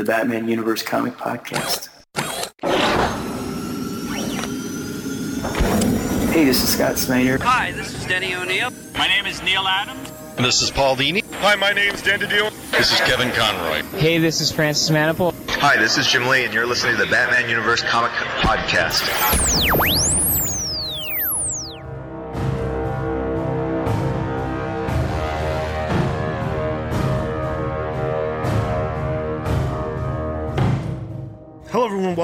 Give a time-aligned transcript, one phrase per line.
[0.00, 1.90] the Batman Universe Comic Podcast.
[6.32, 7.36] Hey, this is Scott Snyder.
[7.42, 8.70] Hi, this is Denny O'Neil.
[8.96, 10.10] My name is Neal Adams.
[10.38, 11.22] This is Paul Dini.
[11.40, 12.50] Hi, my name's Dan DiDio.
[12.70, 13.82] This is Kevin Conroy.
[13.98, 15.34] Hey, this is Francis Manapul.
[15.50, 19.04] Hi, this is Jim Lee, and you're listening to the Batman Universe Comic Podcast.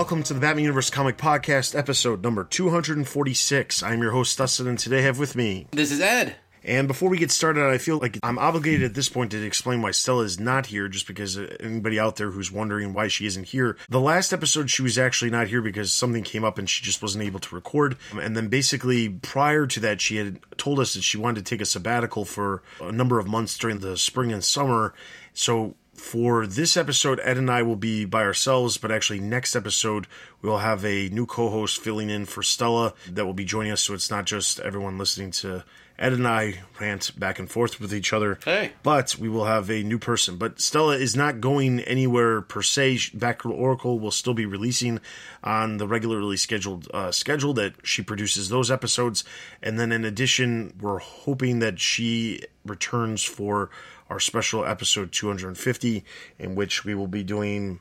[0.07, 3.83] Welcome to the Batman Universe Comic Podcast, episode number 246.
[3.83, 5.67] I'm your host, Dustin, and today I have with me.
[5.73, 6.37] This is Ed.
[6.63, 9.83] And before we get started, I feel like I'm obligated at this point to explain
[9.83, 13.49] why Stella is not here, just because anybody out there who's wondering why she isn't
[13.49, 13.77] here.
[13.89, 17.03] The last episode, she was actually not here because something came up and she just
[17.03, 17.97] wasn't able to record.
[18.13, 21.61] And then basically, prior to that, she had told us that she wanted to take
[21.61, 24.95] a sabbatical for a number of months during the spring and summer.
[25.35, 30.07] So for this episode, Ed and I will be by ourselves, but actually, next episode,
[30.43, 33.83] we'll have a new co host filling in for Stella that will be joining us.
[33.83, 35.65] So it's not just everyone listening to
[35.99, 38.39] Ed and I rant back and forth with each other.
[38.45, 38.73] Hey.
[38.83, 40.37] But we will have a new person.
[40.37, 42.97] But Stella is not going anywhere per se.
[43.17, 45.01] Batgirl Oracle will still be releasing
[45.43, 49.25] on the regularly scheduled uh, schedule that she produces those episodes.
[49.63, 53.71] And then in addition, we're hoping that she returns for
[54.11, 56.05] our special episode 250,
[56.39, 57.81] in which we will be doing.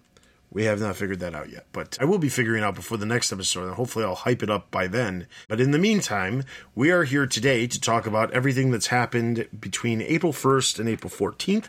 [0.51, 3.05] We have not figured that out yet, but I will be figuring out before the
[3.05, 5.27] next episode, and hopefully I'll hype it up by then.
[5.49, 6.43] But in the meantime,
[6.75, 11.11] we are here today to talk about everything that's happened between April 1st and April
[11.11, 11.67] 14th.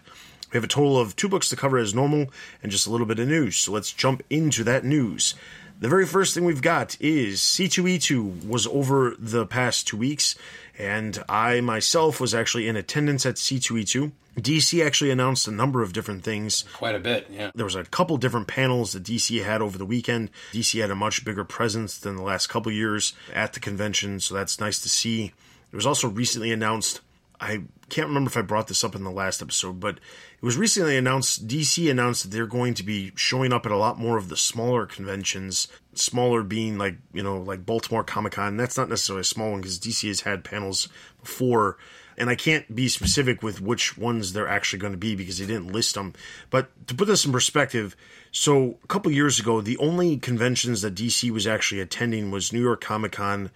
[0.53, 2.29] We have a total of two books to cover as normal
[2.63, 5.35] and just a little bit of news, so let's jump into that news.
[5.79, 10.37] The very first thing we've got is C2E2 was over the past two weeks,
[10.79, 14.13] and I myself was actually in attendance at C2E2.
[14.37, 16.65] DC actually announced a number of different things.
[16.75, 17.51] Quite a bit, yeah.
[17.55, 20.31] There was a couple different panels that DC had over the weekend.
[20.53, 24.35] DC had a much bigger presence than the last couple years at the convention, so
[24.35, 25.33] that's nice to see.
[25.73, 27.01] It was also recently announced.
[27.41, 30.57] I can't remember if I brought this up in the last episode, but it was
[30.57, 31.47] recently announced.
[31.47, 34.37] DC announced that they're going to be showing up at a lot more of the
[34.37, 35.69] smaller conventions.
[35.95, 38.57] Smaller being like you know like Baltimore Comic Con.
[38.57, 40.89] That's not necessarily a small one because DC has had panels
[41.21, 41.77] before
[42.19, 45.47] and I can't be specific with which ones they're actually going to be because they
[45.47, 46.15] didn't list them.
[46.51, 47.97] But to put this in perspective,
[48.33, 52.63] so a couple years ago, the only conventions that DC was actually attending was New
[52.63, 53.51] York Comic Con,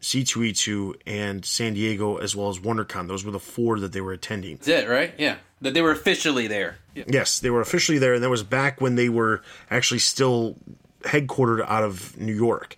[0.00, 3.08] C2E2, and San Diego, as well as WonderCon.
[3.08, 4.56] Those were the four that they were attending.
[4.56, 5.14] That's it, right?
[5.18, 5.36] Yeah.
[5.60, 6.78] That they were officially there.
[6.94, 7.04] Yeah.
[7.08, 10.56] Yes, they were officially there, and that was back when they were actually still
[11.00, 12.76] headquartered out of New York.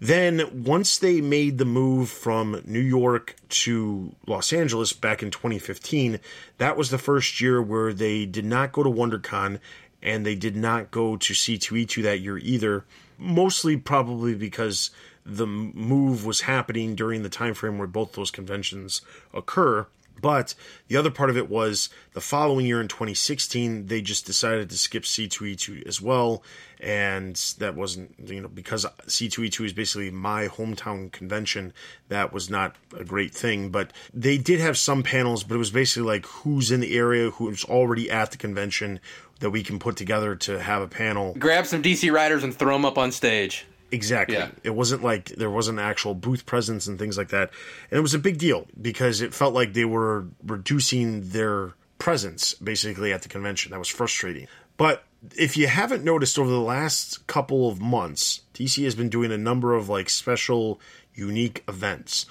[0.00, 6.20] Then, once they made the move from New York to Los Angeles back in 2015,
[6.58, 9.58] that was the first year where they did not go to WonderCon
[10.00, 12.84] and they did not go to C2E2 that year either.
[13.18, 14.90] Mostly probably because
[15.26, 19.02] the move was happening during the time frame where both those conventions
[19.34, 19.86] occur.
[20.20, 20.54] But
[20.88, 24.78] the other part of it was the following year in 2016, they just decided to
[24.78, 26.42] skip C2E2 as well.
[26.80, 31.72] And that wasn't, you know, because C2E2 is basically my hometown convention,
[32.08, 33.70] that was not a great thing.
[33.70, 37.30] But they did have some panels, but it was basically like who's in the area,
[37.30, 39.00] who's already at the convention
[39.40, 41.34] that we can put together to have a panel.
[41.38, 43.66] Grab some DC writers and throw them up on stage.
[43.90, 44.36] Exactly.
[44.36, 44.50] Yeah.
[44.62, 47.50] It wasn't like there wasn't actual booth presence and things like that.
[47.90, 52.54] And it was a big deal because it felt like they were reducing their presence
[52.54, 53.70] basically at the convention.
[53.72, 54.46] That was frustrating.
[54.76, 55.04] But
[55.36, 59.38] if you haven't noticed over the last couple of months, DC has been doing a
[59.38, 60.80] number of like special
[61.14, 62.26] unique events.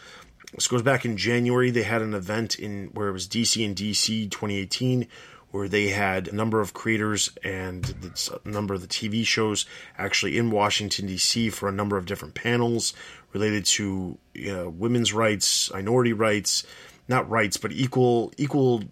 [0.54, 1.72] This goes back in January.
[1.72, 5.08] They had an event in where it was DC and DC 2018
[5.52, 7.96] where they had a number of creators and
[8.44, 9.66] a number of the TV shows
[9.98, 11.50] actually in Washington, D.C.
[11.50, 12.94] for a number of different panels
[13.34, 16.66] related to women's rights, minority rights,
[17.08, 18.84] not rights, but equal, equal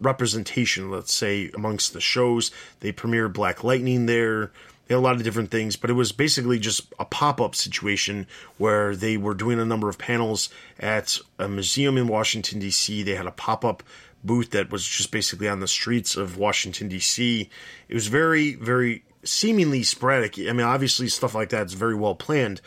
[0.00, 2.50] representation, let's say, amongst the shows.
[2.80, 4.52] They premiered Black Lightning there.
[4.86, 7.54] They had a lot of different things, but it was basically just a pop up
[7.54, 8.26] situation
[8.58, 13.02] where they were doing a number of panels at a museum in Washington, D.C.
[13.02, 13.82] They had a pop up
[14.24, 17.48] booth that was just basically on the streets of Washington D.C.
[17.88, 20.38] It was very, very seemingly sporadic.
[20.38, 22.60] I mean, obviously stuff like that is very well planned,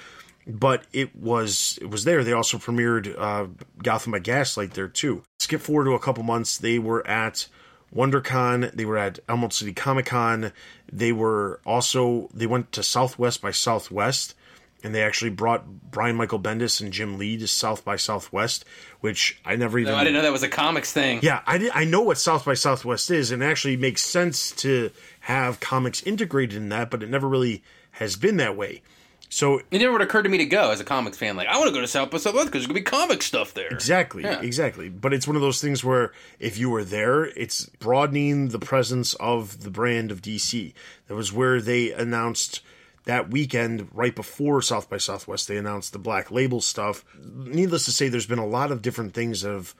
[0.45, 2.23] but it was it was there.
[2.23, 3.47] They also premiered uh,
[3.81, 5.23] Gotham by Gaslight there too.
[5.39, 7.47] Skip forward to a couple months, they were at
[7.95, 8.71] WonderCon.
[8.73, 10.51] They were at Emerald City Comic Con.
[10.91, 14.35] They were also they went to Southwest by Southwest
[14.83, 18.63] and they actually brought Brian Michael Bendis and Jim Lee to South by Southwest,
[18.99, 19.93] which I never even.
[19.93, 21.19] No, I didn't know that was a comics thing.
[21.23, 24.51] Yeah, I, did, I know what South by Southwest is, and it actually makes sense
[24.57, 24.91] to
[25.21, 28.81] have comics integrated in that, but it never really has been that way.
[29.29, 31.35] So It never would occur to me to go as a comics fan.
[31.35, 33.53] Like, I want to go to South by Southwest because there's gonna be comic stuff
[33.53, 33.67] there.
[33.67, 34.39] Exactly, Yeah.
[34.41, 34.87] exactly.
[34.87, 39.15] But it's one of those things where if you were there, it's broadening the presence
[39.15, 40.73] of the brand of DC.
[41.07, 42.61] That was where they announced
[43.07, 47.03] that weekend, right before South by Southwest, they announced the Black Label stuff.
[47.17, 49.73] Needless to say, there's been a lot of different things that have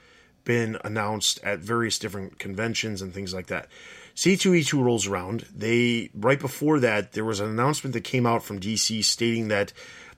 [0.46, 3.68] been announced at various different conventions and things like that.
[4.16, 5.46] C2E2 rolls around.
[5.54, 9.74] They right before that, there was an announcement that came out from DC stating that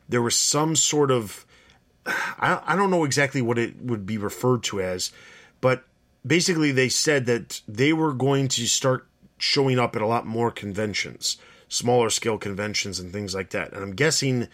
[0.07, 1.45] there was some sort of
[2.05, 5.11] I, I don't know exactly what it would be referred to as,
[5.61, 5.83] but
[6.25, 9.07] basically they said that they were going to start
[9.39, 11.37] showing up at a lot more conventions,
[11.69, 13.71] smaller scale conventions and things like that.
[13.73, 14.47] And I'm guessing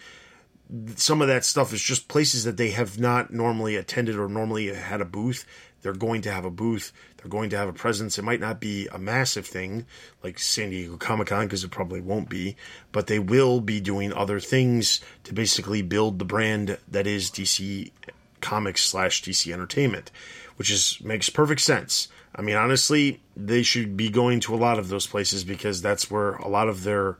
[0.96, 4.72] some of that stuff is just places that they have not normally attended or normally
[4.74, 5.46] had a booth.
[5.82, 6.92] They're going to have a booth.
[7.16, 8.18] They're going to have a presence.
[8.18, 9.86] It might not be a massive thing
[10.22, 12.56] like San Diego Comic Con because it probably won't be,
[12.92, 17.92] but they will be doing other things to basically build the brand that is DC
[18.40, 20.10] Comics slash DC Entertainment,
[20.56, 22.08] which is makes perfect sense.
[22.36, 26.10] I mean, honestly, they should be going to a lot of those places because that's
[26.10, 27.16] where a lot of their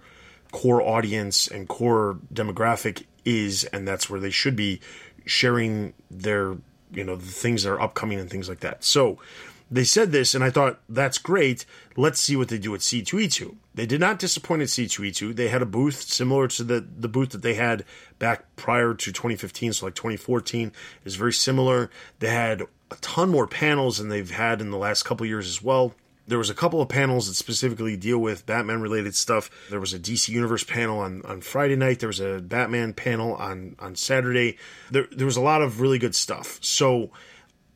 [0.53, 4.81] core audience and core demographic is, and that's where they should be
[5.25, 6.57] sharing their,
[6.93, 8.85] you know, the things that are upcoming and things like that.
[8.85, 9.19] So
[9.71, 11.65] they said this, and I thought that's great.
[11.97, 13.57] Let's see what they do at C2E2.
[13.75, 15.35] They did not disappoint at C2E2.
[15.35, 17.85] They had a booth similar to the the booth that they had
[18.19, 20.73] back prior to 2015, so like 2014
[21.05, 21.91] is very similar.
[22.21, 25.63] They had a ton more panels than they've had in the last couple years as
[25.63, 25.95] well.
[26.29, 29.49] There was a couple of panels that specifically deal with Batman related stuff.
[29.71, 32.01] There was a DC Universe panel on, on Friday night.
[32.01, 34.59] There was a Batman panel on, on Saturday.
[34.91, 36.59] There, there was a lot of really good stuff.
[36.63, 37.13] So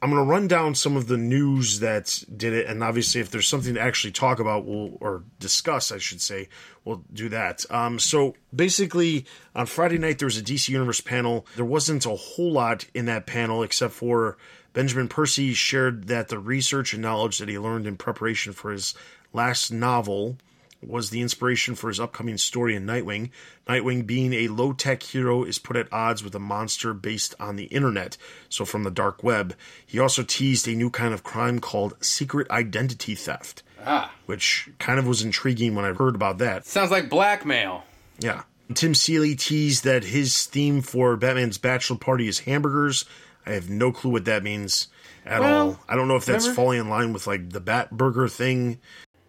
[0.03, 2.67] I'm going to run down some of the news that did it.
[2.67, 6.49] And obviously, if there's something to actually talk about, we'll, or discuss, I should say,
[6.85, 7.65] we'll do that.
[7.71, 11.47] Um, so basically, on Friday night, there was a DC Universe panel.
[11.55, 14.39] There wasn't a whole lot in that panel except for
[14.73, 18.95] Benjamin Percy shared that the research and knowledge that he learned in preparation for his
[19.33, 20.37] last novel
[20.83, 23.31] was the inspiration for his upcoming story in Nightwing.
[23.69, 27.57] Nightwing, being a low tech hero, is put at odds with a monster based on
[27.57, 28.17] the internet,
[28.49, 29.55] so from the dark web.
[29.87, 34.99] He also teased a new kind of crime called secret identity theft, Ah, which kind
[34.99, 36.65] of was intriguing when I heard about that.
[36.65, 37.85] sounds like blackmail.
[38.19, 38.43] Yeah.
[38.73, 43.05] Tim Seeley teased that his theme for Batman's bachelor party is hamburgers.
[43.47, 44.89] I have no clue what that means
[45.25, 45.81] at Well, all.
[45.89, 48.79] I don't know if that's remember- falling in line with like the Bat Burger thing.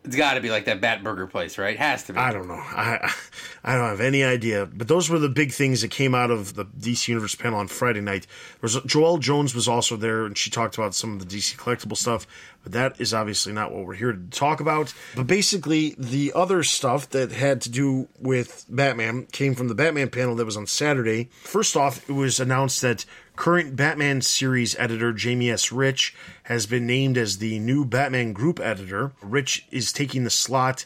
[0.04, 1.78] It's got to be like that Bat Burger place, right?
[1.78, 2.18] Has to be.
[2.18, 2.56] I don't know.
[2.56, 3.14] I
[3.64, 4.66] I don't have any idea.
[4.66, 7.68] But those were the big things that came out of the DC Universe panel on
[7.68, 8.26] Friday night.
[8.26, 11.56] There was Joelle Jones was also there, and she talked about some of the DC
[11.56, 12.26] collectible stuff.
[12.64, 14.92] But that is obviously not what we're here to talk about.
[15.16, 20.10] But basically, the other stuff that had to do with Batman came from the Batman
[20.10, 21.30] panel that was on Saturday.
[21.44, 23.06] First off, it was announced that
[23.42, 25.72] current Batman series editor Jamie S.
[25.72, 29.14] Rich has been named as the new Batman group editor.
[29.20, 30.86] Rich is taking the slot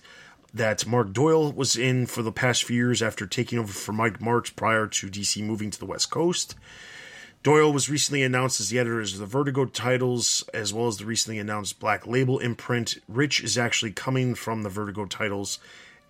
[0.53, 4.21] that Mark Doyle was in for the past few years after taking over for Mike
[4.21, 6.55] Marts prior to DC moving to the West Coast.
[7.43, 11.05] Doyle was recently announced as the editor of the Vertigo titles, as well as the
[11.05, 12.99] recently announced Black Label imprint.
[13.09, 15.59] Rich is actually coming from the Vertigo titles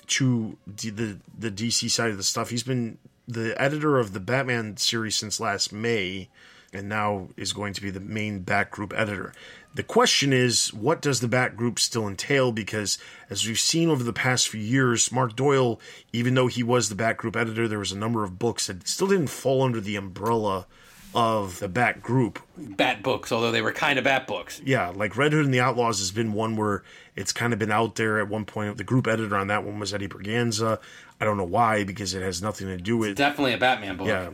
[0.06, 2.52] to the the DC side of the stuff.
[2.52, 6.30] He's been the editor of the Batman series since last May,
[6.74, 9.34] and now is going to be the main Bat Group editor.
[9.74, 12.52] The question is, what does the Bat Group still entail?
[12.52, 12.98] Because
[13.30, 15.80] as we've seen over the past few years, Mark Doyle,
[16.14, 18.88] even though he was the Bat Group editor, there was a number of books that
[18.88, 20.66] still didn't fall under the umbrella
[21.16, 22.40] of the Bat Group.
[22.58, 24.62] Bat books, although they were kind of Bat books.
[24.64, 26.84] Yeah, like Red Hood and the Outlaws has been one where
[27.16, 28.78] it's kind of been out there at one point.
[28.78, 30.80] The group editor on that one was Eddie Berganza.
[31.20, 34.08] I don't know why, because it has nothing to do with Definitely a Batman book.
[34.08, 34.32] yeah,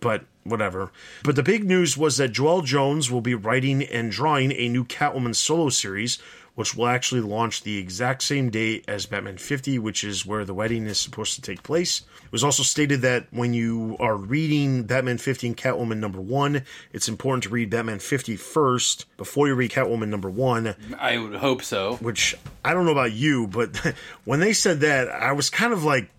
[0.00, 0.90] but whatever.
[1.22, 4.84] But the big news was that Joelle Jones will be writing and drawing a new
[4.84, 6.18] Catwoman solo series,
[6.54, 10.54] which will actually launch the exact same day as Batman 50, which is where the
[10.54, 12.02] wedding is supposed to take place.
[12.24, 16.62] It was also stated that when you are reading Batman 50 and Catwoman number one,
[16.92, 21.34] it's important to read Batman 50 first before you read Catwoman number one I would
[21.34, 21.96] hope so.
[21.96, 23.76] which I don't know about you, but
[24.24, 26.10] when they said that, I was kind of like,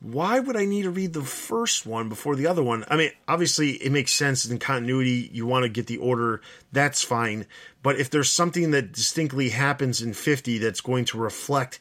[0.00, 2.84] why would I need to read the first one before the other one?
[2.88, 5.28] I mean, obviously, it makes sense in continuity.
[5.32, 6.40] You want to get the order,
[6.72, 7.46] that's fine.
[7.82, 11.80] But if there's something that distinctly happens in 50 that's going to reflect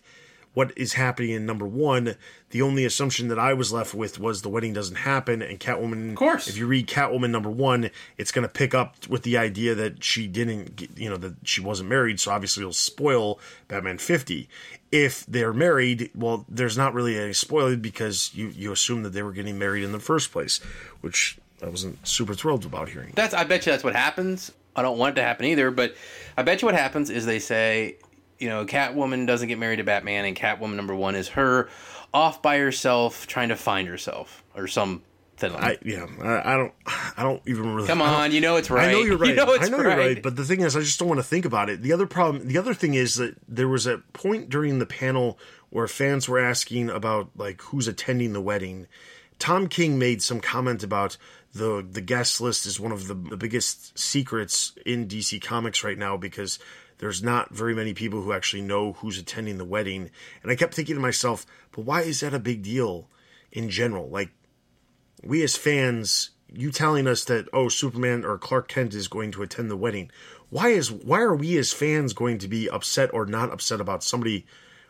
[0.57, 2.15] what is happening in number one,
[2.49, 6.09] the only assumption that I was left with was the wedding doesn't happen, and Catwoman.
[6.09, 6.47] Of course.
[6.47, 10.03] if you read Catwoman number one, it's going to pick up with the idea that
[10.03, 12.19] she didn't, get, you know, that she wasn't married.
[12.19, 14.49] So obviously, it'll spoil Batman fifty.
[14.91, 19.21] If they're married, well, there's not really any spoiler because you you assume that they
[19.21, 20.57] were getting married in the first place,
[21.01, 23.11] which I wasn't super thrilled about hearing.
[23.13, 24.51] That's I bet you that's what happens.
[24.75, 25.95] I don't want it to happen either, but
[26.35, 27.97] I bet you what happens is they say,
[28.39, 31.69] you know, Catwoman doesn't get married to Batman, and Catwoman number one is her
[32.13, 35.03] off by herself trying to find herself or something.
[35.41, 36.73] Like I yeah, I, I don't,
[37.17, 37.87] I don't even really.
[37.87, 38.89] Come on, you know it's right.
[38.89, 39.29] I know you're right.
[39.29, 39.83] You know it's I know right.
[39.83, 40.23] you're right.
[40.23, 41.81] But the thing is, I just don't want to think about it.
[41.81, 45.37] The other problem, the other thing is that there was a point during the panel
[45.69, 48.87] where fans were asking about like who's attending the wedding.
[49.37, 51.17] Tom King made some comment about
[51.53, 55.97] the the guest list is one of the, the biggest secrets in DC Comics right
[55.97, 56.57] now because
[56.99, 60.09] there's not very many people who actually know who's attending the wedding.
[60.41, 63.07] And I kept thinking to myself, but why is that a big deal
[63.51, 64.09] in general?
[64.09, 64.31] Like
[65.23, 69.43] we as fans, you telling us that oh Superman or Clark Kent is going to
[69.43, 70.11] attend the wedding.
[70.49, 74.03] Why is why are we as fans going to be upset or not upset about
[74.03, 74.45] somebody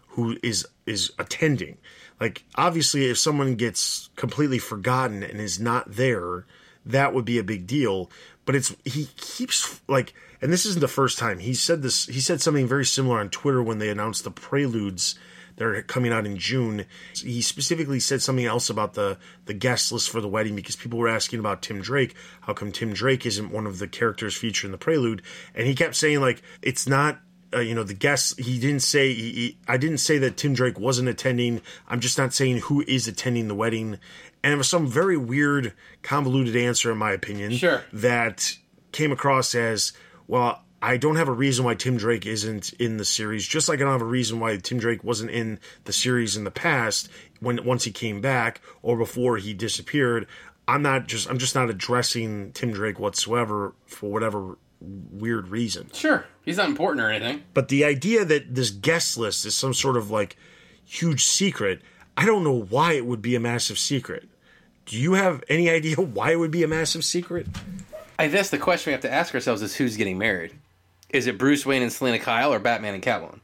[0.10, 1.78] who is is attending?
[2.22, 6.46] Like obviously if someone gets completely forgotten and is not there,
[6.86, 8.10] that would be a big deal,
[8.46, 11.40] but it's he keeps like and this isn't the first time.
[11.40, 15.16] He said this he said something very similar on Twitter when they announced the Preludes
[15.58, 16.86] they're coming out in June.
[17.14, 21.00] He specifically said something else about the the guest list for the wedding because people
[21.00, 22.16] were asking about Tim Drake.
[22.42, 25.24] How come Tim Drake isn't one of the characters featured in the Prelude?
[25.54, 27.20] And he kept saying like it's not.
[27.54, 28.36] Uh, you know the guests.
[28.38, 29.14] He didn't say.
[29.14, 31.62] He, he, I didn't say that Tim Drake wasn't attending.
[31.88, 34.00] I'm just not saying who is attending the wedding.
[34.44, 37.54] And it was some very weird, convoluted answer, in my opinion.
[37.54, 37.84] Sure.
[37.94, 38.58] That
[38.92, 39.94] came across as
[40.28, 40.64] well.
[40.80, 43.84] I don't have a reason why Tim Drake isn't in the series, just like I
[43.84, 47.66] don't have a reason why Tim Drake wasn't in the series in the past when
[47.66, 50.28] once he came back or before he disappeared.
[50.68, 55.90] I'm not just I'm just not addressing Tim Drake whatsoever for whatever weird reason.
[55.94, 57.44] Sure, he's not important or anything.
[57.54, 60.36] But the idea that this guest list is some sort of like
[60.86, 61.82] huge secret,
[62.16, 64.30] I don't know why it would be a massive secret.
[64.86, 67.48] Do you have any idea why it would be a massive secret?
[68.20, 70.54] I guess the question we have to ask ourselves is who's getting married?
[71.10, 73.40] Is it Bruce Wayne and Selina Kyle or Batman and Catwoman?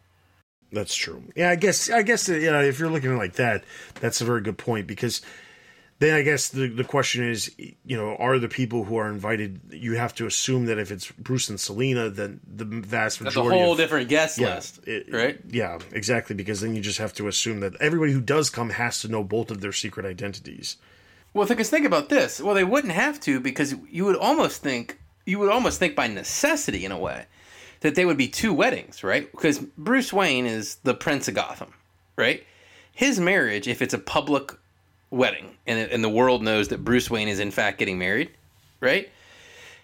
[0.72, 1.24] That's true.
[1.36, 3.64] Yeah, I guess I guess you know if you're looking at it like that,
[4.02, 5.22] that's a very good point because
[6.00, 9.62] then I guess the the question is, you know, are the people who are invited?
[9.72, 13.50] You have to assume that if it's Bruce and Selina, then the vast majority.
[13.50, 15.40] That's a whole of, different guest yeah, list, it- right?
[15.48, 16.36] Yeah, exactly.
[16.36, 19.24] Because then you just have to assume that everybody who does come has to know
[19.24, 20.78] both of their secret identities.
[21.34, 22.40] Well, because think about this.
[22.40, 26.08] Well, they wouldn't have to because you would almost think you would almost think by
[26.08, 27.26] necessity in a way
[27.80, 29.30] that they would be two weddings, right?
[29.32, 31.74] Because Bruce Wayne is the Prince of Gotham,
[32.16, 32.44] right?
[32.92, 34.52] His marriage, if it's a public
[35.10, 38.32] wedding and, and the world knows that Bruce Wayne is in fact getting married,
[38.80, 39.10] right?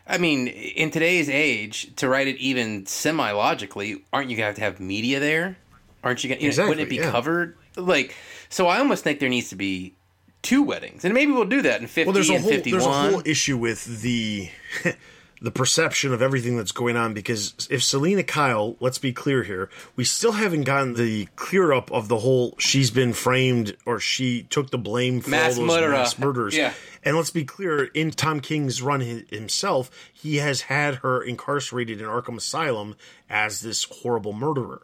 [0.08, 4.48] I mean, in today's age, to write it even semi logically, aren't you going to
[4.48, 5.58] have to have media there?
[6.04, 7.12] Aren't you to Exactly, wouldn't it be yeah.
[7.12, 7.58] covered?
[7.76, 8.16] Like,
[8.50, 9.94] so I almost think there needs to be
[10.42, 12.80] two weddings, and maybe we'll do that in fifty Well, there's a and whole fifty-one.
[12.82, 14.50] there's a whole issue with the
[15.42, 19.70] the perception of everything that's going on because if Selina Kyle, let's be clear here,
[19.96, 24.44] we still haven't gotten the clear up of the whole she's been framed or she
[24.44, 25.92] took the blame for Mass all those murderer.
[25.92, 26.58] mass murders.
[26.58, 26.74] Yeah.
[27.06, 32.08] And let's be clear, in Tom King's run himself, he has had her incarcerated in
[32.08, 32.98] Arkham Asylum
[33.30, 34.82] as this horrible murderer.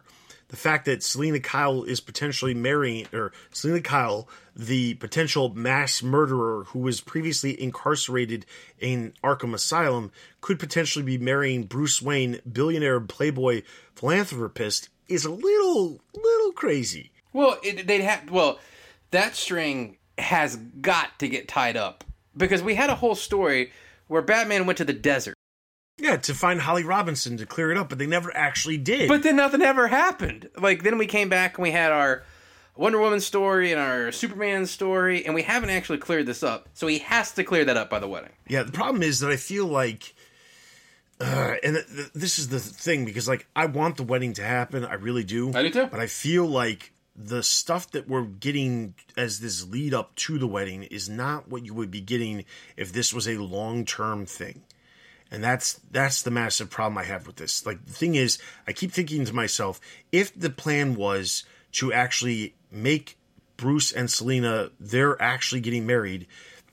[0.55, 6.63] The fact that Selina Kyle is potentially marrying, or Selina Kyle, the potential mass murderer
[6.69, 8.45] who was previously incarcerated
[8.79, 13.63] in Arkham Asylum, could potentially be marrying Bruce Wayne, billionaire playboy
[13.95, 17.11] philanthropist, is a little, little crazy.
[17.33, 18.31] Well, it, they'd have.
[18.31, 18.57] Well,
[19.11, 22.05] that string has got to get tied up
[22.37, 23.73] because we had a whole story
[24.07, 25.35] where Batman went to the desert,
[25.97, 29.07] Yeah, to find Holly Robinson to clear it up, but they never actually did.
[29.07, 30.49] but then nothing ever happened.
[30.57, 32.23] Like then we came back and we had our
[32.75, 36.67] Wonder Woman story and our Superman story, and we haven't actually cleared this up.
[36.73, 38.31] So he has to clear that up by the wedding.
[38.49, 40.13] Yeah, the problem is that I feel like,
[41.21, 44.43] uh, and th- th- this is the thing because like I want the wedding to
[44.43, 45.53] happen, I really do.
[45.53, 45.87] I do too.
[45.87, 50.47] But I feel like the stuff that we're getting as this lead up to the
[50.47, 52.43] wedding is not what you would be getting
[52.75, 54.63] if this was a long term thing.
[55.31, 57.65] And that's that's the massive problem I have with this.
[57.65, 62.55] Like the thing is, I keep thinking to myself, if the plan was to actually
[62.71, 63.17] make
[63.57, 66.27] Bruce and Selina they're actually getting married,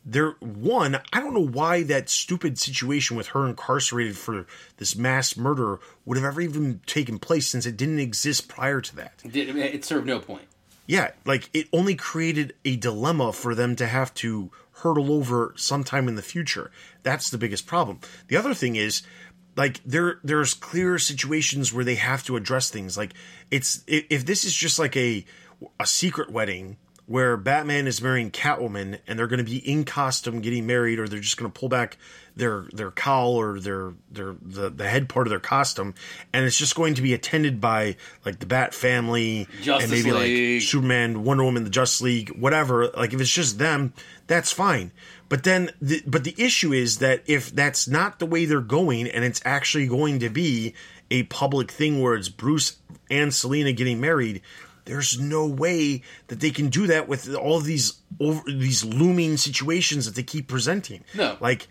[0.04, 5.37] they're one, I don't know why that stupid situation with her incarcerated for this mass
[5.37, 9.23] murder would have ever even taken place since it didn't exist prior to that.
[9.25, 10.44] It, it served no point.
[10.87, 16.09] Yeah, like it only created a dilemma for them to have to hurdle over sometime
[16.09, 16.71] in the future.
[17.02, 18.00] That's the biggest problem.
[18.29, 19.02] The other thing is
[19.57, 22.97] like there there's clear situations where they have to address things.
[22.97, 23.12] Like
[23.50, 25.25] it's if, this is just like a
[25.79, 30.40] a secret wedding where Batman is marrying Catwoman and they're going to be in costume
[30.40, 31.99] getting married or they're just going to pull back
[32.35, 35.94] their their cowl or their their the, the head part of their costume
[36.32, 40.12] and it's just going to be attended by like the Bat family Justice and maybe
[40.12, 40.61] League.
[40.61, 42.88] like Superman, Wonder Woman, the Justice League, whatever.
[42.88, 43.92] Like if it's just them,
[44.26, 44.92] that's fine.
[45.32, 49.09] But then, the, but the issue is that if that's not the way they're going,
[49.09, 50.75] and it's actually going to be
[51.11, 52.76] a public thing where it's Bruce
[53.11, 54.42] and Selina getting married,
[54.84, 60.06] there's no way that they can do that with all these over these looming situations
[60.06, 61.04] that they keep presenting.
[61.14, 61.36] No.
[61.40, 61.68] like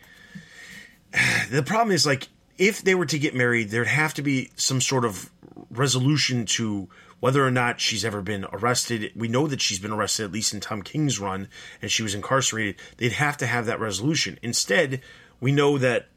[1.49, 2.27] the problem is like
[2.57, 5.31] if they were to get married, there'd have to be some sort of
[5.71, 6.89] resolution to
[7.19, 9.11] whether or not she's ever been arrested.
[9.15, 11.47] We know that she's been arrested at least in Tom King's run,
[11.81, 12.75] and she was incarcerated.
[12.97, 14.37] They'd have to have that resolution.
[14.41, 15.01] Instead,
[15.39, 16.09] we know that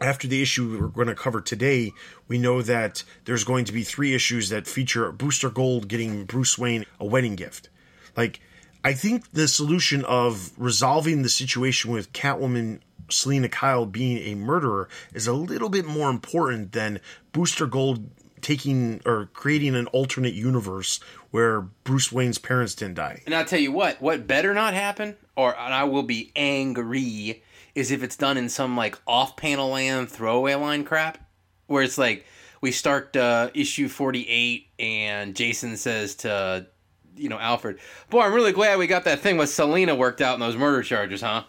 [0.00, 1.92] after the issue we're going to cover today,
[2.28, 6.58] we know that there's going to be three issues that feature Booster Gold getting Bruce
[6.58, 7.68] Wayne a wedding gift.
[8.16, 8.40] Like,
[8.84, 14.88] I think the solution of resolving the situation with Catwoman Selina Kyle being a murderer
[15.14, 17.00] is a little bit more important than
[17.32, 18.08] Booster Gold
[18.40, 21.00] taking or creating an alternate universe
[21.30, 23.22] where Bruce Wayne's parents didn't die.
[23.26, 27.42] And I'll tell you what, what better not happen, or I will be angry,
[27.76, 31.18] is if it's done in some like off panel land throwaway line crap,
[31.66, 32.24] where it's like
[32.60, 36.66] we start uh, issue forty eight and Jason says to
[37.14, 37.78] you know Alfred,
[38.10, 40.82] boy, I'm really glad we got that thing with Selina worked out in those murder
[40.82, 41.44] charges, huh?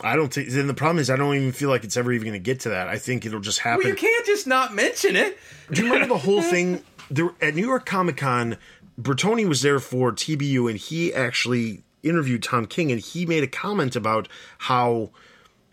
[0.00, 0.48] I don't think.
[0.48, 2.60] Then the problem is, I don't even feel like it's ever even going to get
[2.60, 2.88] to that.
[2.88, 3.80] I think it'll just happen.
[3.80, 5.38] Well, you can't just not mention it.
[5.70, 8.56] Do you remember the whole thing there, at New York Comic Con?
[9.00, 13.48] Bertoni was there for TBU, and he actually interviewed Tom King, and he made a
[13.48, 15.10] comment about how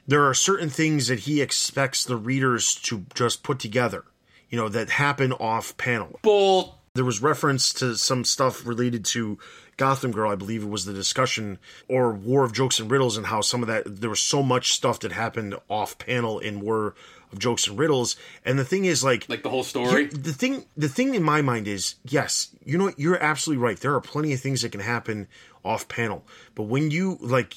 [0.10, 4.06] there are certain things that he expects the readers to just put together,
[4.50, 6.20] you know, that happen off panel.
[6.24, 6.80] Bull.
[6.96, 9.38] There was reference to some stuff related to
[9.78, 13.28] Gotham Girl, I believe it was the discussion, or War of Jokes and Riddles, and
[13.28, 16.96] how some of that there was so much stuff that happened off panel in War
[17.32, 18.16] of Jokes and Riddles.
[18.44, 19.90] And the thing is, like, Like the whole story.
[19.92, 23.64] here- the thing, the thing in my mind is, yes, you know, what, you're absolutely
[23.64, 23.80] right.
[23.80, 25.28] There are plenty of things that can happen
[25.64, 27.54] off panel, but when you like,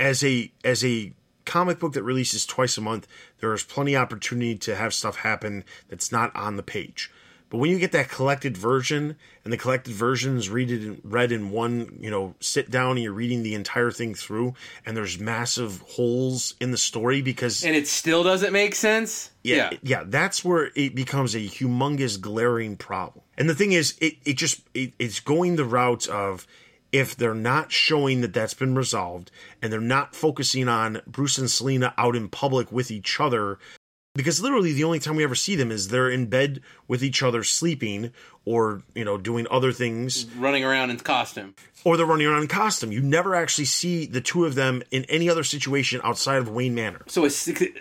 [0.00, 1.12] as a as a
[1.46, 3.06] comic book that releases twice a month,
[3.40, 7.10] there is plenty of opportunity to have stuff happen that's not on the page.
[7.48, 11.30] But when you get that collected version, and the collected version is read in, read
[11.30, 14.54] in one, you know, sit down and you're reading the entire thing through,
[14.84, 19.30] and there's massive holes in the story because and it still doesn't make sense.
[19.44, 23.24] yeah, yeah, that's where it becomes a humongous glaring problem.
[23.38, 26.48] And the thing is, it it just it, it's going the route of
[26.96, 29.30] if they're not showing that that's been resolved
[29.60, 33.58] and they're not focusing on Bruce and Selina out in public with each other
[34.16, 37.22] because literally the only time we ever see them is they're in bed with each
[37.22, 38.12] other sleeping
[38.44, 41.54] or you know doing other things running around in costume.
[41.84, 45.04] or they're running around in costume you never actually see the two of them in
[45.04, 47.30] any other situation outside of Wayne Manor So a,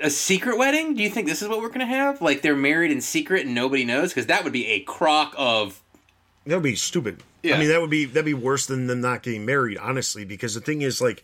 [0.02, 0.94] a secret wedding?
[0.96, 2.22] Do you think this is what we're gonna have?
[2.22, 4.10] Like they're married in secret and nobody knows?
[4.10, 5.82] Because that would be a crock of.
[6.46, 7.24] That would be stupid.
[7.44, 7.56] Yeah.
[7.56, 10.26] I mean, that would be that'd be worse than them not getting married, honestly.
[10.26, 11.24] Because the thing is, like,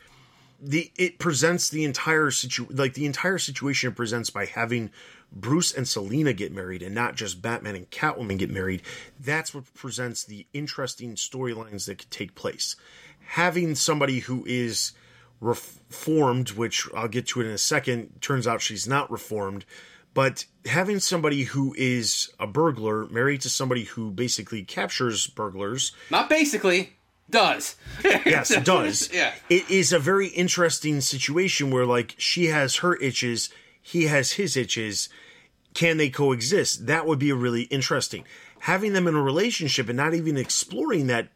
[0.59, 4.91] the it presents the entire situ like the entire situation it presents by having
[5.31, 8.81] Bruce and Selina get married and not just Batman and Catwoman get married.
[9.19, 12.75] That's what presents the interesting storylines that could take place.
[13.19, 14.91] Having somebody who is
[15.39, 19.65] reformed, which I'll get to it in a second, turns out she's not reformed.
[20.13, 26.29] But having somebody who is a burglar married to somebody who basically captures burglars, Not
[26.29, 26.93] basically.
[27.29, 27.75] Does.
[28.03, 29.09] yes, it does.
[29.13, 29.33] Yeah.
[29.49, 33.49] It is a very interesting situation where, like, she has her itches,
[33.81, 35.07] he has his itches.
[35.73, 36.87] Can they coexist?
[36.87, 38.25] That would be really interesting.
[38.59, 41.29] Having them in a relationship and not even exploring that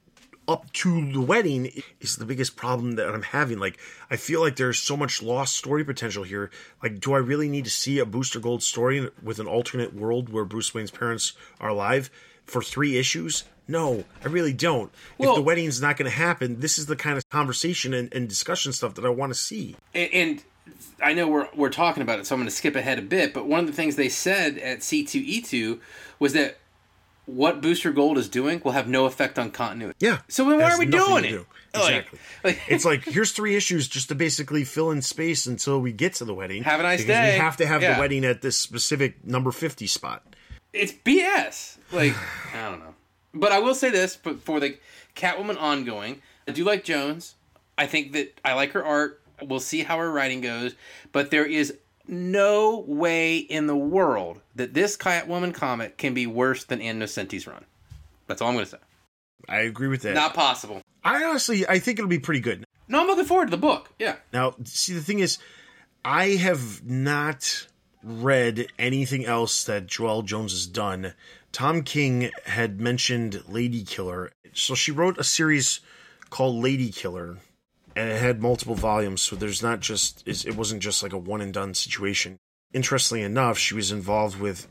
[0.48, 3.60] up to the wedding is the biggest problem that I'm having.
[3.60, 3.80] Like,
[4.10, 6.52] I feel like there's so much lost story potential here.
[6.84, 10.30] Like, do I really need to see a Booster Gold story with an alternate world
[10.30, 12.10] where Bruce Wayne's parents are alive
[12.46, 13.44] for three issues?
[13.68, 14.92] No, I really don't.
[15.18, 18.14] if Well- the wedding's not going to happen, this is the kind of conversation and,
[18.14, 19.76] and discussion stuff that I want to see.
[19.94, 20.44] and, and
[21.02, 23.34] I know we're we're talking about it, so I'm going to skip ahead a bit.
[23.34, 25.80] But one of the things they said at C2E2
[26.20, 26.58] was that
[27.26, 29.96] what Booster Gold is doing will have no effect on continuity.
[30.00, 30.20] Yeah.
[30.28, 31.46] So then why are we doing to it?
[31.74, 32.20] Exactly.
[32.44, 36.14] like- it's like here's three issues just to basically fill in space until we get
[36.16, 36.64] to the wedding.
[36.64, 37.34] Have a nice because day.
[37.34, 37.96] We have to have Yeah.
[37.96, 40.24] the wedding at this specific number fifty spot.
[40.74, 41.78] It's BS.
[41.92, 42.14] Like
[42.56, 42.94] I don't know.
[43.34, 44.78] But I will say this for, for the
[45.16, 47.36] Catwoman ongoing, I do like Jones.
[47.78, 49.22] I think that I like her art.
[49.42, 50.76] We'll see how her writing goes.
[51.12, 51.76] But there is
[52.08, 57.48] no way in the world that this Catwoman comic can be worse than Ann Nocenti's
[57.48, 57.66] run.
[58.28, 58.78] That's all I'm going to say.
[59.48, 60.16] I agree with that.
[60.16, 60.82] Not possible.
[61.04, 62.64] I honestly, I think it'll be pretty good.
[62.88, 63.92] No, I'm looking forward to the book.
[64.00, 64.16] Yeah.
[64.34, 65.38] Now, see, the thing is,
[66.04, 67.68] I have not
[68.04, 71.14] read anything else that Joelle Jones has done.
[71.52, 74.32] Tom King had mentioned Lady Killer.
[74.54, 75.80] So she wrote a series
[76.30, 77.38] called Lady Killer,
[77.96, 79.22] and it had multiple volumes.
[79.22, 82.38] So there's not just, it wasn't just like a one and done situation.
[82.74, 84.68] Interestingly enough, she was involved with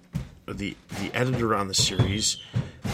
[0.46, 2.36] the the editor on the series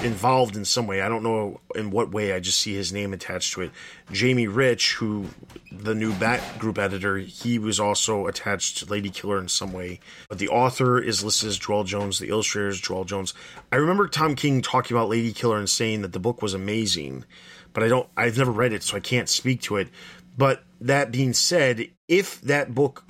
[0.02, 1.02] involved in some way.
[1.02, 2.32] I don't know in what way.
[2.32, 3.70] I just see his name attached to it.
[4.12, 5.26] Jamie Rich, who
[5.72, 10.00] the new Bat Group editor, he was also attached to Lady Killer in some way.
[10.28, 12.18] But the author is listed as Joelle Jones.
[12.18, 13.34] The illustrator is Joelle Jones.
[13.72, 17.24] I remember Tom King talking about Lady Killer and saying that the book was amazing,
[17.72, 18.08] but I don't.
[18.16, 19.88] I've never read it, so I can't speak to it.
[20.40, 23.04] But that being said, if that book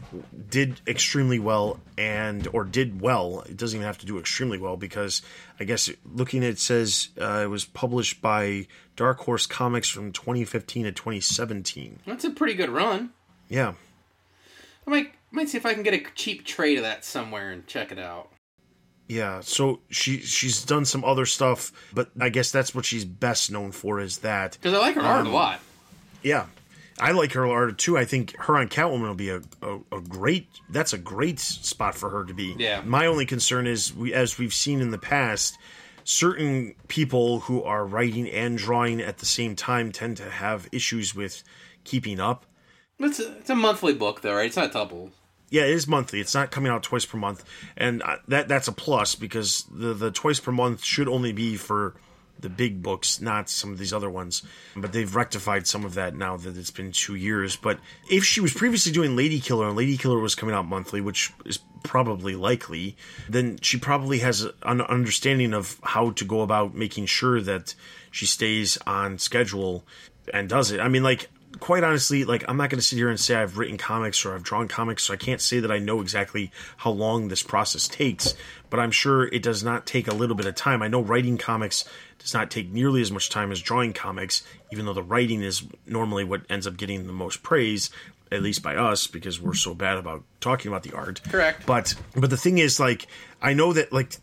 [0.51, 4.77] did extremely well and or did well, it doesn't even have to do extremely well
[4.77, 5.23] because
[5.61, 8.67] I guess looking at it says uh, it was published by
[8.97, 12.01] Dark Horse Comics from 2015 to 2017.
[12.05, 13.11] That's a pretty good run.
[13.49, 13.75] Yeah,
[14.89, 17.65] I might might see if I can get a cheap trade of that somewhere and
[17.65, 18.33] check it out.
[19.07, 19.39] yeah.
[19.39, 23.71] So she she's done some other stuff, but I guess that's what she's best known
[23.71, 24.59] for is that.
[24.61, 25.61] Because I like her art a lot.
[26.25, 26.47] Yeah.
[27.01, 27.97] I like her art too.
[27.97, 30.49] I think her on Catwoman will be a, a, a great.
[30.69, 32.55] That's a great spot for her to be.
[32.59, 32.83] Yeah.
[32.85, 35.59] My only concern is, we, as we've seen in the past,
[36.05, 41.15] certain people who are writing and drawing at the same time tend to have issues
[41.15, 41.43] with
[41.85, 42.47] keeping up.
[42.99, 44.47] It's a, it's a monthly book though, right?
[44.47, 45.11] It's not double.
[45.49, 46.21] Yeah, it is monthly.
[46.21, 47.45] It's not coming out twice per month,
[47.77, 51.57] and uh, that that's a plus because the the twice per month should only be
[51.57, 51.95] for
[52.41, 54.43] the big books, not some of these other ones.
[54.77, 57.57] But they've rectified some of that now that it's been two years.
[57.57, 57.79] But
[58.11, 61.33] if she was previously doing Lady Killer and Lady Killer was coming out monthly, which
[61.45, 62.97] is probably likely,
[63.29, 67.75] then she probably has an understanding of how to go about making sure that
[68.11, 69.85] she stays on schedule
[70.33, 70.81] and does it.
[70.81, 73.59] I mean, like, quite honestly, like I'm not going to sit here and say I've
[73.59, 76.91] written comics or I've drawn comics, so I can't say that I know exactly how
[76.91, 78.35] long this process takes.
[78.69, 80.83] But I'm sure it does not take a little bit of time.
[80.83, 81.85] I know writing comics
[82.21, 85.63] does not take nearly as much time as drawing comics, even though the writing is
[85.87, 87.91] normally what ends up getting the most praise,
[88.31, 91.21] at least by us, because we're so bad about talking about the art.
[91.25, 91.67] Correct.
[91.67, 93.07] But but the thing is, like,
[93.43, 94.17] I know that like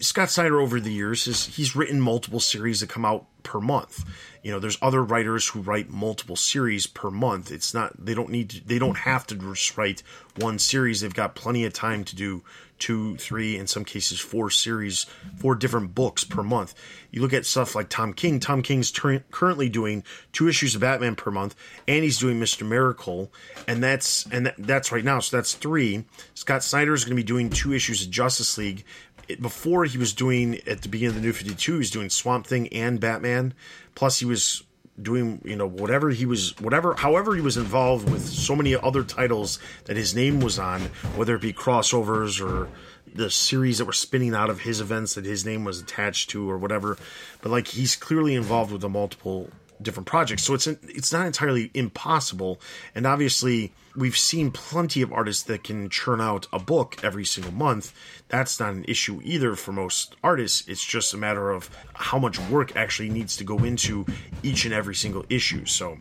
[0.00, 4.04] Scott Snyder over the years is he's written multiple series that come out per month.
[4.42, 7.50] You know, there's other writers who write multiple series per month.
[7.50, 10.02] It's not they don't need to, they don't have to just write
[10.38, 11.00] one series.
[11.00, 12.42] They've got plenty of time to do
[12.78, 15.06] two, three, in some cases four series,
[15.38, 16.74] four different books per month.
[17.10, 18.40] You look at stuff like Tom King.
[18.40, 21.54] Tom King's tur- currently doing two issues of Batman per month,
[21.88, 23.32] and he's doing Mister Miracle,
[23.66, 25.20] and that's and that, that's right now.
[25.20, 26.04] So that's three.
[26.34, 28.84] Scott Snyder is going to be doing two issues of Justice League
[29.28, 31.90] it, before he was doing at the beginning of the New Fifty Two, he was
[31.90, 33.54] doing Swamp Thing and Batman.
[33.94, 34.62] Plus, he was
[35.00, 39.04] doing you know whatever he was whatever however he was involved with so many other
[39.04, 40.80] titles that his name was on
[41.16, 42.68] whether it be crossovers or
[43.16, 46.48] the series that were spinning out of his events that his name was attached to
[46.50, 46.96] or whatever.
[47.40, 50.44] But like he's clearly involved with the multiple different projects.
[50.44, 52.60] So it's it's not entirely impossible.
[52.94, 57.52] And obviously we've seen plenty of artists that can churn out a book every single
[57.52, 57.92] month
[58.28, 62.38] that's not an issue either for most artists it's just a matter of how much
[62.48, 64.04] work actually needs to go into
[64.42, 65.98] each and every single issue so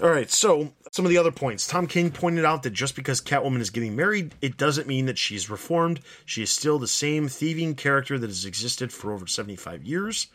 [0.00, 1.66] all right, so some of the other points.
[1.66, 5.18] Tom King pointed out that just because Catwoman is getting married, it doesn't mean that
[5.18, 6.00] she's reformed.
[6.24, 10.28] She is still the same thieving character that has existed for over 75 years.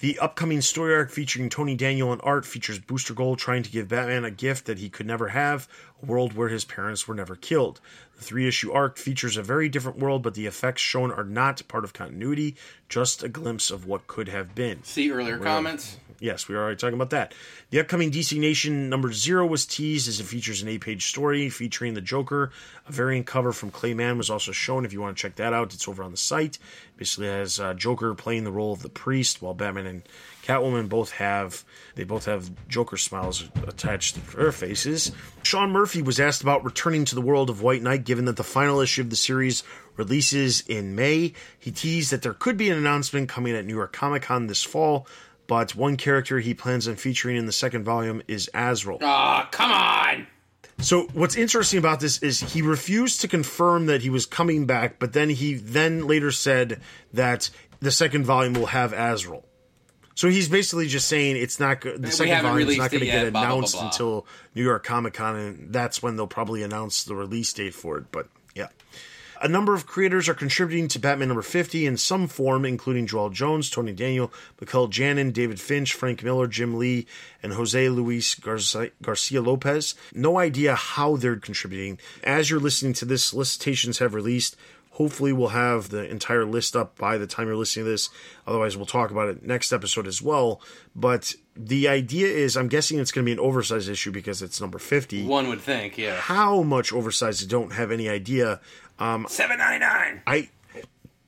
[0.00, 3.88] The upcoming story arc featuring Tony Daniel and art features Booster Gold trying to give
[3.88, 5.66] Batman a gift that he could never have
[6.00, 7.80] a world where his parents were never killed.
[8.16, 11.66] The three issue arc features a very different world, but the effects shown are not
[11.66, 12.54] part of continuity,
[12.88, 14.84] just a glimpse of what could have been.
[14.84, 15.96] See earlier comments.
[16.20, 17.32] Yes, we are already talking about that.
[17.70, 21.48] The upcoming DC Nation number zero was teased as it features an eight page story
[21.48, 22.50] featuring the Joker.
[22.88, 24.84] A variant cover from Clay Mann was also shown.
[24.84, 26.58] If you want to check that out, it's over on the site.
[26.96, 30.02] Basically, has uh, Joker playing the role of the priest, while Batman and
[30.42, 35.12] Catwoman both have they both have Joker smiles attached to their faces.
[35.44, 38.42] Sean Murphy was asked about returning to the world of White Knight, given that the
[38.42, 39.62] final issue of the series
[39.96, 41.34] releases in May.
[41.58, 44.64] He teased that there could be an announcement coming at New York Comic Con this
[44.64, 45.06] fall
[45.48, 48.98] but one character he plans on featuring in the second volume is Azrael.
[49.02, 50.28] Ah, come on!
[50.80, 55.00] So what's interesting about this is he refused to confirm that he was coming back,
[55.00, 56.80] but then he then later said
[57.12, 59.44] that the second volume will have Azrael.
[60.14, 63.06] So he's basically just saying it's not the We second volume is not going to
[63.06, 63.86] get blah, blah, blah, announced blah.
[63.86, 67.98] until New York Comic Con, and that's when they'll probably announce the release date for
[67.98, 68.06] it.
[68.12, 68.68] But yeah.
[69.40, 73.32] A number of creators are contributing to Batman number 50 in some form, including Joelle
[73.32, 77.06] Jones, Tony Daniel, Mikel Janin, David Finch, Frank Miller, Jim Lee,
[77.42, 79.94] and Jose Luis Garcia, Garcia Lopez.
[80.12, 81.98] No idea how they're contributing.
[82.24, 84.56] As you're listening to this, solicitations have released.
[84.92, 88.10] Hopefully, we'll have the entire list up by the time you're listening to this.
[88.48, 90.60] Otherwise, we'll talk about it next episode as well.
[90.96, 94.60] But the idea is, I'm guessing it's going to be an oversized issue because it's
[94.60, 95.24] number 50.
[95.24, 96.16] One would think, yeah.
[96.16, 98.60] How much oversized, I don't have any idea.
[99.28, 100.22] Seven ninety nine.
[100.26, 100.48] I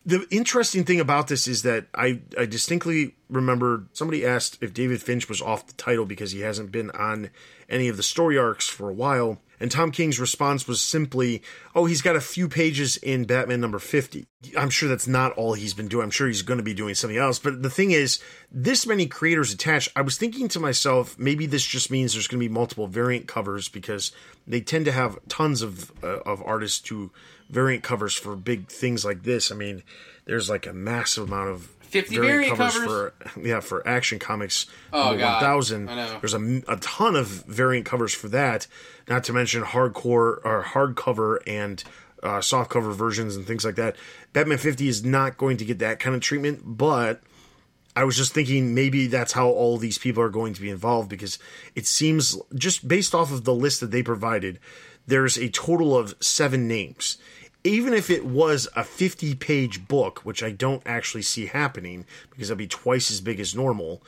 [0.07, 5.03] the interesting thing about this is that I, I distinctly remember somebody asked if David
[5.03, 7.31] Finch was off the title because he hasn't been on
[7.69, 9.41] any of the story arcs for a while.
[9.63, 11.43] And Tom King's response was simply,
[11.75, 14.27] oh, he's got a few pages in Batman number 50.
[14.57, 16.05] I'm sure that's not all he's been doing.
[16.05, 17.39] I'm sure he's going to be doing something else.
[17.39, 21.65] But the thing is, this many creators attached, I was thinking to myself, maybe this
[21.65, 24.13] just means there's going to be multiple variant covers because
[24.47, 27.11] they tend to have tons of, uh, of artists to
[27.51, 29.51] variant covers for big things like this.
[29.51, 29.83] I mean,
[30.25, 32.85] there's like a massive amount of 50 variant covers?
[32.85, 35.43] for yeah for Action Comics Oh, God.
[35.43, 35.89] 1000.
[35.89, 36.19] I know.
[36.21, 38.67] There's a, a ton of variant covers for that.
[39.09, 41.83] Not to mention hardcore or hardcover and
[42.23, 43.97] uh, softcover versions and things like that.
[44.33, 47.23] Batman 50 is not going to get that kind of treatment, but
[47.97, 51.09] I was just thinking maybe that's how all these people are going to be involved
[51.09, 51.39] because
[51.75, 54.61] it seems just based off of the list that they provided,
[55.07, 57.19] there's a total of seven names.
[57.63, 62.49] Even if it was a 50 page book, which I don't actually see happening because
[62.49, 64.03] that'd be twice as big as normal,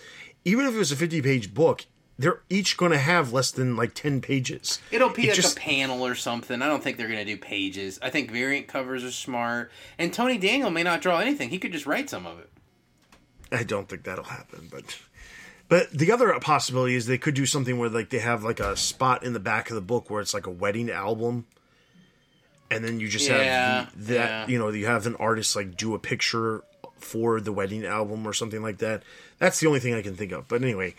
[0.44, 1.84] even if it was a 50 page book,
[2.18, 4.80] they're each going to have less than like 10 pages.
[4.90, 6.62] It'll be It like just- a panel or something.
[6.62, 7.98] I don't think they're going to do pages.
[8.00, 9.70] I think variant covers are smart.
[9.98, 11.50] And Tony Daniel may not draw anything.
[11.50, 12.48] He could just write some of it.
[13.50, 14.96] I don't think that'll happen, but
[15.68, 18.76] but the other possibility is they could do something where like they have like a
[18.78, 21.46] spot in the back of the book where it's like a wedding album,
[22.72, 24.46] and then you just Yeah, have the, that yeah.
[24.48, 26.62] you know you have an artist like do a picture
[26.98, 29.02] for the wedding album or something like that.
[29.38, 30.48] That's the only thing I can think of.
[30.48, 30.94] But anyway.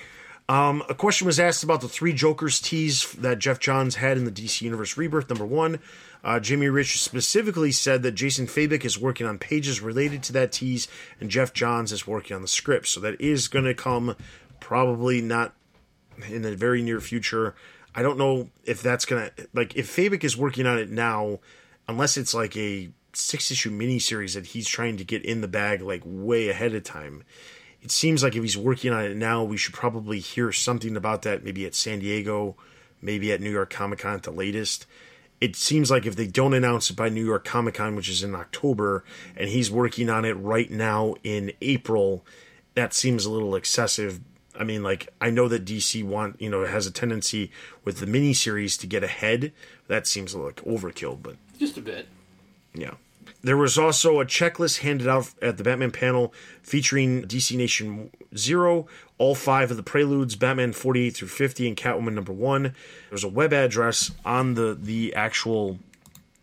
[0.50, 4.26] Um, a question was asked about the three Jokers tease that Geoff Johns had in
[4.26, 5.30] the DC Universe Rebirth.
[5.30, 5.80] Number one,
[6.22, 10.52] uh, Jimmy Rich specifically said that Jason Fabok is working on pages related to that
[10.52, 10.90] tease,
[11.22, 12.88] and Geoff Johns is working on the script.
[12.88, 14.18] So that is going to come
[14.60, 15.54] probably not
[16.30, 17.56] in the very near future.
[17.96, 21.40] I don't know if that's going to, like, if Fabok is working on it now,
[21.88, 25.82] unless it's like a six issue miniseries that he's trying to get in the bag,
[25.82, 27.24] like, way ahead of time
[27.84, 31.24] it seems like if he's working on it now, we should probably hear something about
[31.24, 32.56] that maybe at San Diego,
[33.02, 34.88] maybe at New York Comic Con at the latest.
[35.42, 38.24] It seems like if they don't announce it by New York Comic Con, which is
[38.24, 39.04] in October,
[39.36, 42.26] and he's working on it right now in April,
[42.76, 44.22] that seems a little excessive.
[44.58, 47.52] I mean, like I know that DC want you know has a tendency
[47.84, 49.52] with the miniseries to get ahead.
[49.88, 52.10] That seems like overkill, but Just a bit.
[52.74, 52.96] yeah.
[53.42, 58.86] There was also a checklist handed out at the Batman panel featuring DC Nation Zero,
[59.18, 62.76] all five of the preludes, Batman 48 through 50, and Catwoman number one.
[63.08, 65.80] There's a web address on the, the actual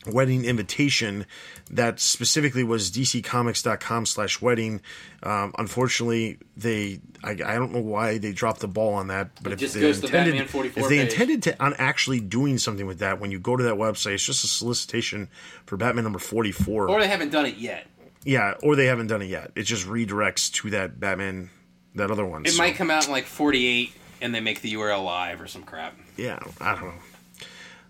[0.07, 1.27] wedding invitation
[1.71, 4.81] that specifically was dccomics.com slash wedding.
[5.23, 9.53] Um, unfortunately, they I, I don't know why they dropped the ball on that, but
[9.53, 12.57] It if just they goes to intended, Batman if they intended to on actually doing
[12.59, 15.29] something with that, when you go to that website, it's just a solicitation
[15.67, 16.89] for Batman number 44.
[16.89, 17.87] Or they haven't done it yet.
[18.25, 19.51] yeah, or they haven't done it yet.
[19.55, 21.51] It just redirects to that Batman,
[21.95, 22.47] that other one.
[22.47, 25.47] It So, might come out in like 48 and they make the URL live or
[25.47, 25.95] some crap.
[26.17, 26.95] Yeah, I don't know.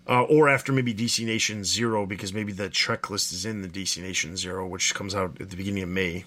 [0.07, 4.01] Uh, or after maybe DC Nation Zero, because maybe the checklist is in the DC
[4.01, 6.25] Nation Zero, which comes out at the beginning of May.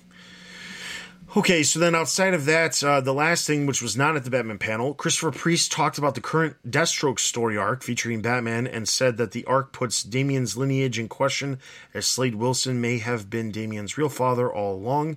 [1.37, 4.31] Okay, so then outside of that, uh, the last thing, which was not at the
[4.31, 9.17] Batman panel, Christopher Priest talked about the current Deathstroke story arc featuring Batman and said
[9.17, 11.59] that the arc puts Damian's lineage in question,
[11.93, 15.17] as Slade Wilson may have been Damian's real father all along.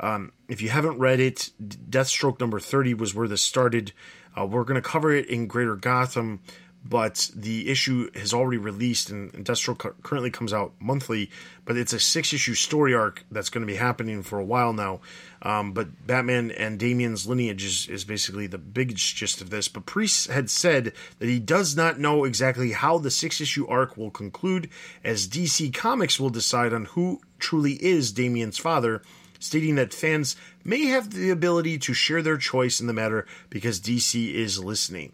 [0.00, 3.92] Um, if you haven't read it, Deathstroke number 30 was where this started.
[4.38, 6.40] Uh, we're going to cover it in Greater Gotham,
[6.84, 11.30] but the issue has already released, and, industrial currently comes out monthly.
[11.64, 14.72] But it's a six issue story arc that's going to be happening for a while
[14.72, 15.00] now.
[15.42, 19.68] Um, but Batman and Damian's lineage is, is basically the biggest gist of this.
[19.68, 23.96] But Priest had said that he does not know exactly how the six issue arc
[23.96, 24.70] will conclude,
[25.04, 29.02] as DC Comics will decide on who truly is Damian's father
[29.38, 33.80] stating that fans may have the ability to share their choice in the matter because
[33.80, 35.12] DC is listening.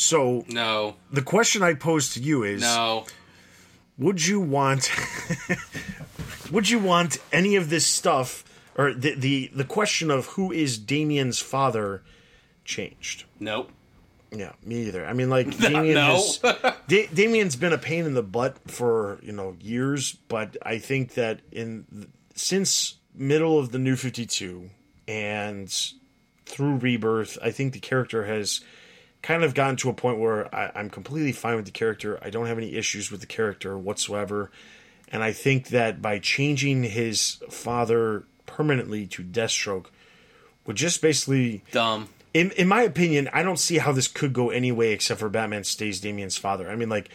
[0.00, 3.04] So No, the question I pose to you is no.
[3.98, 4.90] would you want
[6.50, 8.44] would you want any of this stuff
[8.76, 12.02] or the the the question of who is Damian's father
[12.64, 13.24] changed.
[13.38, 13.70] Nope.
[14.32, 15.04] Yeah, me either.
[15.04, 16.14] I mean, like Damian No.
[16.14, 16.38] has,
[16.88, 21.12] da- Damian's been a pain in the butt for you know years, but I think
[21.14, 24.70] that in since middle of the New Fifty Two
[25.06, 25.70] and
[26.46, 28.60] through Rebirth, I think the character has
[29.22, 32.18] kind of gotten to a point where I, I'm completely fine with the character.
[32.22, 34.50] I don't have any issues with the character whatsoever,
[35.12, 39.86] and I think that by changing his father permanently to Deathstroke
[40.66, 42.08] would just basically Dumb.
[42.34, 45.28] in in my opinion, I don't see how this could go any way except for
[45.28, 46.70] Batman stays Damian's father.
[46.70, 47.10] I mean, like,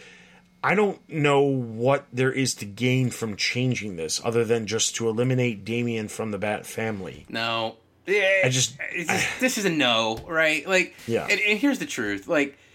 [0.62, 5.08] I don't know what there is to gain from changing this other than just to
[5.08, 7.26] eliminate Damian from the Bat family.
[7.28, 7.76] No.
[8.06, 10.66] Yeah, I just- just- this is a no, right?
[10.68, 11.26] Like, Yeah.
[11.28, 12.28] And, and here's the truth.
[12.28, 12.56] Like,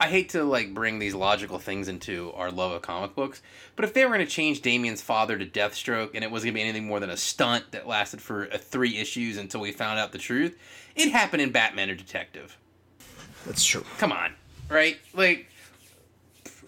[0.00, 3.42] I hate to like bring these logical things into our love of comic books,
[3.74, 6.54] but if they were going to change Damian's father to Deathstroke and it wasn't going
[6.54, 9.72] to be anything more than a stunt that lasted for uh, three issues until we
[9.72, 10.56] found out the truth,
[10.94, 12.56] it happened in Batman or Detective.
[13.44, 13.84] That's true.
[13.98, 14.34] Come on,
[14.68, 14.98] right?
[15.14, 15.48] Like,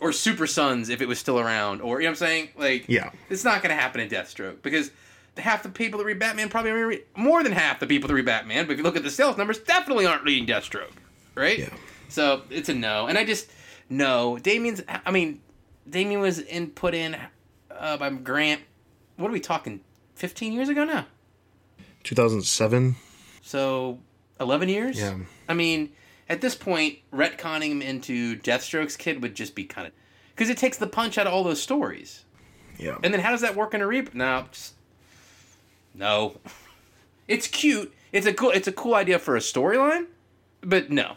[0.01, 2.49] or Super Sons if it was still around, or you know what I'm saying?
[2.59, 3.11] Like, Yeah.
[3.29, 4.91] it's not going to happen in Deathstroke because
[5.41, 8.27] half the people that read Batman probably read more than half the people that read
[8.27, 8.67] Batman.
[8.67, 10.93] But if you look at the sales numbers, definitely aren't reading Deathstroke,
[11.35, 11.59] right?
[11.59, 11.71] Yeah.
[12.09, 13.51] So it's a no, and I just
[13.89, 14.39] no.
[14.39, 14.83] Damian's.
[14.89, 15.41] I mean,
[15.89, 17.17] Damian was in put in
[17.71, 18.63] uh, by Grant.
[19.17, 19.81] What are we talking?
[20.15, 21.07] Fifteen years ago now.
[22.05, 22.97] 2007.
[23.43, 23.99] So
[24.39, 24.99] eleven years.
[24.99, 25.19] Yeah.
[25.49, 25.93] I mean,
[26.29, 29.93] at this point, retconning him into Deathstroke's kid would just be kind of
[30.35, 32.25] because it takes the punch out of all those stories.
[32.79, 32.97] Yeah.
[33.03, 34.15] And then how does that work in a reboot?
[34.15, 34.75] Now, just,
[36.01, 36.37] no.
[37.29, 37.95] It's cute.
[38.11, 38.51] It's a cool.
[38.51, 40.07] It's a cool idea for a storyline,
[40.63, 41.15] but no.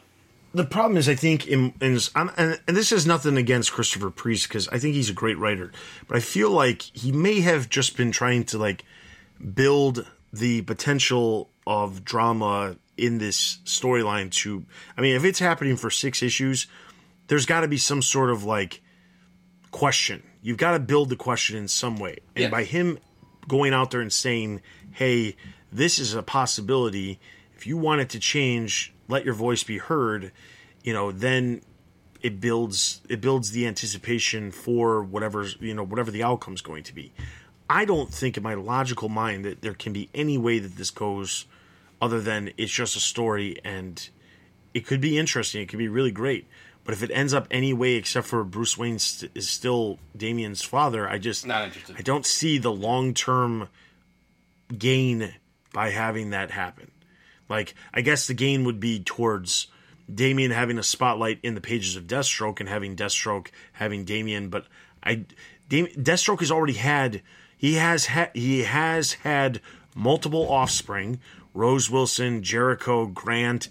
[0.54, 4.12] the problem is, I think, in, in I'm, and, and this is nothing against Christopher
[4.12, 5.72] Priest because I think he's a great writer,
[6.08, 8.84] but I feel like he may have just been trying to like
[9.56, 14.30] build the potential of drama in this storyline.
[14.44, 14.64] To,
[14.96, 16.68] I mean, if it's happening for six issues,
[17.26, 18.84] there's got to be some sort of like
[19.72, 20.22] question.
[20.44, 22.52] You've got to build the question in some way, and Yes.
[22.52, 23.00] by him
[23.48, 25.36] going out there and saying, "Hey,
[25.72, 27.20] this is a possibility.
[27.56, 30.32] If you want it to change, let your voice be heard."
[30.84, 31.62] You know, then
[32.22, 36.96] it builds it builds the anticipation for whatever you know whatever the outcome's going to
[36.96, 37.12] be.
[37.70, 40.92] I don't think in my logical mind that there can be any way that this
[40.92, 41.46] goes
[42.02, 44.10] other than it's just a story and
[44.74, 45.62] it could be interesting.
[45.62, 46.48] It could be really great.
[46.86, 50.62] But if it ends up any way except for Bruce Wayne st- is still Damian's
[50.62, 51.96] father, I just Not interested.
[51.98, 53.70] I don't see the long term
[54.78, 55.34] gain
[55.74, 56.92] by having that happen.
[57.50, 59.68] Like I guess the gain would be towards
[60.14, 64.66] Damian having a spotlight in the pages of Deathstroke and having Deathstroke having Damian, but
[65.04, 65.26] I
[65.70, 67.22] Dam- Deathstroke has already had
[67.58, 69.62] he has ha- he has had
[69.96, 71.20] multiple offspring,
[71.54, 73.70] Rose Wilson, Jericho, Grant.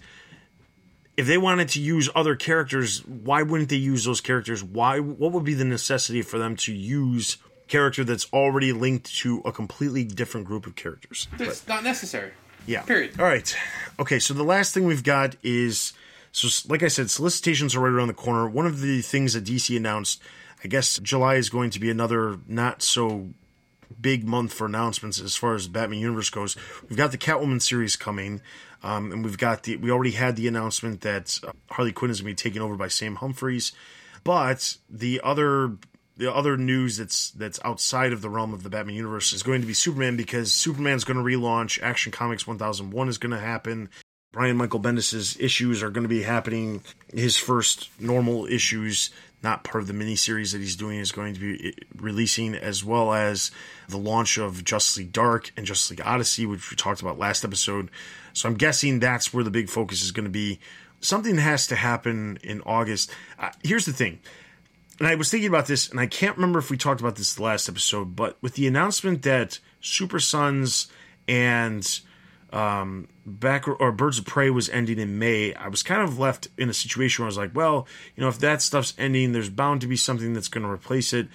[1.15, 4.63] If they wanted to use other characters, why wouldn't they use those characters?
[4.63, 9.41] Why what would be the necessity for them to use character that's already linked to
[9.45, 11.27] a completely different group of characters?
[11.39, 12.31] It's not necessary.
[12.65, 12.81] Yeah.
[12.81, 13.19] Period.
[13.19, 13.55] All right.
[13.99, 14.19] Okay.
[14.19, 15.93] So the last thing we've got is
[16.31, 18.49] so, like I said, solicitations are right around the corner.
[18.49, 20.21] One of the things that DC announced,
[20.63, 23.29] I guess July is going to be another not so
[24.01, 26.55] big month for announcements as far as the Batman universe goes.
[26.89, 28.41] We've got the Catwoman series coming,
[28.83, 31.39] um, and we've got the we already had the announcement that
[31.71, 33.71] Harley Quinn is going to be taken over by Sam Humphries,
[34.23, 35.77] but the other
[36.17, 39.61] the other news that's that's outside of the realm of the Batman universe is going
[39.61, 41.81] to be Superman because Superman's going to relaunch.
[41.81, 43.89] Action Comics 1001 is going to happen.
[44.31, 46.83] Brian Michael Bendis's issues are going to be happening.
[47.13, 49.11] His first normal issues,
[49.43, 53.13] not part of the miniseries that he's doing, is going to be releasing, as well
[53.13, 53.51] as
[53.89, 57.43] the launch of Justice League Dark and Justice League Odyssey, which we talked about last
[57.43, 57.89] episode.
[58.33, 60.59] So I'm guessing that's where the big focus is going to be.
[61.01, 63.11] Something has to happen in August.
[63.37, 64.19] Uh, here's the thing
[64.99, 67.39] and I was thinking about this, and I can't remember if we talked about this
[67.39, 70.87] last episode, but with the announcement that Super Sons
[71.27, 71.99] and
[72.53, 76.49] um, back or Birds of Prey was ending in May, I was kind of left
[76.55, 79.49] in a situation where I was like, well, you know, if that stuff's ending, there's
[79.49, 81.27] bound to be something that's going to replace it.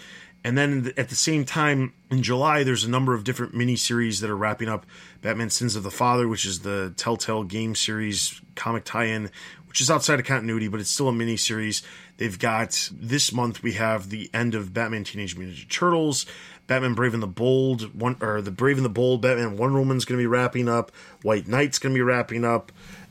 [0.44, 4.30] And then at the same time, in July, there's a number of different miniseries that
[4.30, 4.86] are wrapping up.
[5.20, 9.30] Batman Sins of the Father, which is the Telltale game series comic tie-in,
[9.66, 11.82] which is outside of continuity, but it's still a miniseries.
[12.18, 16.26] They've got this month we have the end of Batman Teenage Mutant Ninja Turtles,
[16.68, 20.04] Batman Brave and the Bold, one or the Brave and the Bold, Batman Wonder Woman's
[20.04, 20.92] going to be wrapping up,
[21.22, 22.70] White Knight's going to be wrapping up.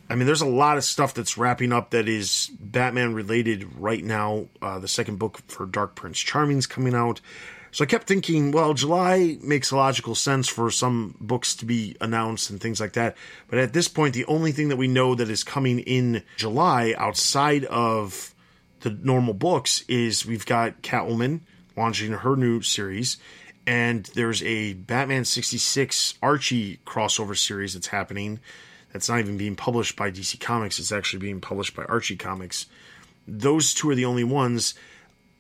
[0.09, 4.01] I mean, there's a lot of stuff that's wrapping up that is Batman related right
[4.01, 4.45] now.
[4.61, 7.19] Uh, the second book for Dark Prince Charming's coming out.
[7.71, 12.49] So I kept thinking, well, July makes logical sense for some books to be announced
[12.49, 13.17] and things like that.
[13.49, 16.95] But at this point, the only thing that we know that is coming in July
[16.97, 18.33] outside of
[18.81, 21.41] the normal books is we've got Catwoman
[21.75, 23.17] launching her new series,
[23.67, 28.39] and there's a Batman 66 Archie crossover series that's happening.
[28.93, 32.65] That's not even being published by DC Comics, it's actually being published by Archie Comics.
[33.27, 34.73] Those two are the only ones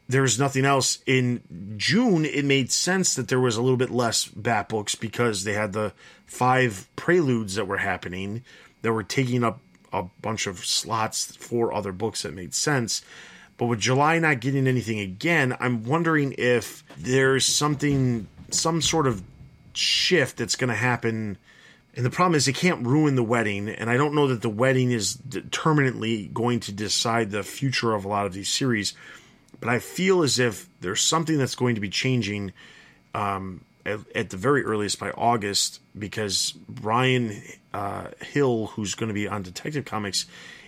[0.09, 0.99] there's nothing else.
[1.05, 1.41] In
[1.77, 5.53] June, it made sense that there was a little bit less Bat books because they
[5.53, 5.93] had the
[6.25, 8.43] five preludes that were happening
[8.81, 9.59] that were taking up
[9.91, 13.01] a bunch of slots for other books that made sense.
[13.57, 19.23] But with July not getting anything again, I'm wondering if there's something, some sort of
[19.73, 21.37] shift that's going to happen.
[21.95, 23.67] And the problem is, it can't ruin the wedding.
[23.69, 28.05] And I don't know that the wedding is determinately going to decide the future of
[28.05, 28.93] a lot of these series
[29.59, 32.53] but I feel as if there's something that's going to be changing
[33.13, 37.41] um, at, at, the very earliest by August because Bryan
[37.73, 40.25] uh, Hill, who's going to be on Detective Comics,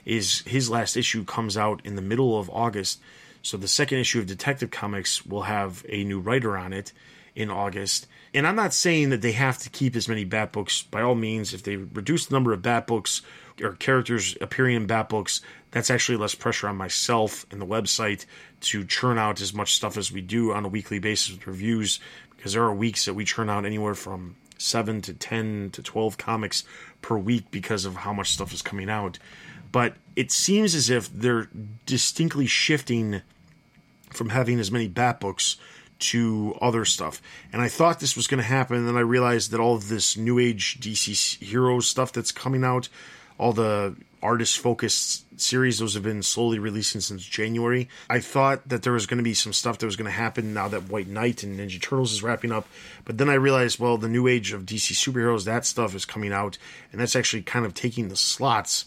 [0.09, 2.99] is his last issue comes out in the middle of August.
[3.41, 6.91] So the second issue of Detective Comics will have a new writer on it
[7.35, 8.07] in August.
[8.33, 10.81] And I'm not saying that they have to keep as many Bat books.
[10.81, 13.21] By all means, if they reduce the number of Bat books
[13.61, 15.41] or characters appearing in Bat books,
[15.71, 18.25] that's actually less pressure on myself and the website
[18.61, 21.99] to churn out as much stuff as we do on a weekly basis with reviews
[22.35, 26.17] because there are weeks that we churn out anywhere from 7 to 10 to 12
[26.17, 26.63] comics
[27.01, 29.19] per week because of how much stuff is coming out.
[29.71, 31.49] But it seems as if they're
[31.85, 33.21] distinctly shifting
[34.11, 35.57] from having as many Bat books
[35.99, 37.21] to other stuff.
[37.51, 39.89] And I thought this was going to happen, and then I realized that all of
[39.89, 42.89] this New Age DC Heroes stuff that's coming out,
[43.37, 45.79] all the artist focused series.
[45.79, 47.87] Those have been slowly releasing since January.
[48.09, 50.53] I thought that there was going to be some stuff that was going to happen
[50.53, 52.67] now that White Knight and Ninja Turtles is wrapping up.
[53.05, 56.33] But then I realized, well, the new age of DC superheroes, that stuff is coming
[56.33, 56.57] out,
[56.91, 58.85] and that's actually kind of taking the slots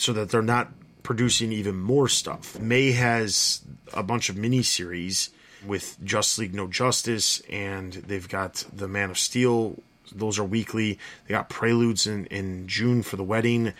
[0.00, 0.72] so that they're not
[1.02, 2.58] producing even more stuff.
[2.58, 3.60] May has
[3.92, 5.28] a bunch of mini series
[5.66, 9.76] with Just League No Justice, and they've got the Man of Steel.
[10.10, 10.98] Those are weekly.
[11.28, 13.74] They got preludes in, in June for the wedding.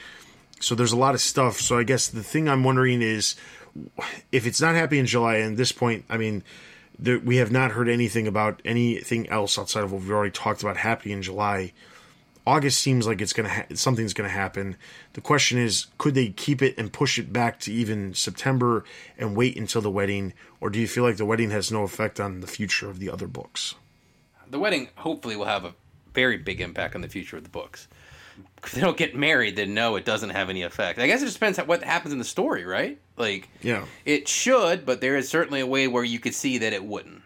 [0.60, 1.58] So there's a lot of stuff.
[1.58, 3.34] So I guess the thing I'm wondering is
[4.30, 6.44] if it's not happy in July, and at this point, I mean,
[6.98, 10.62] there, we have not heard anything about anything else outside of what we've already talked
[10.62, 11.72] about happy in July.
[12.46, 14.76] August seems like it's gonna ha- something's gonna happen.
[15.12, 18.84] The question is, could they keep it and push it back to even September
[19.18, 22.18] and wait until the wedding, or do you feel like the wedding has no effect
[22.18, 23.74] on the future of the other books?
[24.50, 25.74] The wedding hopefully will have a
[26.12, 27.86] very big impact on the future of the books
[28.64, 30.98] if they don't get married, then no, it doesn't have any effect.
[30.98, 32.98] I guess it just depends on what happens in the story, right?
[33.16, 36.72] Like, yeah, it should, but there is certainly a way where you could see that
[36.72, 37.22] it wouldn't.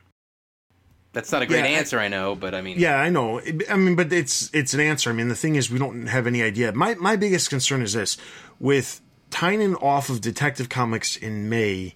[1.14, 3.40] That's not a great yeah, answer, I, I, know, but I mean, yeah, I know.
[3.70, 5.10] I mean, but it's it's an answer.
[5.10, 6.72] I mean, the thing is, we don't have any idea.
[6.72, 8.16] My my biggest concern is this:
[8.58, 9.00] with
[9.30, 11.94] Tynion off of Detective Comics in May,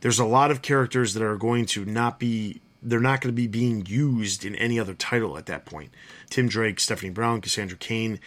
[0.00, 2.62] there's a lot of characters that are going to not be.
[2.84, 5.92] They're not going to be being used in any other title at that point.
[6.30, 8.18] Tim Drake, Stephanie Brown, Cassandra Cain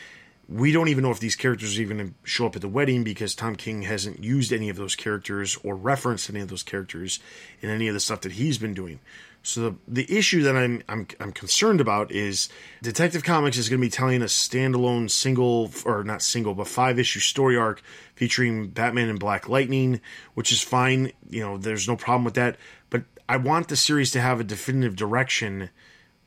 [0.48, 2.68] we don't even know if these characters are even going to show up at the
[2.68, 6.64] wedding because Tom King hasn't used any of those characters or referenced any of those
[6.64, 7.20] characters
[7.62, 9.00] in any of the stuff that he's been doing.
[9.46, 12.50] So the the issue that I'm I'm I'm concerned about is
[12.82, 16.98] Detective Comics is going to be telling a standalone single or not single but five
[16.98, 17.84] issue story arc
[18.16, 20.02] featuring Batman and Black Lightning,
[20.34, 21.12] which is fine.
[21.30, 22.58] You know, there's no problem with that.
[22.90, 25.70] But I want the series to have a definitive direction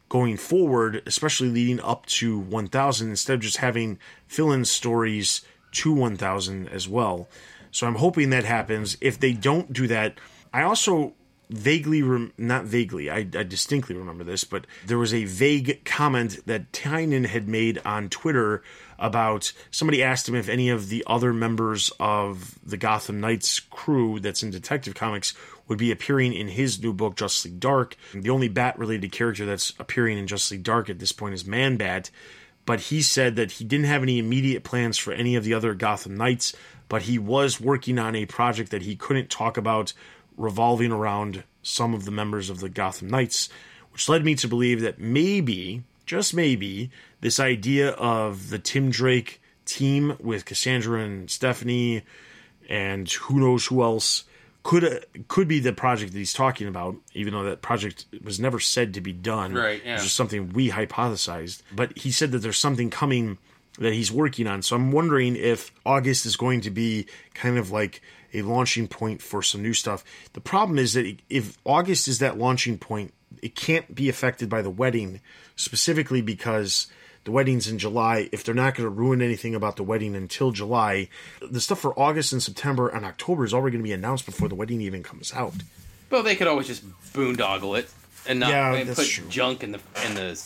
[0.08, 3.98] going forward, especially leading up to 1000, instead of just having
[4.28, 5.42] fill in stories
[5.72, 7.28] to 1000 as well.
[7.72, 8.96] So I'm hoping that happens.
[9.00, 10.18] If they don't do that,
[10.54, 11.14] I also
[11.50, 16.44] vaguely, rem- not vaguely, I, I, distinctly remember this, but there was a vague comment
[16.46, 18.62] that Tynion had made on Twitter
[18.98, 24.20] about somebody asked him if any of the other members of the Gotham Knights crew
[24.20, 25.34] that's in Detective Comics
[25.68, 27.96] would be appearing in his new book, Justly Dark.
[28.12, 31.76] The only bat related character that's appearing in Justly Dark at this point is Man
[31.76, 32.10] Bat,
[32.66, 35.74] but he said that he didn't have any immediate plans for any of the other
[35.74, 36.54] Gotham Knights,
[36.88, 39.92] but he was working on a project that he couldn't talk about
[40.38, 43.50] revolving around some of the members of the Gotham Knights,
[43.92, 49.42] which led me to believe that maybe, just maybe, this idea of the Tim Drake
[49.66, 52.02] team with Cassandra and Stephanie
[52.68, 54.24] and who knows who else
[54.62, 58.38] could uh, could be the project that he's talking about, even though that project was
[58.38, 59.54] never said to be done.
[59.54, 59.82] Right.
[59.84, 59.94] Yeah.
[59.94, 61.62] It's just something we hypothesized.
[61.74, 63.38] But he said that there's something coming
[63.78, 64.62] that he's working on.
[64.62, 68.02] So I'm wondering if August is going to be kind of like
[68.34, 70.04] a launching point for some new stuff.
[70.32, 73.12] The problem is that if August is that launching point
[73.42, 75.20] it can't be affected by the wedding,
[75.54, 76.86] specifically because
[77.24, 78.28] the wedding's in July.
[78.32, 81.08] If they're not going to ruin anything about the wedding until July,
[81.40, 84.48] the stuff for August and September and October is already going to be announced before
[84.48, 85.54] the wedding even comes out.
[86.10, 87.90] Well, they could always just boondoggle it
[88.26, 89.28] and not Yeah, and put true.
[89.28, 90.42] junk in the in the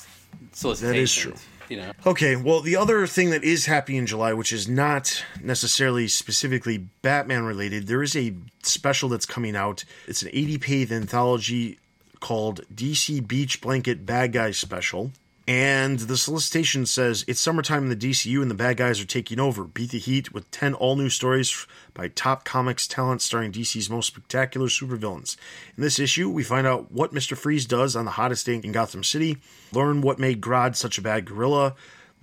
[0.52, 0.92] solicitation.
[0.92, 1.34] That is true.
[1.72, 5.24] You know, Okay, well, the other thing that is happening in July, which is not
[5.40, 9.82] necessarily specifically Batman related, there is a special that's coming out.
[10.06, 11.78] It's an 80 page anthology
[12.20, 15.12] called DC Beach Blanket Bad Guys Special.
[15.48, 19.40] And the solicitation says it's summertime in the DCU and the bad guys are taking
[19.40, 19.64] over.
[19.64, 24.06] Beat the heat with 10 all new stories by top comics talent starring DC's most
[24.06, 25.36] spectacular supervillains.
[25.76, 27.36] In this issue, we find out what Mr.
[27.36, 29.38] Freeze does on the hottest day in Gotham City,
[29.72, 31.74] learn what made Grodd such a bad gorilla,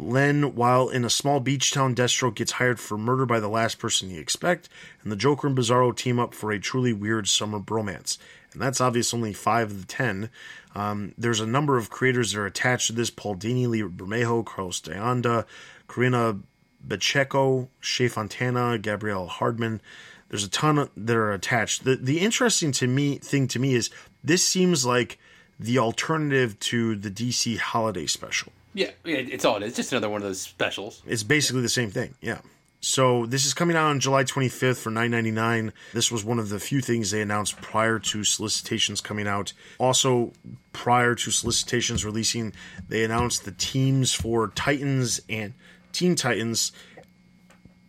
[0.02, 3.80] Len, while in a small beach town, Deathstroke gets hired for murder by the last
[3.80, 4.70] person you expect,
[5.04, 8.18] and the Joker and Bizarro team up for a truly weird summer bromance.
[8.54, 10.30] And that's obvious only five of the ten.
[10.76, 14.46] Um, there's a number of creators that are attached to this Paul Dini, Lee Bermejo,
[14.46, 15.46] Carlos D'Anda,
[15.88, 16.40] Karina
[16.88, 19.82] Pacheco, Shea Fontana, Gabrielle Hardman.
[20.30, 21.84] There's a ton that are attached.
[21.84, 23.90] The the interesting to me thing to me is
[24.24, 25.18] this seems like
[25.60, 28.52] the alternative to the DC holiday special.
[28.74, 29.76] yeah, it's all it is.
[29.76, 31.02] Just another one of those specials.
[31.06, 32.14] It's basically the same thing.
[32.22, 32.40] Yeah.
[32.82, 35.74] So this is coming out on July 25th for 9.99.
[35.94, 39.52] This was one of the few things they announced prior to solicitations coming out.
[39.80, 40.32] Also,
[40.72, 42.54] prior to solicitations releasing,
[42.88, 45.54] they announced the teams for Titans and
[45.92, 46.72] Teen Titans.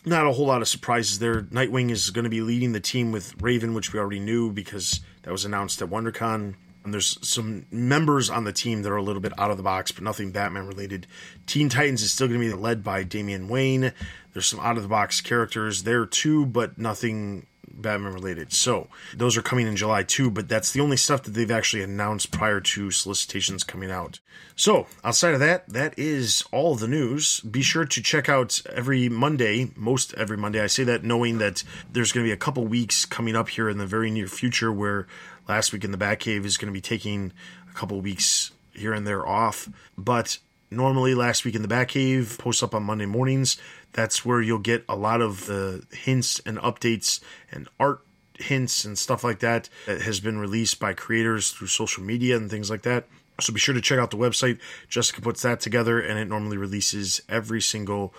[0.04, 1.42] Not a whole lot of surprises there.
[1.42, 5.00] Nightwing is going to be leading the team with Raven, which we already knew because
[5.22, 6.54] that was announced at WonderCon.
[6.82, 9.62] And there's some members on the team that are a little bit out of the
[9.62, 11.06] box, but nothing Batman related.
[11.46, 13.92] Teen Titans is still going to be led by Damian Wayne.
[14.32, 18.52] There's some out of the box characters there too, but nothing Batman related.
[18.52, 21.82] So those are coming in July too, but that's the only stuff that they've actually
[21.82, 24.20] announced prior to solicitations coming out.
[24.56, 27.40] So outside of that, that is all the news.
[27.40, 30.60] Be sure to check out every Monday, most every Monday.
[30.60, 33.68] I say that knowing that there's going to be a couple weeks coming up here
[33.68, 35.06] in the very near future where
[35.50, 37.32] last week in the Batcave is going to be taking
[37.68, 40.38] a couple weeks here and there off, but
[40.70, 43.56] normally last week in the Batcave posts up on Monday mornings.
[43.92, 47.20] That's where you'll get a lot of the hints and updates
[47.50, 48.00] and art
[48.38, 52.48] hints and stuff like that that has been released by creators through social media and
[52.48, 53.06] things like that.
[53.40, 54.60] So be sure to check out the website.
[54.88, 58.14] Jessica puts that together and it normally releases every single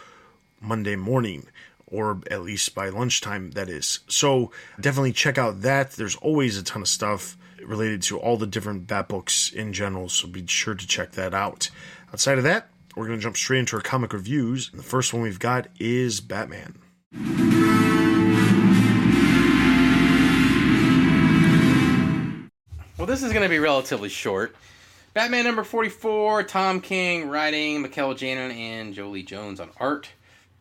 [0.59, 1.47] Monday morning
[1.91, 3.99] or at least by lunchtime that is.
[4.07, 5.91] So definitely check out that.
[5.91, 10.09] There's always a ton of stuff related to all the different bat books in general,
[10.09, 11.69] so be sure to check that out.
[12.11, 14.69] Outside of that, we're going to jump straight into our comic reviews.
[14.71, 16.77] And the first one we've got is Batman.
[22.97, 24.55] Well, this is going to be relatively short.
[25.13, 30.09] Batman number 44, Tom King writing, Mikel Janin and Joelle Jones on art.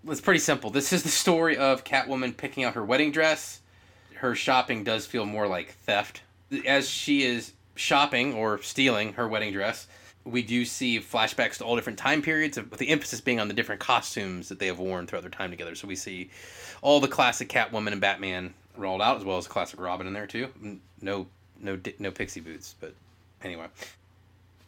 [0.07, 0.71] It's pretty simple.
[0.71, 3.61] This is the story of Catwoman picking out her wedding dress.
[4.15, 6.23] Her shopping does feel more like theft.
[6.67, 9.87] As she is shopping or stealing her wedding dress,
[10.25, 13.55] we do see flashbacks to all different time periods, with the emphasis being on the
[13.55, 15.75] different costumes that they have worn throughout their time together.
[15.75, 16.31] So we see
[16.83, 20.27] all the classic Catwoman and Batman rolled out, as well as classic Robin in there
[20.27, 20.49] too.
[21.01, 21.27] No,
[21.61, 22.95] no, no pixie boots, but
[23.43, 23.67] anyway.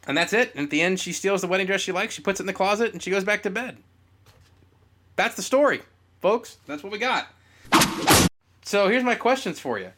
[0.06, 0.54] And that's it.
[0.54, 2.14] And at the end, she steals the wedding dress she likes.
[2.14, 3.78] She puts it in the closet, and she goes back to bed.
[5.22, 5.82] That's the story,
[6.20, 6.56] folks.
[6.66, 7.28] That's what we got.
[8.62, 9.92] So here's my questions for you.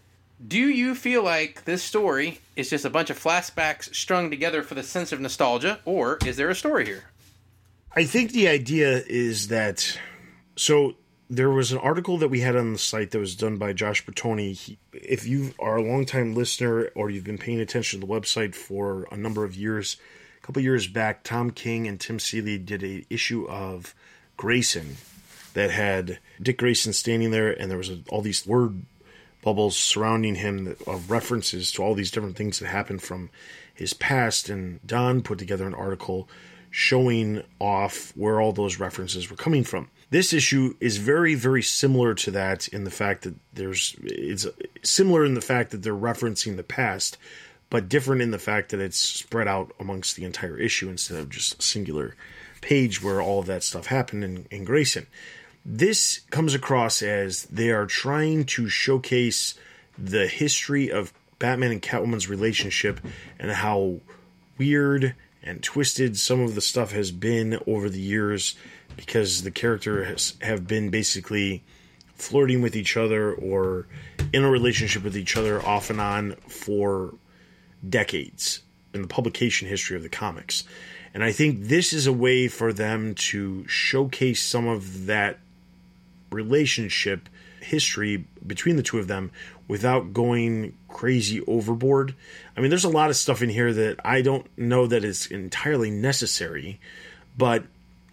[0.46, 4.74] Do you feel like this story is just a bunch of flashbacks strung together for
[4.74, 7.04] the sense of nostalgia, or is there a story here?
[7.96, 9.98] I think the idea is that
[10.56, 10.96] so
[11.30, 14.04] there was an article that we had on the site that was done by Josh
[14.04, 14.52] Bertoni.
[14.52, 18.54] He, if you are a longtime listener or you've been paying attention to the website
[18.54, 19.96] for a number of years,
[20.42, 23.94] a couple years back, Tom King and Tim Seeley did a issue of
[24.36, 24.98] Grayson
[25.54, 28.84] that had Dick Grayson standing there, and there was a, all these word
[29.42, 33.30] bubbles surrounding him of references to all these different things that happened from
[33.74, 34.48] his past.
[34.48, 36.28] And Don put together an article
[36.70, 39.88] showing off where all those references were coming from.
[40.10, 44.46] This issue is very, very similar to that in the fact that there's it's
[44.82, 47.16] similar in the fact that they're referencing the past,
[47.70, 51.30] but different in the fact that it's spread out amongst the entire issue instead of
[51.30, 52.16] just a singular
[52.60, 55.06] page where all of that stuff happened in, in Grayson.
[55.64, 59.54] This comes across as they are trying to showcase
[59.96, 63.00] the history of Batman and Catwoman's relationship
[63.38, 64.00] and how
[64.58, 68.56] weird and twisted some of the stuff has been over the years
[68.96, 71.62] because the characters have been basically
[72.14, 73.86] flirting with each other or
[74.32, 77.14] in a relationship with each other off and on for
[77.86, 78.60] decades
[78.92, 80.64] in the publication history of the comics.
[81.12, 85.38] And I think this is a way for them to showcase some of that
[86.34, 87.28] relationship
[87.60, 89.30] history between the two of them
[89.66, 92.14] without going crazy overboard.
[92.56, 95.26] I mean, there's a lot of stuff in here that I don't know that is
[95.26, 96.80] entirely necessary,
[97.36, 97.64] but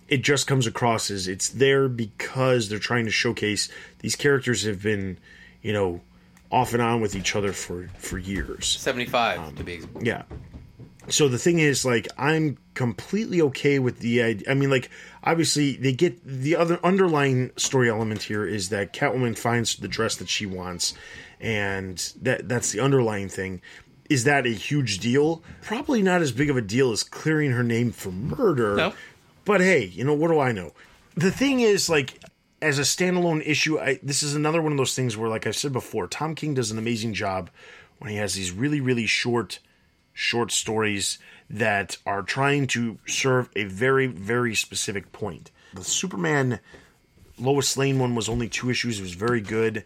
[0.08, 3.70] it just comes across as it's there because they're trying to showcase
[4.00, 5.18] these characters have been,
[5.62, 6.02] you know,
[6.52, 8.68] off and on with each other for for years.
[8.68, 9.82] 75 to um, be.
[10.02, 10.24] Yeah.
[11.08, 14.52] So the thing is, like, I'm completely okay with the idea.
[14.52, 14.90] I mean, like,
[15.24, 20.16] obviously, they get the other underlying story element here is that Catwoman finds the dress
[20.18, 20.94] that she wants,
[21.40, 23.62] and that that's the underlying thing.
[24.10, 25.42] Is that a huge deal?
[25.62, 28.76] Probably not as big of a deal as clearing her name for murder.
[28.76, 28.94] No.
[29.46, 30.74] But hey, you know what do I know?
[31.16, 32.20] The thing is, like,
[32.62, 35.52] as a standalone issue, I, this is another one of those things where, like I
[35.52, 37.50] said before, Tom King does an amazing job
[38.00, 39.60] when he has these really, really short,
[40.14, 41.18] short stories
[41.52, 45.52] that are trying to serve a very, very specific point.
[45.74, 46.60] The Superman
[47.38, 49.00] Lois Lane one was only two issues.
[49.00, 49.84] It was very good.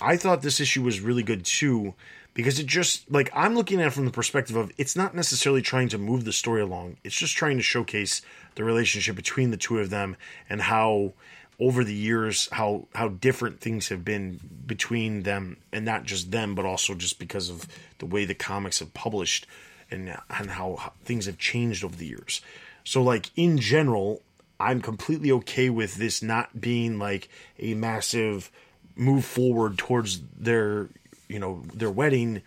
[0.00, 1.94] I thought this issue was really good too
[2.34, 5.62] because it just like I'm looking at it from the perspective of it's not necessarily
[5.62, 6.98] trying to move the story along.
[7.02, 8.22] It's just trying to showcase
[8.54, 10.16] the relationship between the two of them
[10.48, 11.14] and how
[11.58, 16.54] over the years how how different things have been between them and not just them
[16.54, 17.66] but also just because of
[17.98, 19.46] the way the comics have published
[19.92, 22.40] and and how, things have changed over the years.
[22.84, 24.22] So like in general,
[24.58, 27.28] I'm completely okay with this not being like
[27.58, 28.50] a massive
[28.96, 30.88] move forward towards their
[31.28, 32.42] you know their wedding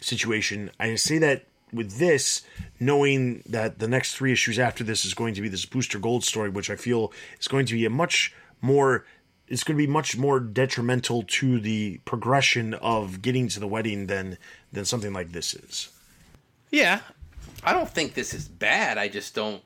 [0.00, 0.70] situation.
[0.78, 2.42] I say that with this,
[2.80, 6.24] knowing that the next three issues after this is going to be this Booster Gold
[6.24, 9.04] story, which I feel is going to be a much more
[9.48, 14.06] it's going to be much more detrimental to the progression of getting to the wedding
[14.06, 14.38] than
[14.72, 15.88] than something like this is.
[16.70, 17.00] Yeah.
[17.64, 18.98] I don't think this is bad.
[18.98, 19.62] I just don't.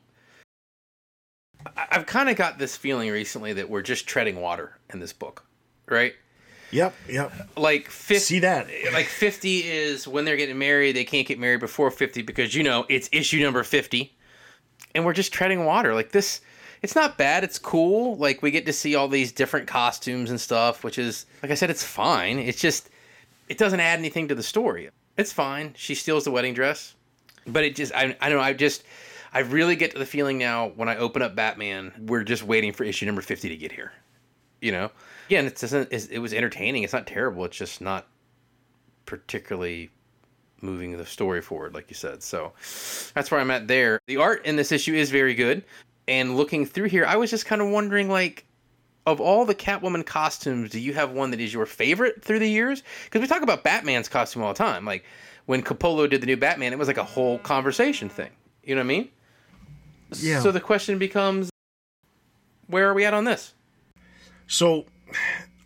[1.77, 5.13] I- I've kind of got this feeling recently that we're just treading water in this
[5.13, 5.45] book,
[5.87, 6.15] right?
[6.71, 7.33] Yep, yep.
[7.57, 8.67] Like 50, See that?
[8.95, 10.97] like 50 is when they're getting married.
[10.97, 14.11] They can't get married before 50 because, you know, it's issue number 50.
[14.95, 15.95] And we're just treading water.
[15.95, 16.41] Like this,
[16.81, 17.45] it's not bad.
[17.45, 18.17] It's cool.
[18.17, 21.55] Like we get to see all these different costumes and stuff, which is, like I
[21.55, 22.39] said, it's fine.
[22.39, 22.89] It's just,
[23.51, 24.89] it doesn't add anything to the story.
[25.17, 25.75] It's fine.
[25.77, 26.95] She steals the wedding dress.
[27.47, 28.45] But it just, I, I don't know.
[28.45, 28.85] I just,
[29.33, 32.73] I really get to the feeling now when I open up Batman, we're just waiting
[32.73, 33.93] for issue number 50 to get here.
[34.61, 34.91] You know?
[35.27, 36.83] Again, it doesn't, it was entertaining.
[36.83, 37.45] It's not terrible.
[37.45, 38.07] It's just not
[39.07, 39.91] particularly
[40.61, 42.23] moving the story forward, like you said.
[42.23, 42.53] So
[43.15, 44.01] that's where I'm at there.
[44.07, 45.65] The art in this issue is very good.
[46.09, 48.45] And looking through here, I was just kind of wondering, like,
[49.07, 52.49] of all the Catwoman costumes, do you have one that is your favorite through the
[52.49, 52.83] years?
[53.05, 54.85] Because we talk about Batman's costume all the time.
[54.85, 55.05] Like
[55.47, 58.31] when Capullo did the new Batman, it was like a whole conversation thing.
[58.63, 59.09] You know what I mean?
[60.17, 60.41] Yeah.
[60.41, 61.51] So the question becomes,
[62.67, 63.55] where are we at on this?
[64.47, 64.87] So,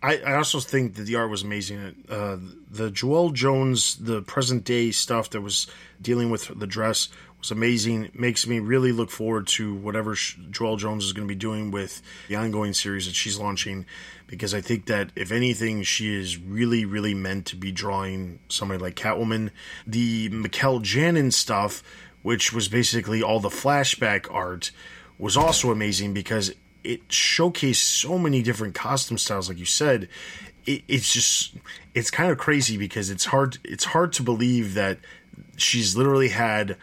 [0.01, 2.05] I, I also think that the art was amazing.
[2.07, 2.37] Uh,
[2.69, 5.67] the Joelle Jones, the present day stuff that was
[6.01, 7.09] dealing with the dress
[7.47, 8.09] was amazing.
[8.13, 12.01] Makes me really look forward to whatever Joelle Jones is going to be doing with
[12.27, 13.85] the ongoing series that she's launching,
[14.27, 18.81] because I think that if anything, she is really, really meant to be drawing somebody
[18.81, 19.51] like Catwoman.
[19.85, 21.83] The Mikel Janin stuff,
[22.21, 24.71] which was basically all the flashback art,
[25.17, 30.07] was also amazing because it showcased so many different costume styles like you said
[30.65, 31.55] it, it's just
[31.95, 34.99] it's kind of crazy because it's hard it's hard to believe that
[35.57, 36.77] she's literally had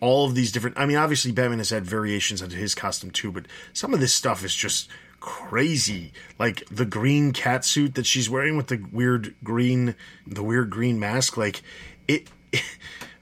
[0.00, 3.32] all of these different i mean obviously batman has had variations on his costume too
[3.32, 4.88] but some of this stuff is just
[5.26, 6.12] crazy.
[6.38, 11.00] Like the green cat suit that she's wearing with the weird green the weird green
[11.00, 11.62] mask like
[12.06, 12.28] it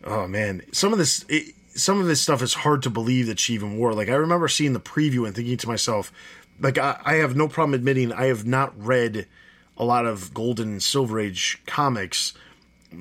[0.05, 3.41] oh man some of this it, some of this stuff is hard to believe that
[3.41, 3.95] she even wore.
[3.95, 6.13] Like i remember seeing the preview and thinking to myself
[6.61, 9.27] like i, I have no problem admitting i have not read
[9.77, 12.35] a lot of golden and silver age comics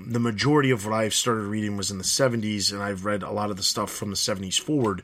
[0.08, 3.32] the majority of what i've started reading was in the 70s and i've read a
[3.32, 5.04] lot of the stuff from the 70s forward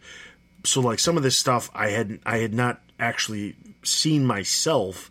[0.64, 5.10] so like some of this stuff i had i had not actually seen myself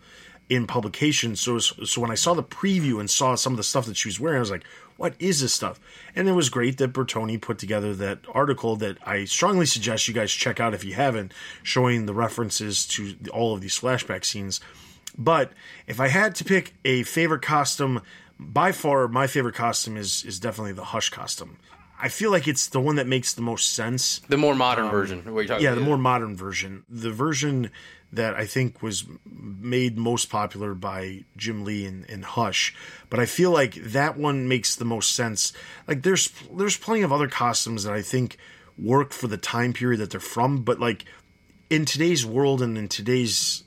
[0.49, 1.37] in publication.
[1.37, 4.09] So so when I saw the preview and saw some of the stuff that she
[4.09, 4.65] was wearing, I was like,
[4.97, 5.79] "What is this stuff?"
[6.15, 10.15] And it was great that Bertoni put together that article that I strongly suggest you
[10.15, 14.61] guys check out if you haven't, showing the references to all of these flashback scenes.
[15.17, 15.53] But
[15.87, 18.03] if I had to pick a favorite costume,
[18.39, 21.59] by far my favorite costume is is definitely the Hush costume.
[22.01, 24.21] I feel like it's the one that makes the most sense.
[24.29, 25.35] The more modern um, version.
[25.35, 25.81] What you talking Yeah, about?
[25.81, 26.85] the more modern version.
[26.89, 27.73] The version
[28.13, 32.73] that I think was made most popular by Jim Lee and, and Hush.
[33.11, 35.53] But I feel like that one makes the most sense.
[35.89, 38.37] Like there's there's plenty of other costumes that I think
[38.79, 41.05] work for the time period that they're from, but like
[41.69, 43.65] in today's world and in today's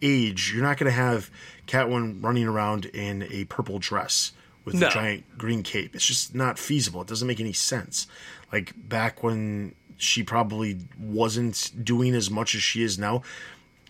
[0.00, 1.30] age, you're not going to have
[1.66, 4.32] Catwoman running around in a purple dress
[4.64, 4.88] with No.
[4.88, 5.94] a giant green cape.
[5.94, 7.02] It's just not feasible.
[7.02, 8.06] It doesn't make any sense.
[8.52, 13.22] Like back when she probably wasn't doing as much as she is now.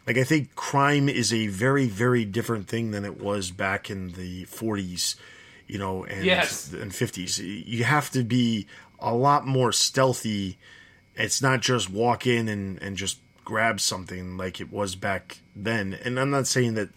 [0.06, 4.12] Like I think crime is a very very different thing than it was back in
[4.12, 5.16] the 40s,
[5.66, 6.72] you know, and Yes.
[6.72, 7.38] and 50s.
[7.38, 8.66] You have to be
[8.98, 10.58] a lot more stealthy.
[11.14, 15.94] It's not just walk in and and just grab something like it was back then.
[16.04, 16.90] And I'm not saying that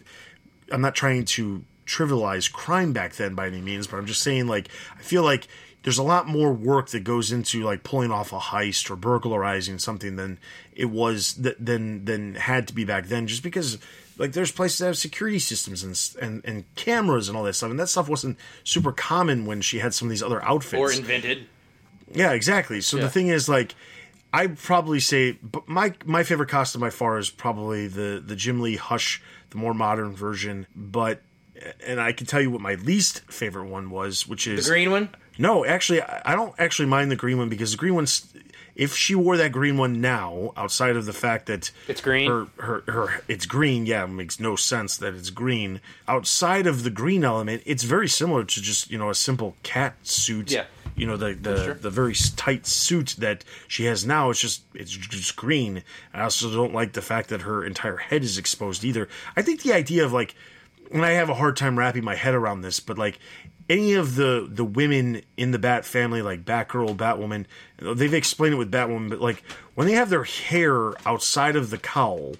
[0.70, 4.46] I'm not trying to trivialize crime back then by any means, but I'm just saying
[4.48, 5.46] like I feel like
[5.82, 9.78] there's a lot more work that goes into like pulling off a heist or burglarizing
[9.78, 10.38] something than
[10.74, 13.26] it was th- than than had to be back then.
[13.28, 13.78] Just because
[14.18, 17.70] like there's places that have security systems and and and cameras and all that stuff,
[17.70, 20.74] and that stuff wasn't super common when she had some of these other outfits.
[20.80, 21.46] or invented.
[22.12, 22.80] Yeah, exactly.
[22.80, 23.04] So Yeah.
[23.04, 23.74] the thing is, like,
[24.32, 28.60] I'd probably say, but my my favorite costume by far is probably the the Jim
[28.60, 29.22] Lee Hush,
[29.56, 30.66] the more modern version.
[30.76, 31.22] But
[31.84, 34.90] and I can tell you what my least favorite one was, which is The green
[34.90, 35.08] one?
[35.38, 38.32] no, actually, I don't actually mind the green one because the green one's.
[38.74, 42.28] If she wore that green one now, outside of the fact that It's green?
[42.30, 45.80] her her her it's green, yeah, it makes no sense that it's green.
[46.06, 49.94] Outside of the green element, it's very similar to just you know a simple cat
[50.02, 50.50] suit.
[50.50, 50.66] Yeah.
[50.96, 54.30] You know the the, the very tight suit that she has now.
[54.30, 55.82] It's just it's just green.
[56.12, 59.08] I also don't like the fact that her entire head is exposed either.
[59.36, 60.34] I think the idea of like
[60.90, 63.18] and I have a hard time wrapping my head around this, but like
[63.68, 67.46] any of the the women in the Bat family, like Batgirl, Batwoman,
[67.78, 69.42] they've explained it with Batwoman, but like
[69.74, 72.36] when they have their hair outside of the cowl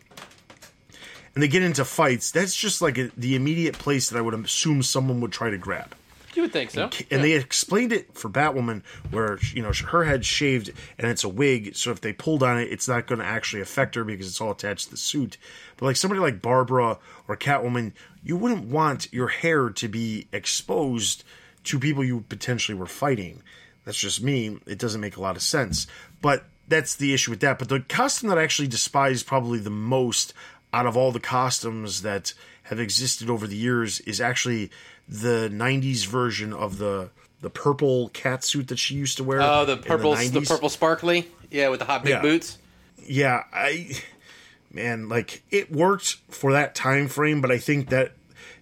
[1.35, 4.35] and they get into fights, that's just like a, the immediate place that I would
[4.35, 5.95] assume someone would try to grab.
[6.37, 6.91] You would think so.
[7.11, 11.31] And they explained it for Batwoman, where you know her head's shaved and it's a
[11.31, 14.27] wig, so if they pulled on it, it's not going to actually affect her because
[14.27, 15.39] it's all attached to the suit.
[15.79, 21.25] But like somebody like Barbara or Catwoman, you wouldn't want your hair to be exposed
[21.65, 23.43] to people you potentially were fighting.
[23.87, 24.59] That's just me.
[24.67, 25.87] It doesn't make a lot of sense.
[26.21, 27.59] But that's the issue with that.
[27.59, 30.35] But the costume that I actually despise probably the most
[30.73, 32.35] out of all the costumes that
[32.65, 34.71] have existed over the years is actually
[35.09, 37.11] the 90s version of the
[37.43, 39.41] the purple cat suit that she used to wear.
[39.43, 40.49] Oh, the purple, the, 90s.
[40.49, 42.23] purple sparkly, yeah, with the hot big Yeah.
[42.23, 42.59] boots.
[43.05, 43.91] Yeah, I
[44.73, 48.13] man, like it worked for that time frame, but I think that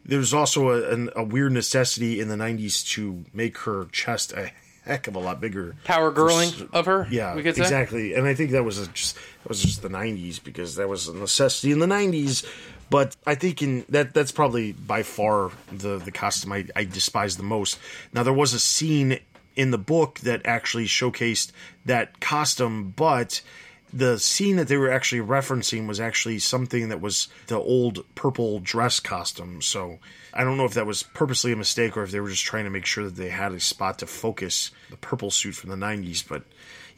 [0.04, 4.50] there's also a, an, a weird necessity in the 90s to make her chest a
[4.84, 5.76] heck of a lot bigger.
[5.84, 7.08] Power girling of her.
[7.10, 7.62] Yeah, we could say.
[7.62, 8.12] exactly.
[8.14, 11.08] And I think that was a, just that was just the '90s because that was
[11.08, 12.44] a necessity in the '90s.
[12.90, 17.36] But I think in that that's probably by far the the costume I, I despise
[17.36, 17.78] the most.
[18.12, 19.18] Now there was a scene
[19.56, 21.52] in the book that actually showcased
[21.84, 23.40] that costume, but
[23.92, 28.58] the scene that they were actually referencing was actually something that was the old purple
[28.58, 29.62] dress costume.
[29.62, 30.00] So
[30.32, 32.64] I don't know if that was purposely a mistake or if they were just trying
[32.64, 35.76] to make sure that they had a spot to focus the purple suit from the
[35.76, 36.26] 90s.
[36.26, 36.42] But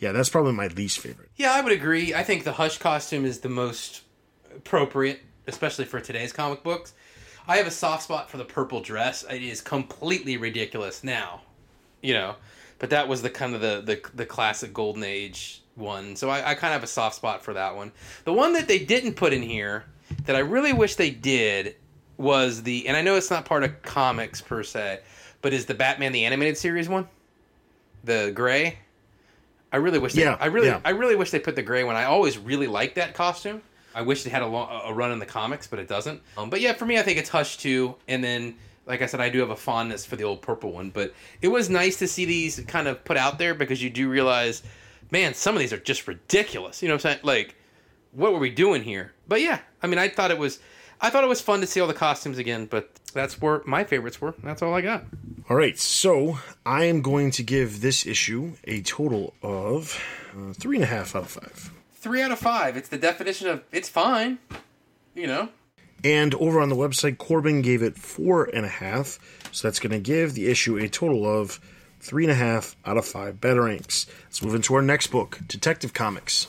[0.01, 1.28] yeah, that's probably my least favorite.
[1.37, 2.14] Yeah, I would agree.
[2.14, 4.01] I think the Hush costume is the most
[4.55, 6.94] appropriate, especially for today's comic books.
[7.49, 9.24] I have a soft spot for the purple dress.
[9.30, 11.42] It is completely ridiculous now,
[12.03, 12.34] you know,
[12.78, 16.16] but that was the kind of the the, the classic golden age one.
[16.16, 17.92] So I, I kind of have a soft spot for that one.
[18.24, 19.84] The one that they didn't put in here
[20.24, 21.76] that I really wish they did
[22.16, 25.01] was the, and I know it's not part of comics per se,
[25.42, 27.09] but is the Batman the animated series one,
[28.05, 28.78] the gray.
[29.72, 30.22] I really wish they.
[30.22, 30.80] Yeah, I really, yeah.
[30.84, 31.97] I really wish they put the gray one.
[31.97, 33.61] I always really liked that costume.
[33.97, 36.20] I wish it had a, long, a run in the comics, but it doesn't.
[36.36, 37.94] Um, but yeah, for me, I think it's Hush too.
[38.07, 40.90] And then, like I said, I do have a fondness for the old purple one.
[40.90, 44.11] But it was nice to see these kind of put out there because you do
[44.11, 44.62] realize,
[45.11, 46.82] man, some of these are just ridiculous.
[46.82, 47.20] You know what I'm saying?
[47.24, 47.55] Like,
[48.12, 49.12] what were we doing here?
[49.26, 50.59] But yeah, I mean, I thought it was,
[51.01, 52.66] I thought it was fun to see all the costumes again.
[52.66, 54.34] But that's where my favorites were.
[54.44, 55.05] That's all I got.
[55.49, 59.99] All right, so I am going to give this issue a total of
[60.36, 61.70] uh, three and a half out of five.
[62.07, 62.76] Three out of five.
[62.76, 64.38] It's the definition of it's fine.
[65.16, 65.48] You know.
[66.04, 69.18] And over on the website, Corbin gave it four and a half.
[69.50, 71.59] So that's going to give the issue a total of
[71.98, 74.07] three and a half out of five batarangs.
[74.26, 76.46] Let's move into our next book, Detective Comics.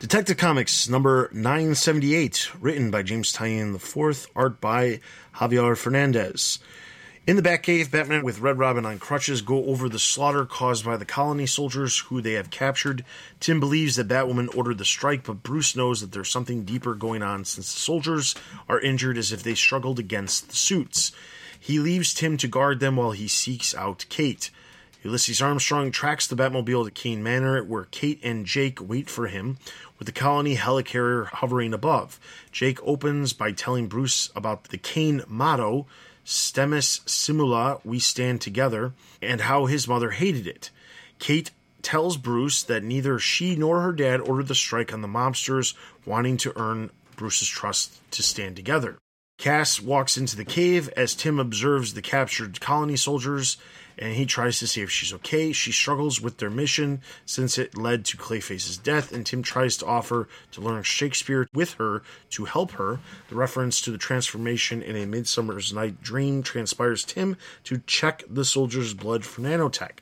[0.00, 4.98] Detective Comics number 978, written by James Tynion IV, art by
[5.36, 6.58] Javier Fernandez.
[7.26, 10.96] In the Batcave, Batman with Red Robin on crutches go over the slaughter caused by
[10.96, 13.04] the colony soldiers who they have captured.
[13.40, 17.22] Tim believes that Batwoman ordered the strike, but Bruce knows that there's something deeper going
[17.22, 18.34] on since the soldiers
[18.70, 21.12] are injured as if they struggled against the suits.
[21.58, 24.50] He leaves Tim to guard them while he seeks out Kate.
[25.04, 29.58] Ulysses Armstrong tracks the Batmobile to Kane Manor, where Kate and Jake wait for him,
[29.98, 32.18] with the colony helicarrier hovering above.
[32.50, 35.86] Jake opens by telling Bruce about the Kane motto,
[36.24, 40.70] Stemis Simula, we stand together, and how his mother hated it.
[41.18, 41.50] Kate
[41.82, 46.36] tells Bruce that neither she nor her dad ordered the strike on the mobsters, wanting
[46.38, 48.98] to earn Bruce's trust to stand together.
[49.38, 53.56] Cass walks into the cave as Tim observes the captured colony soldiers
[54.00, 55.52] and he tries to see if she's okay.
[55.52, 59.86] She struggles with their mission since it led to Clayface's death, and Tim tries to
[59.86, 62.98] offer to learn Shakespeare with her to help her.
[63.28, 68.44] The reference to the transformation in a Midsummer's Night Dream transpires Tim to check the
[68.44, 69.98] soldier's blood for nanotech.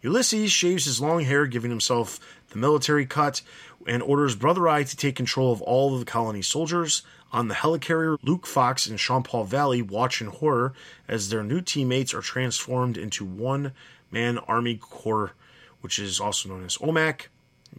[0.00, 2.20] Ulysses shaves his long hair, giving himself
[2.50, 3.40] the military cut,
[3.86, 7.02] and orders Brother Eye to take control of all of the colony soldiers.
[7.34, 10.72] On the helicarrier, Luke Fox and Jean-Paul Valley watch in horror
[11.08, 13.72] as their new teammates are transformed into one
[14.12, 15.32] man army corps,
[15.80, 17.22] which is also known as OMAC,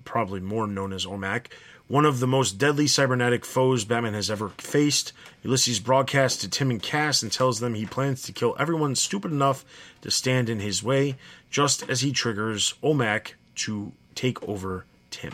[0.04, 1.46] probably more known as OMAC.
[1.88, 5.14] One of the most deadly cybernetic foes Batman has ever faced.
[5.42, 9.32] Ulysses broadcasts to Tim and Cass and tells them he plans to kill everyone stupid
[9.32, 9.64] enough
[10.02, 11.16] to stand in his way,
[11.50, 15.34] just as he triggers OMAC to take over Tim.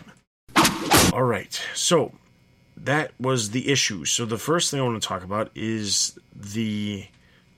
[1.11, 2.11] All right, so
[2.83, 4.05] that was the issue.
[4.05, 7.05] So the first thing I want to talk about is the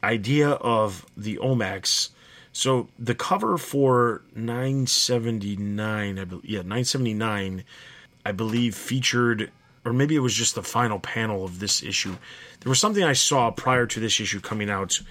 [0.03, 2.09] idea of the OMACs.
[2.51, 7.63] So the cover for 979, I believe, yeah, 979,
[8.25, 9.49] I believe featured,
[9.85, 12.15] or maybe it was just the final panel of this issue.
[12.59, 15.01] There was something I saw prior to this issue coming out,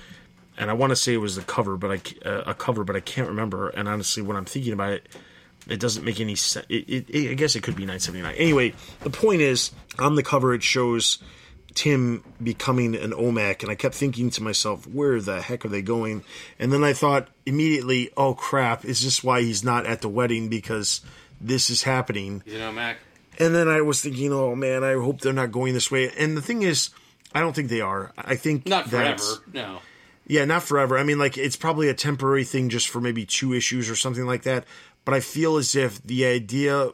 [0.57, 2.97] and I want to say it was the cover, but I uh, a cover, but
[2.97, 3.71] I can't remember.
[3.71, 5.09] And honestly, when I'm thinking about it,
[5.69, 6.67] it doesn't make any sense.
[6.71, 8.35] I guess it could be 979.
[8.37, 11.19] Anyway, the point is, on the cover, it shows
[11.75, 15.83] Tim becoming an OMAC, and I kept thinking to myself, where the heck are they
[15.83, 16.25] going?
[16.59, 20.49] And then I thought immediately, oh crap, is this why he's not at the wedding?
[20.49, 21.01] Because
[21.41, 22.43] this is happening.
[22.47, 22.99] You know, Mac.
[23.39, 26.11] And then I was thinking, oh man, I hope they're not going this way.
[26.19, 26.91] And the thing is,
[27.35, 28.13] I don't think they are.
[28.19, 29.23] I think Not forever.
[29.53, 29.79] No.
[30.27, 30.99] yeah, not forever.
[30.99, 34.27] I mean, like it's probably a temporary thing, just for maybe two issues or something
[34.27, 34.65] like that.
[35.05, 36.91] But I feel as if the idea,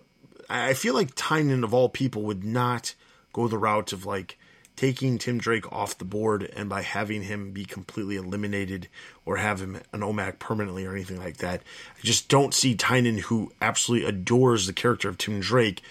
[0.49, 2.95] I feel like Tynion of all people would not
[3.33, 4.39] go the route of like
[4.79, 8.87] taking Tim Drake off the board and by having him be completely eliminated
[9.27, 11.63] or have him an OMAC permanently or anything like that.
[11.97, 15.83] I just don't see Tynion, who absolutely adores the character of Tim Drake,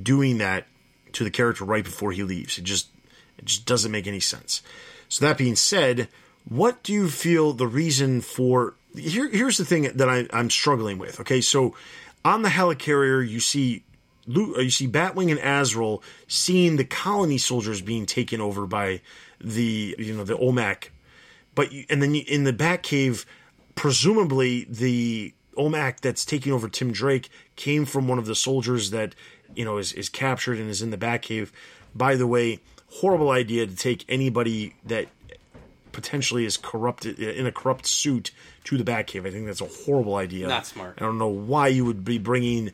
[0.00, 0.68] doing that
[1.12, 2.56] to the character right before he leaves.
[2.56, 2.88] It just
[3.36, 4.62] it just doesn't make any sense.
[5.08, 6.08] So that being said,
[6.48, 10.98] what do you feel the reason for here here's the thing that I, I'm struggling
[10.98, 11.20] with.
[11.20, 11.74] Okay, so
[12.24, 13.84] on the helicarrier you see
[14.28, 19.00] uh, you see Batwing and Azrael seeing the colony soldiers being taken over by
[19.40, 20.88] the you know the OMAC,
[21.54, 23.24] but you, and then you, in the Batcave,
[23.74, 29.14] presumably the OMAC that's taking over Tim Drake came from one of the soldiers that
[29.54, 31.50] you know is is captured and is in the Batcave.
[31.94, 35.08] By the way, horrible idea to take anybody that
[35.92, 38.30] potentially is corrupted in a corrupt suit
[38.66, 39.26] to the Batcave.
[39.26, 40.48] I think that's a horrible idea.
[40.48, 40.98] Not smart.
[40.98, 42.72] I don't know why you would be bringing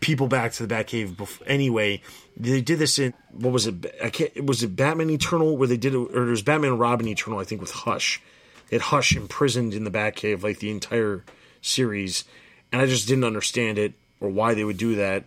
[0.00, 1.14] people back to the Batcave.
[1.16, 2.00] Bef- anyway,
[2.36, 3.94] they did this in what was it?
[4.02, 4.44] I can't.
[4.44, 7.38] Was it Batman Eternal where they did it, or it was Batman and Robin Eternal?
[7.38, 8.22] I think with Hush.
[8.70, 11.22] It Hush imprisoned in the Batcave like the entire
[11.60, 12.24] series,
[12.72, 15.24] and I just didn't understand it or why they would do that.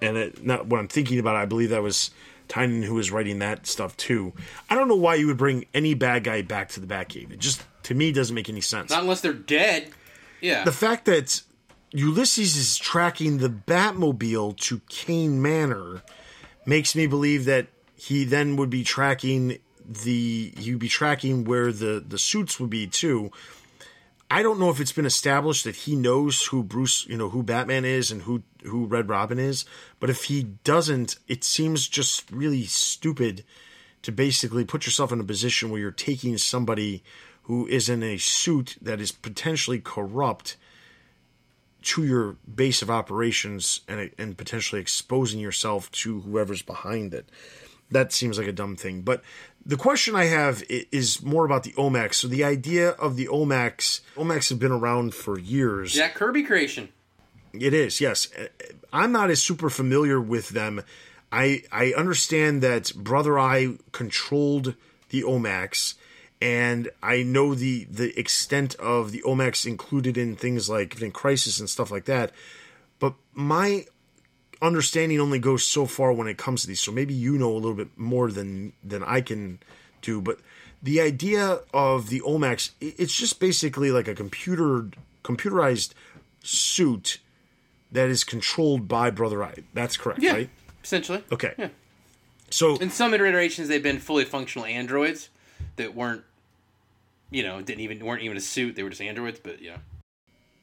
[0.00, 2.10] And it, not what I'm thinking about it, I believe that was
[2.48, 4.32] Tynion who was writing that stuff too.
[4.70, 7.30] I don't know why you would bring any bad guy back to the Batcave.
[7.32, 8.90] It just to me doesn't make any sense.
[8.90, 9.90] Not unless they're dead.
[10.40, 10.64] Yeah.
[10.64, 11.40] the fact that
[11.92, 16.02] Ulysses is tracking the Batmobile to Kane Manor
[16.66, 19.58] makes me believe that he then would be tracking
[19.88, 23.30] the he would be tracking where the the suits would be too.
[24.28, 27.44] I don't know if it's been established that he knows who Bruce, you know, who
[27.44, 29.64] Batman is and who who Red Robin is,
[30.00, 33.44] but if he doesn't, it seems just really stupid
[34.02, 37.04] to basically put yourself in a position where you're taking somebody
[37.46, 40.56] who is in a suit that is potentially corrupt
[41.82, 47.28] to your base of operations and and potentially exposing yourself to whoever's behind it.
[47.90, 49.02] That seems like a dumb thing.
[49.02, 49.22] But
[49.64, 52.14] the question I have is more about the OMACs.
[52.14, 55.96] So the idea of the OMACs, OMACs have been around for years.
[55.96, 56.88] Yeah, Kirby creation.
[57.52, 58.28] It is, yes.
[58.36, 58.46] Uh, uh,
[58.92, 60.82] I'm not as super familiar with them.
[61.30, 64.74] I I understand that Brother Eye controlled
[65.10, 65.94] the OMACs,
[66.40, 71.58] and I know the the extent of the OMACs included in things like in Crisis
[71.60, 72.32] and stuff like that.
[72.98, 73.86] But my
[74.62, 76.80] understanding only goes so far when it comes to these.
[76.80, 79.58] So maybe you know a little bit more than than I can
[80.02, 80.20] do.
[80.20, 80.40] But
[80.82, 84.88] the idea of the OMACs, i- it's just basically like a computer
[85.24, 85.92] computerized
[86.42, 87.18] suit
[87.92, 89.56] that is controlled by Brother Eye.
[89.74, 90.50] That's correct, Yeah, right?
[90.84, 91.22] essentially.
[91.32, 91.52] Okay.
[91.58, 91.68] Yeah.
[92.50, 95.30] So In some iterations, they've been fully functional androids
[95.76, 96.24] that weren't,
[97.30, 98.76] you know, didn't even weren't even a suit.
[98.76, 99.40] They were just androids.
[99.42, 99.78] But yeah,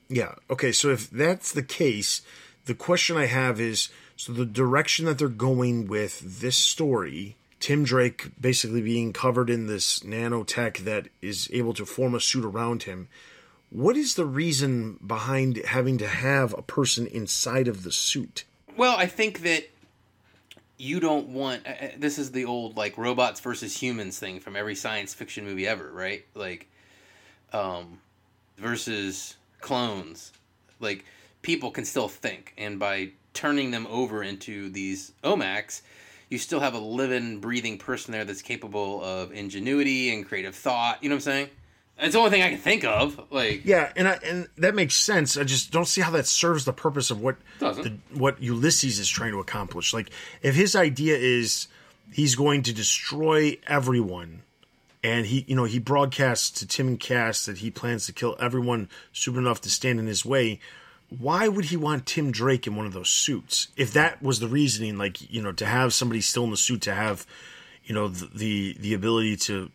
[0.10, 0.36] Yeah.
[0.50, 0.72] Okay.
[0.72, 2.22] So if that's the case,
[2.66, 7.84] the question I have is so the direction that they're going with this story, Tim
[7.84, 12.84] Drake basically being covered in this nanotech that is able to form a suit around
[12.84, 13.08] him.
[13.70, 18.44] What is the reason behind having to have a person inside of the suit?
[18.78, 19.70] Well, I think that
[20.78, 21.66] you don't want.
[21.68, 25.68] uh, This is the old like robots versus humans thing from every science fiction movie
[25.68, 26.26] ever, right?
[26.36, 26.70] Like,
[27.52, 28.00] um,
[28.58, 30.32] versus clones.
[30.80, 31.06] Like,
[31.42, 35.82] people can still think, and by turning them over into these omacs
[36.34, 40.98] you still have a living, breathing person there that's capable of ingenuity and creative thought.
[41.04, 41.50] You know what I'm saying?
[42.00, 43.20] That's the only thing I can think of.
[43.32, 45.38] Like, Yeah, and I, and that makes sense.
[45.38, 47.38] I just don't see how that serves the purpose of what
[47.84, 49.94] the, what Ulysses is trying to accomplish.
[49.94, 50.10] Like,
[50.42, 51.68] if his idea is
[52.12, 54.42] he's going to destroy everyone,
[55.04, 58.36] and he you know he broadcasts to Tim and Cass that he plans to kill
[58.40, 60.60] everyone super enough to stand in his way.
[61.20, 63.68] Why would he want Tim Drake in one of those suits?
[63.78, 66.82] If that was the reasoning, like you know, to have somebody still in the suit
[66.84, 67.28] to have,
[67.84, 69.70] you know, the the, the ability to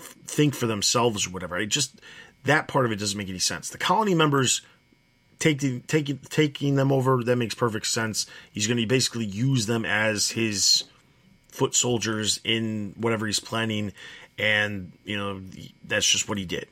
[0.00, 1.56] think for themselves or whatever.
[1.56, 2.00] I just
[2.44, 3.70] that part of it doesn't make any sense.
[3.70, 4.62] The colony members
[5.38, 8.26] taking taking taking them over that makes perfect sense.
[8.52, 10.84] He's going to basically use them as his
[11.48, 13.92] foot soldiers in whatever he's planning,
[14.38, 15.40] and you know
[15.84, 16.68] that's just what he did.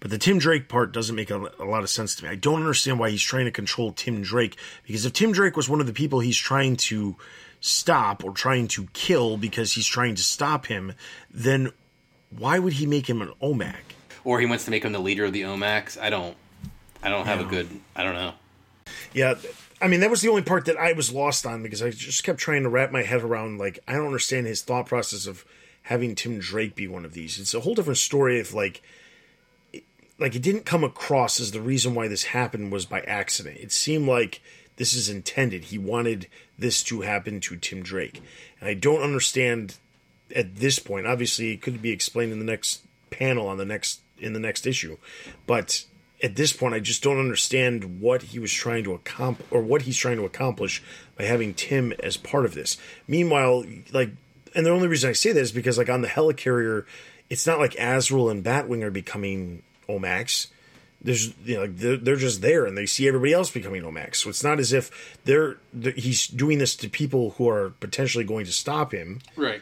[0.00, 2.30] But the Tim Drake part doesn't make a, a lot of sense to me.
[2.30, 5.68] I don't understand why he's trying to control Tim Drake because if Tim Drake was
[5.68, 7.16] one of the people he's trying to
[7.60, 10.92] stop or trying to kill because he's trying to stop him,
[11.30, 11.70] then
[12.38, 13.92] why would he make him an OMAC?
[14.24, 16.00] or he wants to make him the leader of the OMACs.
[16.00, 16.36] I don't.
[17.02, 17.68] I don't have a good.
[17.96, 18.34] I don't know.
[19.12, 19.34] Yeah,
[19.80, 22.22] I mean that was the only part that I was lost on because I just
[22.24, 25.44] kept trying to wrap my head around like I don't understand his thought process of
[25.82, 27.38] having Tim Drake be one of these.
[27.38, 28.82] It's a whole different story if like
[30.18, 33.58] like it didn't come across as the reason why this happened was by accident.
[33.58, 34.40] It seemed like
[34.76, 35.64] this is intended.
[35.64, 38.22] He wanted this to happen to Tim Drake.
[38.60, 39.74] And I don't understand
[40.34, 41.06] at this point.
[41.06, 44.66] Obviously, it could be explained in the next panel on the next in the next
[44.66, 44.96] issue,
[45.46, 45.84] but
[46.22, 49.82] at this point, I just don't understand what he was trying to accomplish or what
[49.82, 50.82] he's trying to accomplish
[51.18, 52.76] by having Tim as part of this.
[53.08, 54.10] Meanwhile, like,
[54.54, 56.84] and the only reason I say that is because, like, on the helicarrier,
[57.28, 60.46] it's not like Azrael and Batwing are becoming OMACs.
[61.00, 64.16] There's, you know, they're, they're just there and they see everybody else becoming OMACs.
[64.16, 68.22] So it's not as if they're, they're he's doing this to people who are potentially
[68.22, 69.60] going to stop him Right.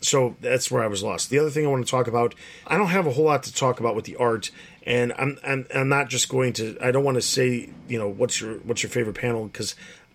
[0.00, 1.30] So that's where I was lost.
[1.30, 2.34] The other thing I want to talk about,
[2.66, 4.50] I don't have a whole lot to talk about with the art,
[4.84, 6.78] and I'm I'm, I'm not just going to.
[6.80, 9.74] I don't want to say you know what's your what's your favorite panel because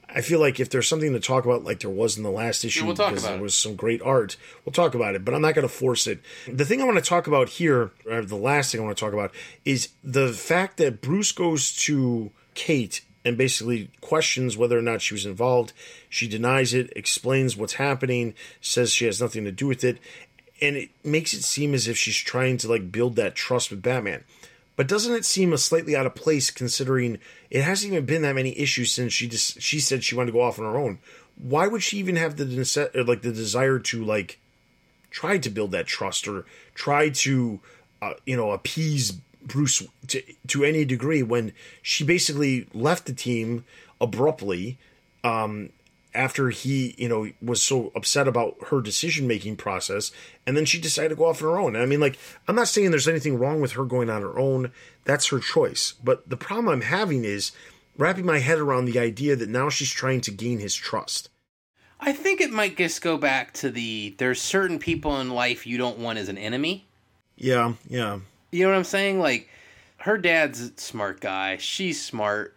[0.10, 2.64] I feel like if there's something to talk about, like there was in the last
[2.64, 3.44] issue, we'll talk because about there it.
[3.44, 5.26] was some great art, we'll talk about it.
[5.26, 6.22] But I'm not going to force it.
[6.48, 9.04] The thing I want to talk about here, or the last thing I want to
[9.04, 9.34] talk about,
[9.66, 15.16] is the fact that Bruce goes to Kate and basically questions whether or not she
[15.16, 15.74] was involved.
[16.08, 19.98] She denies it, explains what's happening, says she has nothing to do with it,
[20.62, 23.82] and it makes it seem as if she's trying to like build that trust with
[23.82, 24.24] Batman.
[24.76, 27.20] But doesn't it seem a slightly out of place considering
[27.50, 30.34] it hasn't even been that many issues since she just she said she wanted to
[30.34, 31.00] go off on her own?
[31.38, 34.40] Why would she even have the or like the desire to like
[35.12, 37.60] try to build that trust or try to
[38.02, 39.14] uh, you know appease
[39.46, 43.64] Bruce to to any degree when she basically left the team
[44.02, 44.78] abruptly
[45.24, 45.70] um,
[46.14, 50.12] after he you know was so upset about her decision making process
[50.46, 51.76] and then she decided to go off on her own.
[51.76, 52.18] I mean like
[52.48, 54.72] I'm not saying there's anything wrong with her going on her own.
[55.04, 55.94] That's her choice.
[56.04, 57.52] But the problem I'm having is
[57.98, 61.30] wrapping my head around the idea that now she's trying to gain his trust.
[62.00, 65.78] I think it might just go back to the there's certain people in life you
[65.78, 66.88] don't want as an enemy.
[67.38, 68.20] Yeah, yeah.
[68.56, 69.20] You know what I'm saying?
[69.20, 69.50] Like
[69.98, 71.58] her dad's a smart guy.
[71.58, 72.56] She's smart.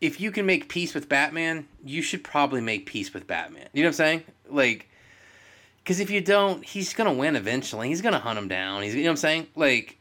[0.00, 3.68] If you can make peace with Batman, you should probably make peace with Batman.
[3.72, 4.22] You know what I'm saying?
[4.48, 4.88] Like
[5.84, 7.88] cuz if you don't, he's to win eventually.
[7.88, 8.82] He's to hunt him down.
[8.82, 9.46] He's you know what I'm saying?
[9.54, 9.98] Like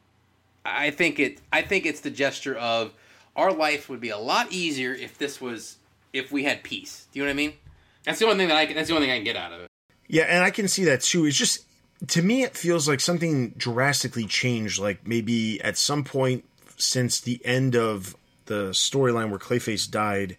[0.66, 2.94] I think it I think it's the gesture of
[3.36, 5.78] our life would be a lot easier if this was
[6.12, 7.08] if we had peace.
[7.12, 7.54] Do you know what I mean?
[8.04, 9.62] That's the only thing that I that's the only thing I can get out of
[9.62, 9.68] it.
[10.08, 11.26] Yeah, and I can see that too.
[11.26, 11.66] It's just
[12.08, 14.80] to me, it feels like something drastically changed.
[14.80, 16.46] Like maybe at some point
[16.78, 20.38] since the end of the storyline where Clayface died,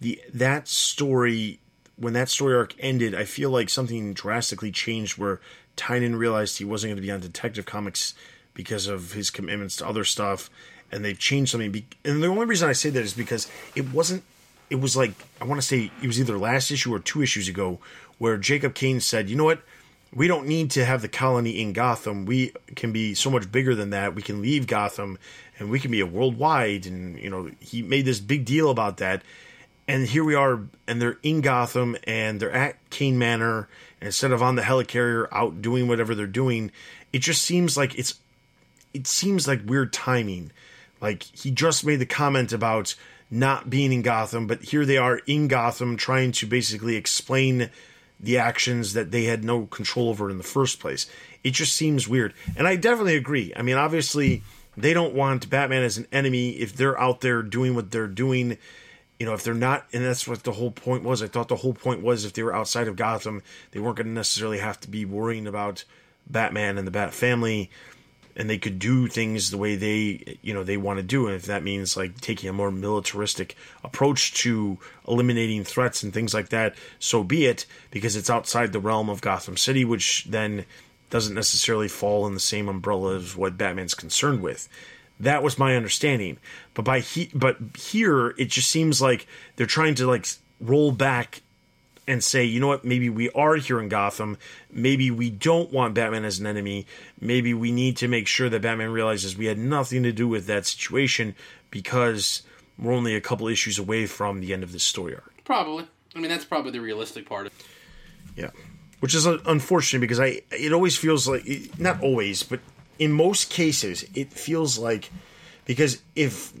[0.00, 1.60] the that story
[1.96, 5.40] when that story arc ended, I feel like something drastically changed where
[5.76, 8.14] Tynion realized he wasn't going to be on Detective Comics
[8.54, 10.50] because of his commitments to other stuff,
[10.92, 11.84] and they've changed something.
[12.04, 14.24] And the only reason I say that is because it wasn't.
[14.68, 17.48] It was like I want to say it was either last issue or two issues
[17.48, 17.78] ago
[18.18, 19.62] where Jacob Kane said, "You know what?
[20.16, 22.24] We don't need to have the colony in Gotham.
[22.24, 24.14] We can be so much bigger than that.
[24.14, 25.18] We can leave Gotham,
[25.58, 28.96] and we can be a worldwide." And you know, he made this big deal about
[28.96, 29.22] that
[29.88, 33.68] and here we are, and they're in Gotham, and they're at Kane Manor.
[34.00, 36.70] Instead of on the helicarrier out doing whatever they're doing,
[37.12, 38.14] it just seems like it's.
[38.92, 40.52] It seems like weird timing.
[41.00, 42.94] Like he just made the comment about
[43.30, 47.70] not being in Gotham, but here they are in Gotham trying to basically explain
[48.18, 51.06] the actions that they had no control over in the first place.
[51.44, 52.34] It just seems weird.
[52.56, 53.52] And I definitely agree.
[53.54, 54.42] I mean, obviously,
[54.76, 58.58] they don't want Batman as an enemy if they're out there doing what they're doing
[59.18, 61.22] you know, if they're not, and that's what the whole point was.
[61.22, 64.06] I thought the whole point was if they were outside of Gotham, they weren't going
[64.06, 65.84] to necessarily have to be worrying about
[66.26, 67.70] Batman and the Bat family,
[68.36, 71.26] and they could do things the way they, you know, they want to do.
[71.26, 74.78] And if that means like taking a more militaristic approach to
[75.08, 79.22] eliminating threats and things like that, so be it, because it's outside the realm of
[79.22, 80.66] Gotham City, which then
[81.08, 84.68] doesn't necessarily fall in the same umbrella as what Batman's concerned with.
[85.18, 86.36] That was my understanding.
[86.74, 89.26] But by he, but here it just seems like
[89.56, 90.26] they're trying to like
[90.60, 91.40] roll back
[92.06, 94.38] and say, you know what, maybe we are here in Gotham.
[94.70, 96.86] Maybe we don't want Batman as an enemy.
[97.20, 100.46] Maybe we need to make sure that Batman realizes we had nothing to do with
[100.46, 101.34] that situation
[101.70, 102.42] because
[102.78, 105.32] we're only a couple issues away from the end of this story arc.
[105.44, 105.86] Probably.
[106.14, 107.52] I mean, that's probably the realistic part of.
[108.36, 108.50] Yeah.
[109.00, 111.44] Which is uh, unfortunate because I it always feels like
[111.78, 112.60] not always, but
[112.98, 115.10] in most cases it feels like
[115.66, 116.52] because if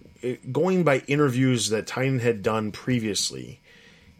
[0.52, 3.60] going by interviews that Tynion had done previously,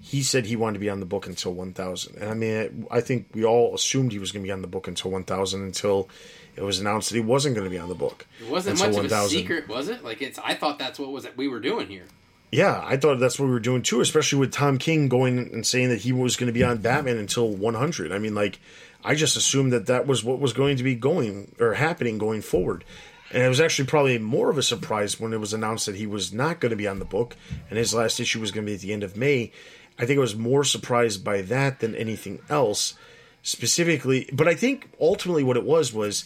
[0.07, 2.17] he said he wanted to be on the book until 1000.
[2.19, 4.69] And I mean, I think we all assumed he was going to be on the
[4.69, 6.09] book until 1000 until
[6.55, 8.25] it was announced that he wasn't going to be on the book.
[8.41, 10.05] It wasn't much of a secret, was it?
[10.05, 10.39] Like it's.
[10.39, 12.05] I thought that's what was it we were doing here.
[12.53, 15.67] Yeah, I thought that's what we were doing too, especially with Tom King going and
[15.67, 18.13] saying that he was going to be on Batman until 100.
[18.13, 18.61] I mean, like,
[19.05, 22.43] I just assumed that that was what was going to be going or happening going
[22.43, 22.85] forward.
[23.33, 26.07] And it was actually probably more of a surprise when it was announced that he
[26.07, 27.37] was not going to be on the book
[27.69, 29.51] and his last issue was going to be at the end of May.
[29.99, 32.95] I think I was more surprised by that than anything else,
[33.43, 34.29] specifically.
[34.33, 36.25] But I think ultimately what it was was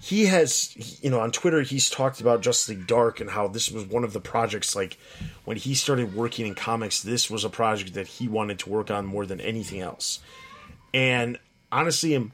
[0.00, 3.70] he has, you know, on Twitter, he's talked about Justice League Dark and how this
[3.70, 4.98] was one of the projects, like
[5.44, 8.90] when he started working in comics, this was a project that he wanted to work
[8.90, 10.20] on more than anything else.
[10.92, 11.38] And
[11.72, 12.32] honestly, in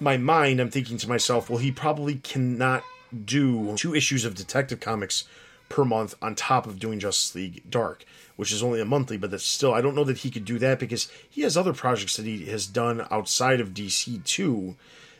[0.00, 2.82] my mind, I'm thinking to myself, well, he probably cannot
[3.24, 5.24] do two issues of Detective Comics
[5.68, 8.04] per month on top of doing Justice League Dark,
[8.38, 10.60] which is only a monthly, but that's still I don't know that he could do
[10.60, 14.76] that because he has other projects that he has done outside of DC too.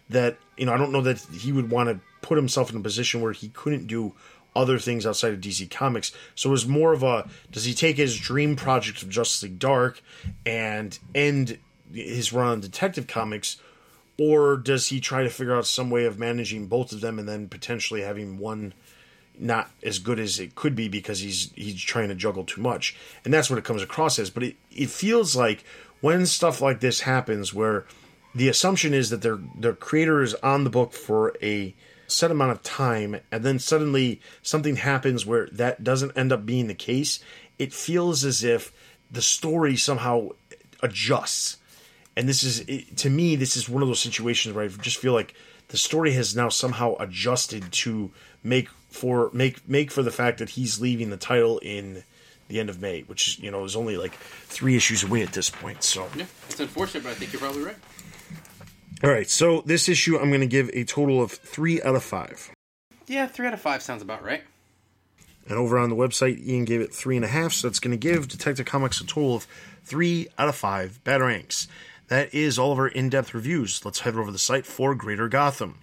[0.08, 2.80] That you know, I don't know that he would want to put himself in a
[2.80, 4.14] position where he couldn't do
[4.54, 6.12] other things outside of DC Comics.
[6.36, 9.58] So it was more of a does he take his dream project of Justice League
[9.58, 10.00] Dark
[10.46, 11.58] and end
[11.92, 13.60] his run on Detective Comics,
[14.16, 17.28] or does he try to figure out some way of managing both of them and
[17.28, 18.74] then potentially having one
[19.38, 22.96] not as good as it could be because he's he's trying to juggle too much.
[23.24, 24.30] And that's what it comes across as.
[24.30, 25.64] But it, it feels like
[26.00, 27.86] when stuff like this happens where
[28.34, 31.74] the assumption is that their their creator is on the book for a
[32.06, 36.66] set amount of time and then suddenly something happens where that doesn't end up being
[36.66, 37.20] the case
[37.58, 38.72] it feels as if
[39.10, 40.28] the story somehow
[40.82, 41.56] adjusts.
[42.16, 42.64] And this is
[42.96, 45.34] to me this is one of those situations where I just feel like
[45.68, 48.10] the story has now somehow adjusted to
[48.42, 52.02] make for make make for the fact that he's leaving the title in
[52.48, 55.50] the end of May, which you know is only like three issues away at this
[55.50, 55.82] point.
[55.82, 57.76] So yeah, it's unfortunate, but I think you're probably right.
[59.04, 62.02] All right, so this issue I'm going to give a total of three out of
[62.02, 62.50] five.
[63.06, 64.42] Yeah, three out of five sounds about right.
[65.48, 67.92] And over on the website, Ian gave it three and a half, so that's going
[67.92, 69.46] to give Detective Comics a total of
[69.84, 71.68] three out of five batarangs.
[72.08, 73.84] That is all of our in depth reviews.
[73.84, 75.78] Let's head over to the site for Greater Gotham.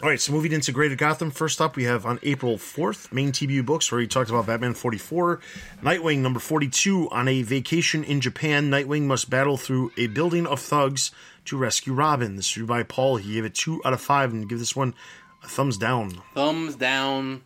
[0.00, 1.32] All right, so moving into Greater Gotham.
[1.32, 4.74] First up, we have on April 4th, main TBU books, where he talked about Batman
[4.74, 5.40] 44.
[5.82, 7.10] Nightwing number 42.
[7.10, 11.10] On a vacation in Japan, Nightwing must battle through a building of thugs
[11.46, 12.36] to rescue Robin.
[12.36, 13.16] This is by Paul.
[13.16, 14.94] He gave it 2 out of 5 and give this one
[15.42, 16.22] a thumbs down.
[16.32, 17.42] Thumbs down.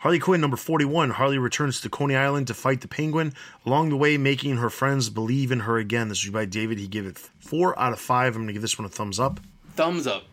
[0.00, 1.10] Harley Quinn number 41.
[1.10, 3.32] Harley returns to Coney Island to fight the Penguin,
[3.64, 6.08] along the way making her friends believe in her again.
[6.08, 6.80] This is by David.
[6.80, 8.34] He gave it 4 out of 5.
[8.34, 9.38] I'm going to give this one a thumbs up.
[9.76, 10.24] Thumbs up.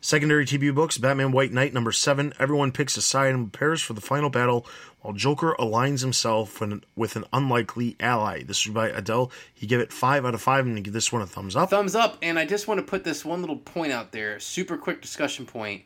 [0.00, 2.32] Secondary TBU books Batman White Knight number 7.
[2.38, 4.66] Everyone picks a side and prepares for the final battle
[5.00, 6.60] while Joker aligns himself
[6.96, 8.42] with an, unlikely ally.
[8.42, 9.32] This is by Adele.
[9.52, 10.58] He gave it 5 out of 5.
[10.60, 11.70] I'm going to give this one a thumbs up.
[11.70, 12.18] Thumbs up.
[12.22, 15.46] And I just want to put this one little point out there, super quick discussion
[15.46, 15.82] point.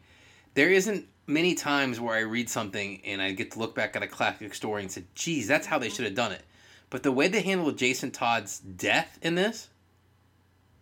[0.54, 4.02] There isn't many times where I read something and I get to look back at
[4.02, 6.42] a classic story and say, geez, that's how they should have done it.
[6.90, 9.68] But the way they handled Jason Todd's death in this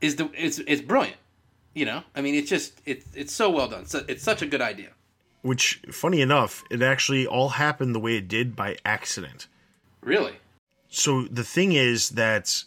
[0.01, 1.17] is the it's it's brilliant.
[1.75, 3.87] You know, I mean, it's just it's it's so well done.
[3.87, 4.91] So it's such a good idea.
[5.43, 9.47] Which, funny enough, it actually all happened the way it did by accident.
[10.03, 10.35] Really,
[10.89, 12.65] So the thing is that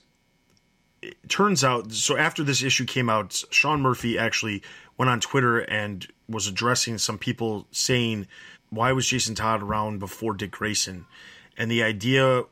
[1.02, 4.64] it turns out so after this issue came out, Sean Murphy actually
[4.98, 8.28] went on Twitter and was addressing some people saying
[8.70, 11.06] why was Jason Todd around before Dick Grayson?
[11.58, 12.44] And the idea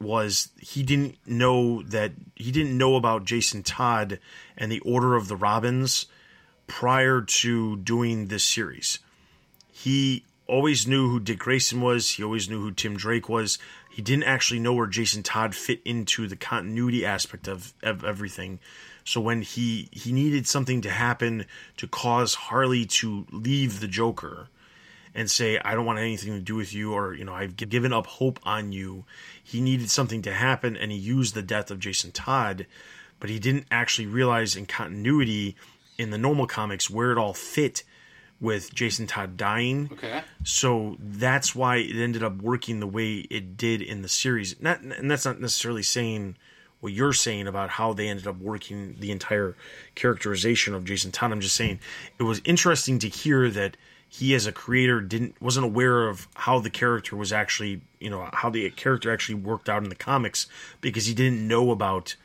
[0.00, 4.18] was he didn't know that he didn't know about Jason Todd
[4.56, 6.06] and the Order of the Robins
[6.66, 8.98] prior to doing this series.
[9.70, 12.12] He always knew who Dick Grayson was.
[12.12, 13.58] He always knew who Tim Drake was.
[13.90, 18.58] He didn't actually know where Jason Todd fit into the continuity aspect of, of everything.
[19.04, 21.46] So when he he needed something to happen
[21.76, 24.48] to cause Harley to leave the Joker
[25.14, 27.92] and say I don't want anything to do with you or you know I've given
[27.92, 29.04] up hope on you,
[29.42, 32.66] he needed something to happen and he used the death of Jason Todd,
[33.18, 35.56] but he didn't actually realize in continuity
[35.98, 37.82] in the normal comics where it all fit
[38.40, 39.90] with Jason Todd dying.
[39.92, 40.22] okay.
[40.44, 44.58] So that's why it ended up working the way it did in the series.
[44.60, 46.36] Not, and that's not necessarily saying
[46.80, 49.54] what you're saying about how they ended up working the entire
[49.94, 51.32] characterization of Jason Todd.
[51.32, 51.80] I'm just saying
[52.18, 53.76] it was interesting to hear that
[54.12, 58.28] he, as a creator, didn't wasn't aware of how the character was actually, you know,
[58.32, 60.48] how the character actually worked out in the comics
[60.80, 62.16] because he didn't know about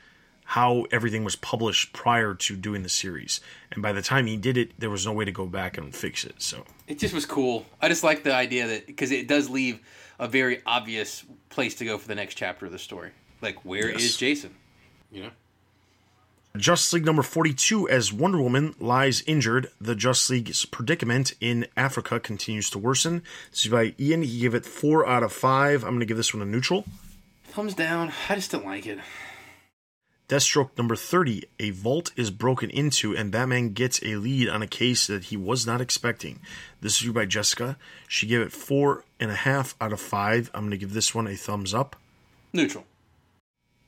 [0.46, 3.40] how everything was published prior to doing the series.
[3.72, 5.96] And by the time he did it, there was no way to go back and
[5.96, 6.42] fix it.
[6.42, 7.66] So It just was cool.
[7.80, 9.80] I just like the idea that because it does leave
[10.18, 13.12] a very obvious place to go for the next chapter of the story.
[13.42, 14.18] Like, where is Yes.
[14.18, 14.56] Jason?
[15.12, 15.32] You know.
[16.58, 19.70] Justice League number 42 as Wonder Woman lies injured.
[19.80, 23.24] The Justice League's predicament in Africa continues to worsen.
[23.52, 24.24] This is by Ian.
[24.24, 25.84] He gave it 4 out of 5.
[25.84, 26.86] I'm going to give this one a neutral.
[27.46, 28.12] Thumbs down.
[28.30, 29.00] I just don't like it.
[30.28, 31.44] Deathstroke number 30.
[31.60, 35.38] A vault is broken into, and Batman gets a lead on a case that he
[35.38, 36.40] was not expecting.
[36.82, 37.78] This is by Jessica.
[38.08, 40.52] She gave it 4.5 out of 5.
[40.54, 41.96] I'm going to give this one a thumbs up.
[42.54, 42.86] Neutral.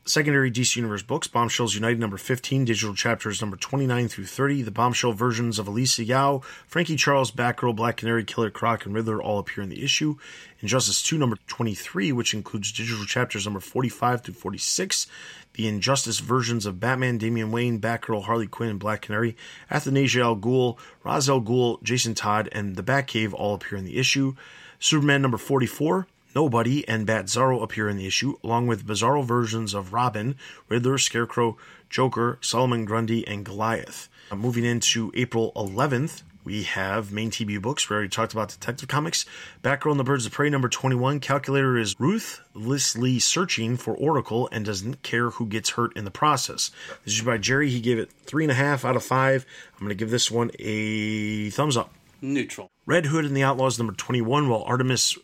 [0.07, 4.61] Secondary DC Universe books, Bombshells United number 15, digital chapters number 29 through 30.
[4.61, 9.21] The bombshell versions of Alysia Yeoh, Frankie Charles, Batgirl, Black Canary, Killer Croc, and Riddler
[9.21, 10.15] all appear in the issue.
[10.61, 15.07] Injustice 2 number 23, which includes digital chapters number 45 through 46.
[15.55, 19.35] The Injustice versions of Batman, Damian Wayne, Batgirl, Harley Quinn, and Black Canary,
[19.69, 23.97] Athanasia Al Ghul, Ra's al Ghul, Jason Todd, and the Batcave all appear in the
[23.97, 24.35] issue.
[24.79, 29.93] Superman number 44, Nobody and Batzarro appear in the issue, along with bizarro versions of
[29.93, 30.35] Robin,
[30.69, 31.57] Riddler, Scarecrow,
[31.89, 34.09] Joker, Solomon Grundy, and Goliath.
[34.31, 37.89] Uh, moving into April 11th, we have main TBU books.
[37.89, 39.25] We already talked about Detective Comics.
[39.63, 41.19] Batgirl and the Birds of Prey number 21.
[41.19, 46.71] Calculator is ruthlessly searching for Oracle and doesn't care who gets hurt in the process.
[47.03, 47.69] This is by Jerry.
[47.69, 49.45] He gave it 3.5 out of 5.
[49.73, 51.93] I'm going to give this one a thumbs up.
[52.21, 52.71] Neutral.
[52.85, 55.17] Red Hood and the Outlaws number 21, while Artemis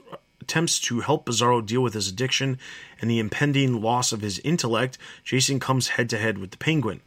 [0.43, 2.59] attempts to help Bizarro deal with his addiction
[3.01, 7.01] and the impending loss of his intellect, Jason comes head to head with the Penguin.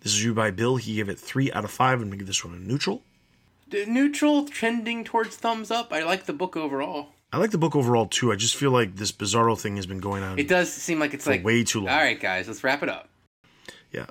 [0.00, 0.76] This is you by Bill.
[0.76, 2.02] He gave it 3 out of 5.
[2.02, 3.02] I'm give this one a neutral.
[3.86, 5.92] Neutral, trending towards thumbs up.
[5.92, 7.08] I like the book overall.
[7.32, 8.30] I like the book overall too.
[8.30, 10.38] I just feel like this Bizarro thing has been going on.
[10.38, 11.88] It does seem like it's like way too long.
[11.88, 13.08] All right, guys, let's wrap it up.
[13.90, 14.06] Yeah.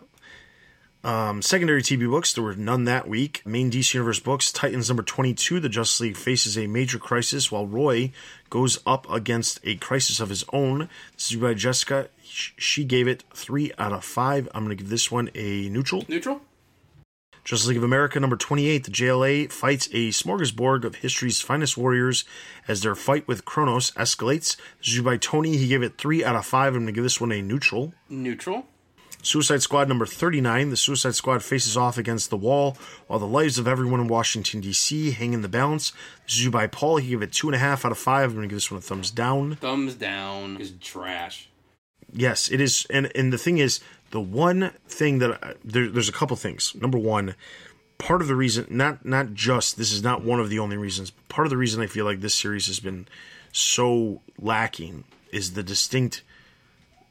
[1.04, 3.42] Um, secondary TV books, there were none that week.
[3.46, 7.66] Main DC Universe books, Titans number 22, the Justice League faces a major crisis while
[7.66, 8.12] Roy
[8.52, 10.90] goes up against a crisis of his own.
[11.14, 12.10] This is by Jessica.
[12.24, 14.50] She gave it 3 out of 5.
[14.54, 16.06] I'm going to give this one a neutral.
[16.08, 16.42] Neutral.
[17.44, 22.24] Justice League of America number 28, the JLA fights a smorgasbord of history's finest warriors
[22.68, 24.56] as their fight with Kronos escalates.
[24.78, 25.58] This is by Tony.
[25.58, 26.68] He gave it 3 out of 5.
[26.68, 27.96] I'm going to give this one a neutral.
[28.08, 28.68] Neutral.
[29.22, 30.70] Suicide Squad number 39.
[30.70, 32.78] The Suicide Squad faces off against the wall
[33.08, 35.12] while the lives of everyone in Washington, D.C.
[35.12, 35.92] hang in the balance.
[36.26, 36.98] This is you by Paul.
[36.98, 38.30] He gave it 2.5 out of 5.
[38.30, 39.56] I'm going to give this one a thumbs down.
[39.56, 41.50] Thumbs down is trash.
[42.14, 42.86] Yes, it is.
[42.90, 43.80] And, and the thing is,
[44.12, 46.76] the one thing that I, there, there's a couple things.
[46.76, 47.36] Number one,
[47.98, 51.12] part of the reason, not not just this is not one of the only reasons.
[51.12, 53.08] But part of the reason I feel like this series has been
[53.54, 56.24] so lacking is the distinct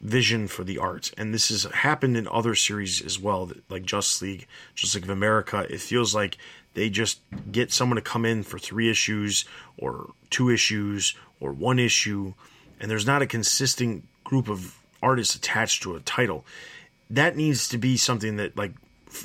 [0.00, 4.22] vision for the art, and this has happened in other series as well, like Justice
[4.22, 5.66] League, Justice League of America.
[5.68, 6.38] It feels like
[6.74, 7.20] they just
[7.50, 9.44] get someone to come in for three issues
[9.76, 12.34] or two issues or one issue,
[12.80, 16.46] and there's not a consistent group of artists attached to a title.
[17.10, 18.72] That needs to be something that like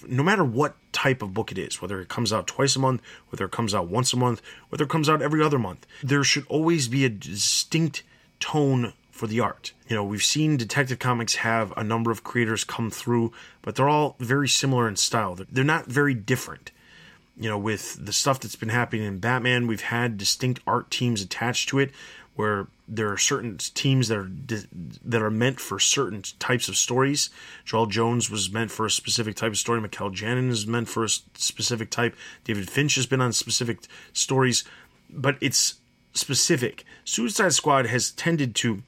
[0.08, 3.02] no matter what type of book it is, whether it comes out twice a month,
[3.30, 6.24] whether it comes out once a month, whether it comes out every other month, there
[6.24, 8.04] should always be a distinct
[8.40, 9.72] tone for the art.
[9.88, 13.32] You know, we've seen Detective Comics have a number of creators come through,
[13.62, 15.38] but they're all very similar in style.
[15.50, 16.72] They're not very different.
[17.38, 21.22] You know, with the stuff that's been happening in Batman, we've had distinct art teams
[21.22, 21.92] attached to it
[22.36, 24.30] where there are certain teams that are
[25.06, 27.30] that are meant for certain types of stories.
[27.66, 29.80] Joelle Jones was meant for a specific type of story.
[29.80, 32.18] Mikel Janin is meant for a specific type.
[32.44, 33.80] David Finch has been on specific
[34.12, 34.66] stories,
[35.10, 35.76] but it's
[36.14, 36.84] specific.
[37.06, 38.84] Suicide Squad has tended to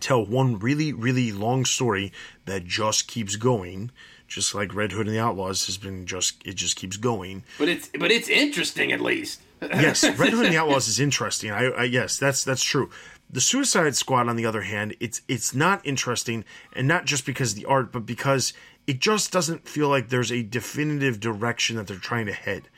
[0.00, 2.12] tell one really really long story
[2.46, 3.90] that just keeps going
[4.26, 7.44] just like red hood and the outlaws has been just it just keeps going.
[7.58, 9.40] But it's but it's interesting at least.
[9.62, 11.50] Yes red hood and the outlaws is interesting.
[11.50, 12.90] I, I yes that's that's true.
[13.30, 16.44] The suicide squad on the other hand it's it's not interesting
[16.74, 18.52] and not just because of the art but because
[18.86, 22.68] it just doesn't feel like there's a definitive direction that they're trying to head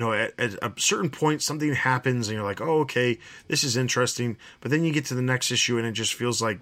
[0.00, 3.18] you know, at, at, a certain point, something happens, and you're like, "Oh, okay,
[3.48, 6.40] this is interesting." But then you get to the next issue, and it just feels
[6.40, 6.58] like,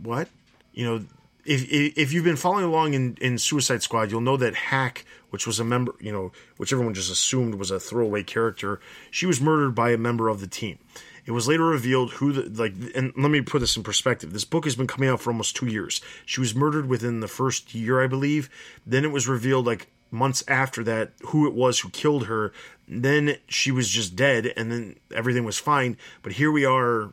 [0.00, 0.28] "What?"
[0.72, 1.04] You know,
[1.44, 5.48] if if you've been following along in, in Suicide Squad, you'll know that Hack, which
[5.48, 8.78] was a member, you know, which everyone just assumed was a throwaway character,
[9.10, 10.78] she was murdered by a member of the team.
[11.24, 14.32] It was later revealed who the like, and let me put this in perspective.
[14.32, 16.00] This book has been coming out for almost two years.
[16.24, 18.48] She was murdered within the first year, I believe.
[18.86, 22.52] Then it was revealed like months after that who it was who killed her.
[22.88, 25.96] Then she was just dead, and then everything was fine.
[26.22, 27.12] But here we are,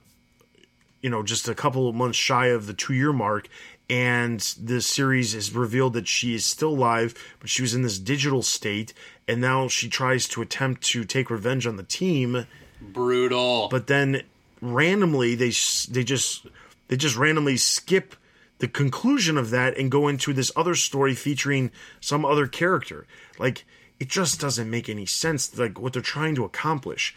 [1.01, 3.47] you know, just a couple of months shy of the two year mark,
[3.89, 7.99] and the series has revealed that she is still alive, but she was in this
[7.99, 8.93] digital state,
[9.27, 12.45] and now she tries to attempt to take revenge on the team.
[12.81, 13.67] Brutal.
[13.69, 14.23] But then
[14.61, 15.51] randomly they
[15.91, 16.47] they just
[16.87, 18.15] they just randomly skip
[18.59, 23.05] the conclusion of that and go into this other story featuring some other character.
[23.37, 23.65] Like
[24.03, 27.15] it just doesn't make any sense like what they're trying to accomplish.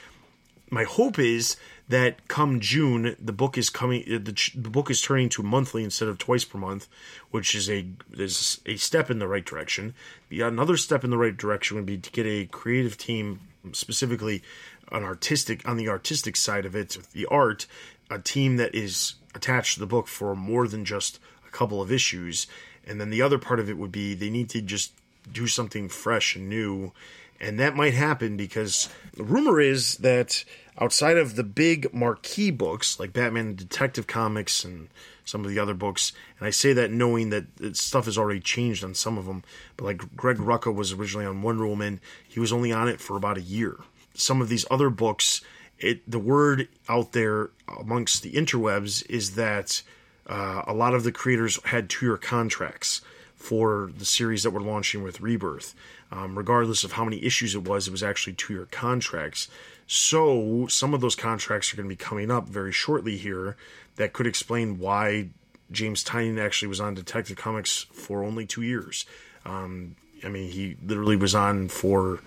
[0.71, 1.57] My hope is
[1.89, 5.83] that come June the book is coming uh, the, the book is turning to monthly
[5.83, 6.87] instead of twice per month,
[7.33, 9.95] which is a is a step in the right direction.
[10.31, 13.41] Another step in the right direction would be to get a creative team
[13.73, 14.45] specifically
[14.93, 17.67] an artistic on the artistic side of it, the art,
[18.09, 21.19] a team that is attached to the book for more than just
[21.49, 22.47] a couple of issues.
[22.87, 24.93] And then the other part of it would be they need to just
[25.31, 26.93] do something fresh and new.
[27.41, 30.45] And that might happen because the rumor is that
[30.79, 34.89] outside of the big marquee books like Batman Detective Comics and
[35.25, 38.85] some of the other books, and I say that knowing that stuff has already changed
[38.85, 39.43] on some of them,
[39.77, 43.17] but like Greg Rucka was originally on Wonder Woman, he was only on it for
[43.17, 43.77] about a year.
[44.15, 45.43] Some of these other books,
[45.79, 49.83] it the word out there amongst the interwebs is that
[50.27, 53.03] uh, a lot of the creators had two year contracts
[53.37, 55.75] for the series that we're launching with Rebirth.
[56.11, 59.49] Um, regardless of how many issues it was, it was actually two year contracts.
[59.87, 63.57] So some of those contracts are going to be coming up very shortly here
[63.97, 65.29] that could explain why
[65.71, 69.07] James Tynion actually was on Detective Comics for only two years.
[69.45, 72.21] Um, I mean, he literally was on for,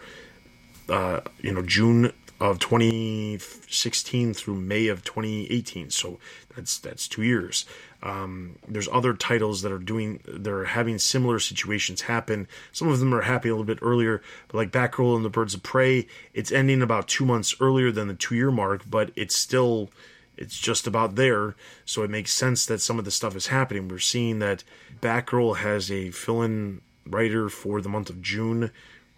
[0.90, 5.90] uh, you know, June of 2016 through May of 2018.
[5.90, 6.20] So
[6.56, 7.66] that's that's two years.
[8.02, 12.48] Um, there's other titles that are doing they're having similar situations happen.
[12.72, 15.54] Some of them are happy a little bit earlier, but like Batgirl and the Birds
[15.54, 19.36] of Prey, it's ending about two months earlier than the two year mark, but it's
[19.36, 19.90] still
[20.38, 21.56] it's just about there.
[21.84, 23.90] So it makes sense that some of the stuff is happening.
[23.90, 24.64] We're seeing that
[25.02, 28.72] Batgirl has a fill in writer for the month of June.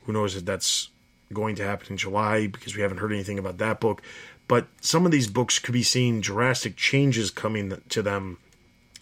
[0.05, 0.89] Who knows if that's
[1.31, 4.01] going to happen in July because we haven't heard anything about that book.
[4.47, 8.37] But some of these books could be seeing drastic changes coming to them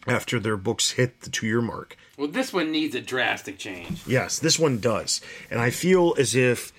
[0.10, 1.98] after their books hit the two year mark.
[2.18, 4.02] Well, this one needs a drastic change.
[4.06, 5.22] Yes, this one does.
[5.50, 6.74] And I feel as if,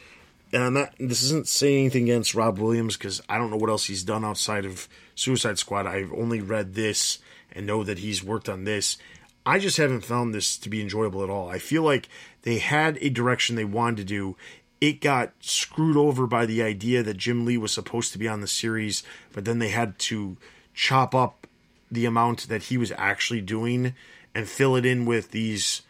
[0.53, 3.71] and I'm not, this isn't saying anything against Rob Williams because I don't know what
[3.71, 5.87] else he's done outside of Suicide Squad.
[5.87, 7.21] I've only read this
[7.53, 8.99] and know that he's worked on this.
[9.47, 11.49] I just haven't found this to be enjoyable at all.
[11.49, 12.09] I feel like
[12.43, 14.37] they had a direction they wanted to do.
[14.81, 18.41] It got screwed over by the idea that Jim Lee was supposed to be on
[18.41, 19.03] the series,
[19.33, 20.37] but then they had to
[20.75, 21.47] chop up
[21.91, 23.95] the amount that he was actually doing
[24.35, 25.83] and fill it in with these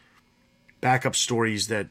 [0.81, 1.89] backup stories that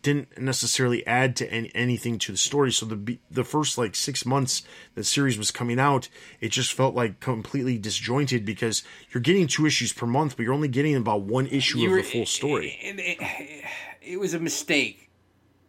[0.00, 2.72] didn't necessarily add to any, anything to the story.
[2.72, 4.62] So the the first like six months
[4.96, 6.08] the series was coming out,
[6.40, 10.54] it just felt like completely disjointed because you're getting two issues per month, but you're
[10.54, 12.78] only getting about one issue You of the full story.
[12.82, 13.64] It, it-
[14.04, 15.08] it was a mistake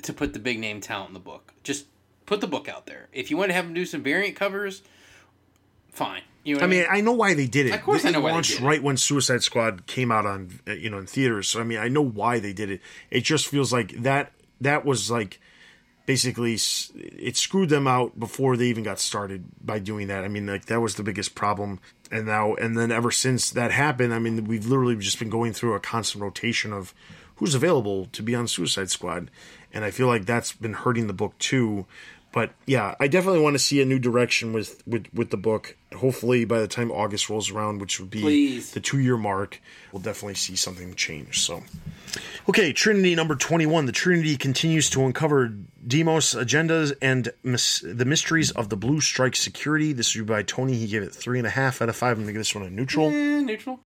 [0.01, 1.53] to put the big name talent in the book.
[1.61, 1.85] Just
[2.25, 3.07] put the book out there.
[3.13, 4.81] If you want to have them do some variant covers,
[5.89, 6.23] fine.
[6.43, 7.73] You know I mean, I know why they did it.
[7.73, 8.65] Of course I know why they launched did it.
[8.65, 11.47] right when Suicide Squad came out on uh, you know in theaters.
[11.47, 12.81] So I mean, I know why they did it.
[13.09, 15.39] It just feels like that that was like
[16.05, 16.57] basically
[16.95, 20.25] it screwed them out before they even got started by doing that.
[20.25, 21.79] I mean, like that was the biggest problem.
[22.11, 25.53] And now and then ever since that happened, I mean, we've literally just been going
[25.53, 26.93] through a constant rotation of
[27.37, 29.31] who's available to be on Suicide Squad,
[29.73, 31.85] and I feel like that's been hurting the book too.
[32.33, 35.77] But yeah, I definitely want to see a new direction with with with the book.
[35.95, 38.71] Hopefully, by the time August rolls around, which would be Please.
[38.71, 39.61] the two year mark,
[39.91, 41.41] we'll definitely see something change.
[41.41, 41.61] So,
[42.49, 43.85] okay, Trinity number twenty one.
[43.85, 45.53] The Trinity continues to uncover
[45.85, 49.93] Demos agendas and mis- the mysteries of the Blue Strike Security.
[49.93, 50.73] This is by Tony.
[50.73, 52.17] He gave it three and a half out of five.
[52.17, 53.09] I'm gonna give this one a neutral.
[53.09, 53.79] Eh, neutral.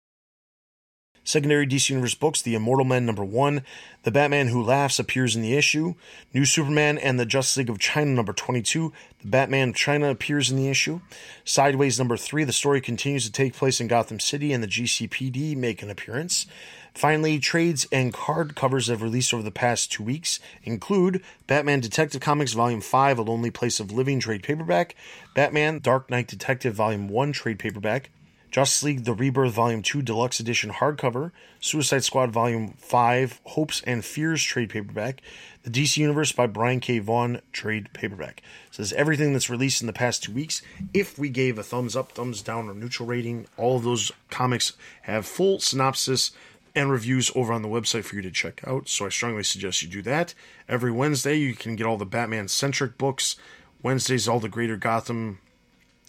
[1.26, 3.64] Secondary DC Universe books The Immortal Men number one,
[4.04, 5.94] The Batman Who Laughs appears in the issue,
[6.32, 8.92] New Superman and the Justice League of China number 22,
[9.22, 11.00] The Batman of China appears in the issue,
[11.44, 15.56] Sideways number three, the story continues to take place in Gotham City and the GCPD
[15.56, 16.46] make an appearance.
[16.94, 22.20] Finally, trades and card covers have released over the past two weeks include Batman Detective
[22.20, 24.94] Comics Volume 5, A Lonely Place of Living trade paperback,
[25.34, 28.10] Batman Dark Knight Detective Volume 1 trade paperback,
[28.50, 34.04] Justice League The Rebirth Volume 2 Deluxe Edition hardcover, Suicide Squad Volume 5 Hopes and
[34.04, 35.20] Fears trade paperback,
[35.62, 36.98] The DC Universe by Brian K.
[36.98, 38.42] Vaughan trade paperback.
[38.70, 40.62] So this is everything that's released in the past two weeks.
[40.94, 44.72] If we gave a thumbs up, thumbs down, or neutral rating, all of those comics
[45.02, 46.30] have full synopsis
[46.74, 48.88] and reviews over on the website for you to check out.
[48.88, 50.34] So I strongly suggest you do that.
[50.68, 53.36] Every Wednesday, you can get all the Batman centric books.
[53.82, 55.38] Wednesdays, all the Greater Gotham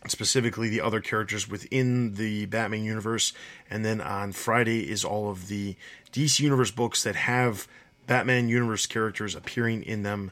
[0.10, 3.34] specifically the other characters within the Batman universe.
[3.70, 5.76] And then on Friday is all of the
[6.12, 7.68] DC Universe books that have
[8.08, 10.32] Batman universe characters appearing in them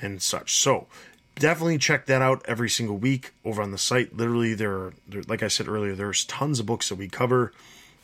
[0.00, 0.54] and such.
[0.56, 0.86] So
[1.36, 4.16] definitely check that out every single week over on the site.
[4.16, 7.52] Literally, there are, there, like I said earlier, there's tons of books that we cover.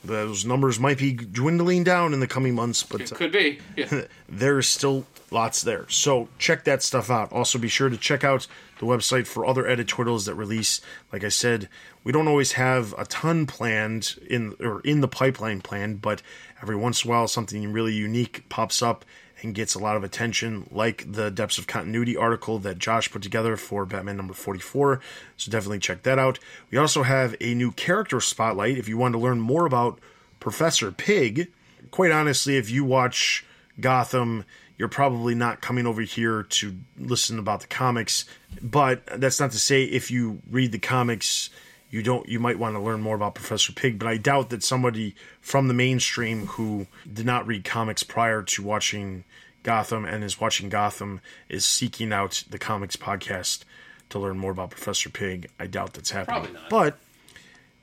[0.04, 3.60] Those numbers might be dwindling down in the coming months, but It could be.
[3.76, 4.02] Yeah.
[4.28, 5.88] there's still lots there.
[5.88, 7.30] So check that stuff out.
[7.30, 8.48] Also, be sure to check out
[8.82, 10.80] the website for other editorials that release.
[11.12, 11.68] Like I said,
[12.02, 16.20] we don't always have a ton planned in or in the pipeline planned, but
[16.60, 19.04] every once in a while something really unique pops up
[19.40, 23.22] and gets a lot of attention, like the Depths of Continuity article that Josh put
[23.22, 25.00] together for Batman number 44.
[25.36, 26.40] So definitely check that out.
[26.72, 30.00] We also have a new character spotlight if you want to learn more about
[30.40, 31.52] Professor Pig.
[31.92, 33.44] Quite honestly, if you watch
[33.78, 34.44] Gotham,
[34.82, 38.24] you're probably not coming over here to listen about the comics.
[38.60, 41.50] But that's not to say if you read the comics,
[41.88, 43.96] you don't you might want to learn more about Professor Pig.
[43.96, 48.62] But I doubt that somebody from the mainstream who did not read comics prior to
[48.64, 49.22] watching
[49.62, 53.62] Gotham and is watching Gotham is seeking out the comics podcast
[54.08, 55.48] to learn more about Professor Pig.
[55.60, 56.56] I doubt that's happening.
[56.68, 56.98] But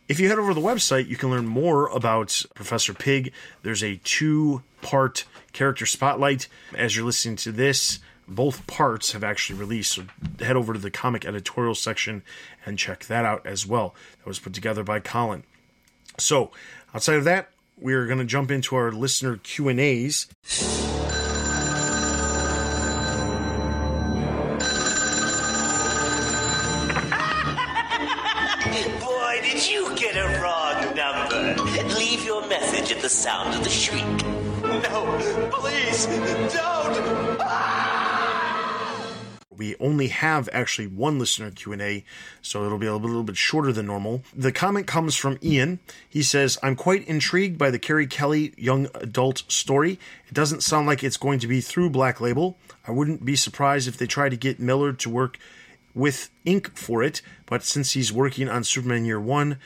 [0.10, 3.32] if you head over to the website, you can learn more about Professor Pig.
[3.64, 6.47] There's a two part character spotlight.
[6.76, 9.93] As you're listening to this, both parts have actually released.
[9.93, 10.03] So
[10.39, 12.23] head over to the comic editorial section
[12.65, 13.95] and check that out as well.
[14.19, 15.43] That was put together by Colin.
[16.18, 16.51] So
[16.93, 20.27] outside of that, we're going to jump into our listener Q and A's.
[28.99, 31.95] Boy, did you get a wrong number.
[31.95, 34.19] Leave your message at the sound of the shriek.
[35.52, 36.06] Please,
[36.54, 37.10] don't!
[39.60, 42.04] we only have actually one listener q&a
[42.42, 44.24] so it'll be a little bit shorter than normal.
[44.34, 45.80] The comment comes from ian.
[46.10, 50.00] He says i'm quite intrigued by the carrie kelly young adult story.
[50.28, 52.58] It doesn't sound like it's going to be through black label.
[52.88, 55.38] I wouldn't be surprised if they try to get miller to work
[55.94, 59.58] with ink for it but since he's working on superman year one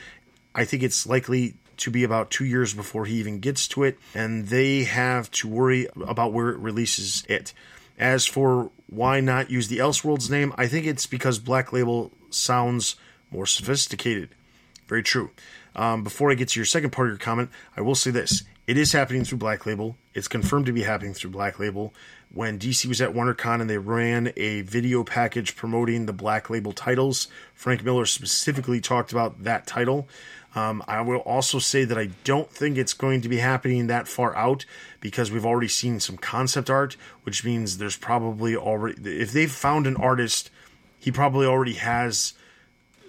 [0.54, 3.98] i think it's likely to be about two years before he even gets to it,
[4.14, 7.52] and they have to worry about where it releases it.
[7.98, 12.96] As for why not use the Elseworlds name, I think it's because Black Label sounds
[13.30, 14.30] more sophisticated.
[14.86, 15.30] Very true.
[15.76, 18.44] Um, before I get to your second part of your comment, I will say this.
[18.66, 19.96] It is happening through Black Label.
[20.14, 21.92] It's confirmed to be happening through Black Label.
[22.32, 26.72] When DC was at WonderCon and they ran a video package promoting the Black Label
[26.72, 30.08] titles, Frank Miller specifically talked about that title.
[30.54, 34.06] Um, I will also say that I don't think it's going to be happening that
[34.06, 34.64] far out
[35.00, 39.86] because we've already seen some concept art, which means there's probably already, if they've found
[39.86, 40.50] an artist,
[40.98, 42.34] he probably already has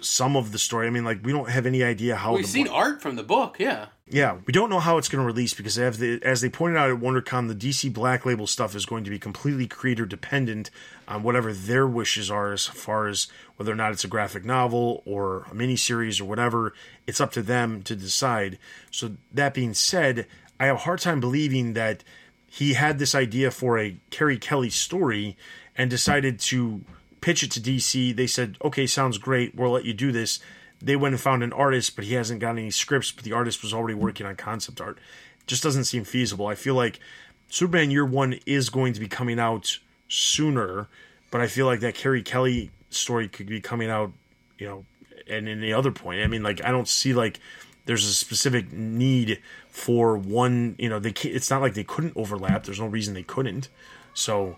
[0.00, 0.86] some of the story.
[0.86, 3.56] I mean, like, we don't have any idea how We've seen art from the book,
[3.60, 3.86] yeah.
[4.08, 6.48] yeah, we don't know how it's going to release because they have the, as they
[6.48, 10.04] pointed out at WonderCon, the DC Black Label stuff is going to be completely creator
[10.04, 10.70] dependent
[11.08, 15.02] on whatever their wishes are as far as whether or not it's a graphic novel
[15.04, 16.74] or a miniseries or whatever.
[17.06, 18.58] It's up to them to decide.
[18.90, 20.26] So that being said,
[20.58, 22.02] I have a hard time believing that
[22.48, 25.36] he had this idea for a Carrie Kelly story
[25.76, 26.82] and decided to
[27.20, 28.14] pitch it to DC.
[28.14, 29.54] They said, "Okay, sounds great.
[29.54, 30.40] We'll let you do this."
[30.80, 33.62] they went and found an artist, but he hasn't got any scripts, but the artist
[33.62, 34.98] was already working on concept art.
[35.40, 36.46] It just doesn't seem feasible.
[36.46, 37.00] I feel like
[37.48, 39.78] Superman Year One is going to be coming out
[40.08, 40.88] sooner,
[41.30, 44.12] but I feel like that Carrie Kelly story could be coming out,
[44.58, 44.84] you know,
[45.28, 46.22] and in the other point.
[46.22, 47.40] I mean, like I don't see like
[47.86, 50.76] there's a specific need for one.
[50.78, 52.64] You know, they it's not like they couldn't overlap.
[52.64, 53.68] There's no reason they couldn't.
[54.14, 54.56] So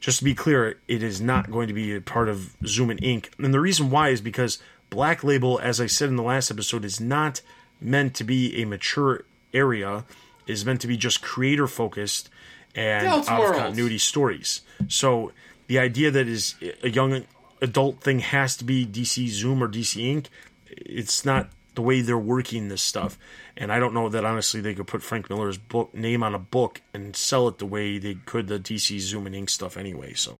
[0.00, 3.02] just to be clear, it is not going to be a part of Zoom and
[3.02, 3.30] Ink.
[3.38, 4.58] And the reason why is because
[4.90, 7.40] Black Label, as I said in the last episode, is not
[7.80, 10.04] meant to be a mature area.
[10.46, 12.28] It is meant to be just creator focused
[12.74, 14.62] and out of continuity stories.
[14.88, 15.32] So
[15.66, 17.24] the idea that is a young
[17.60, 20.28] adult thing has to be DC Zoom or DC Ink.
[20.68, 23.18] It's not the way they're working this stuff.
[23.56, 26.38] And I don't know that honestly they could put Frank Miller's book name on a
[26.38, 30.14] book and sell it the way they could the DC Zoom and Ink stuff anyway.
[30.14, 30.36] So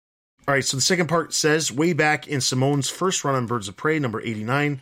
[0.47, 3.67] all right, so the second part says way back in Simone's first run on Birds
[3.67, 4.79] of Prey, number 89,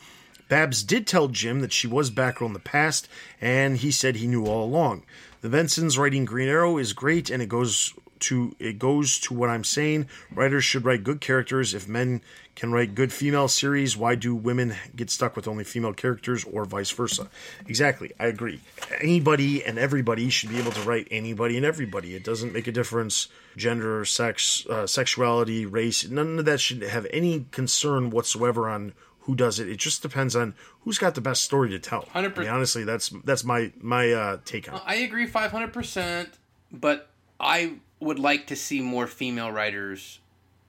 [0.49, 3.07] Babs did tell Jim that she was Batgirl in the past,
[3.39, 5.05] and he said he knew all along.
[5.43, 9.49] The Bensons writing Green Arrow is great, and it goes to it goes to what
[9.49, 10.07] I'm saying.
[10.33, 11.73] Writers should write good characters.
[11.73, 12.21] If men
[12.55, 16.63] can write good female series, why do women get stuck with only female characters, or
[16.63, 17.29] vice versa?
[17.67, 18.61] Exactly, I agree.
[19.01, 22.15] Anybody and everybody should be able to write anybody and everybody.
[22.15, 26.07] It doesn't make a difference gender, sex, uh, sexuality, race.
[26.07, 28.93] None of that should have any concern whatsoever on
[29.23, 29.69] who does it.
[29.69, 32.03] It just depends on who's got the best story to tell.
[32.13, 32.37] 100%.
[32.37, 34.81] I mean, honestly, that's that's my my uh, take on it.
[34.85, 36.27] I agree 500%,
[36.71, 37.09] but
[37.39, 40.19] I would like to see more female writers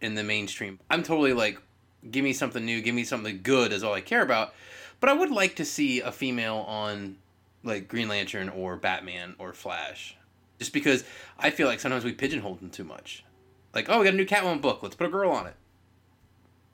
[0.00, 0.78] in the mainstream.
[0.90, 1.60] I'm totally like,
[2.10, 4.54] give me something new, give me something good is all I care about.
[5.00, 7.16] But I would like to see a female on
[7.64, 10.16] like Green Lantern or Batman or Flash.
[10.58, 11.02] Just because
[11.38, 13.24] I feel like sometimes we pigeonhole them too much.
[13.74, 15.54] Like, oh, we got a new Catwoman book, let's put a girl on it.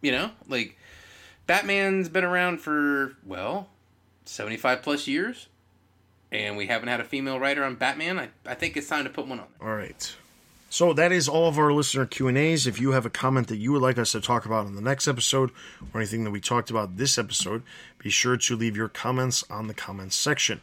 [0.03, 0.31] You know?
[0.47, 0.77] Like,
[1.51, 3.71] Batman's been around for, well,
[4.25, 5.49] 75 plus years
[6.31, 9.11] and we haven't had a female writer on Batman, I, I think it's time to
[9.11, 9.47] put one on.
[9.61, 10.15] All right.
[10.69, 12.69] So that is all of our listener Q and A's.
[12.69, 14.81] If you have a comment that you would like us to talk about in the
[14.81, 15.51] next episode,
[15.93, 17.65] or anything that we talked about this episode,
[17.99, 20.61] be sure to leave your comments on the comments section.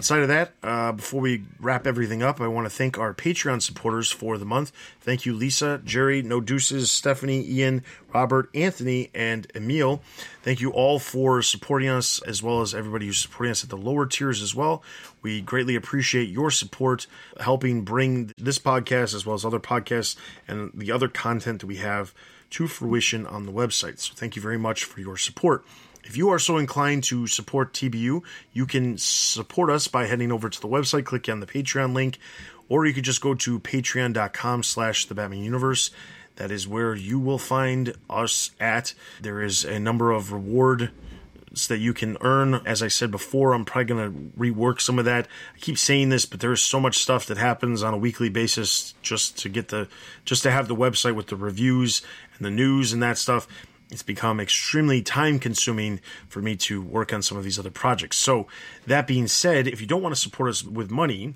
[0.00, 3.60] Outside of that, uh, before we wrap everything up, I want to thank our Patreon
[3.60, 4.72] supporters for the month.
[5.02, 10.00] Thank you, Lisa, Jerry, No Deuces, Stephanie, Ian, Robert, Anthony, and Emil.
[10.42, 13.76] Thank you all for supporting us, as well as everybody who's supporting us at the
[13.76, 14.82] lower tiers as well.
[15.20, 17.06] We greatly appreciate your support,
[17.38, 20.16] helping bring this podcast, as well as other podcasts
[20.48, 22.14] and the other content that we have
[22.52, 23.98] to fruition on the website.
[23.98, 25.62] So thank you very much for your support.
[26.10, 28.22] If you are so inclined to support TBU,
[28.52, 32.18] you can support us by heading over to the website, clicking on the Patreon link,
[32.68, 35.92] or you could just go to patreon.com slash the Batman Universe.
[36.34, 38.92] That is where you will find us at.
[39.20, 40.90] There is a number of reward
[41.68, 42.54] that you can earn.
[42.66, 45.28] As I said before, I'm probably going to rework some of that.
[45.54, 48.94] I keep saying this, but there's so much stuff that happens on a weekly basis
[49.00, 49.86] just to get the
[50.24, 52.02] just to have the website with the reviews
[52.36, 53.46] and the news and that stuff.
[53.90, 58.16] It's become extremely time consuming for me to work on some of these other projects.
[58.16, 58.46] So,
[58.86, 61.34] that being said, if you don't want to support us with money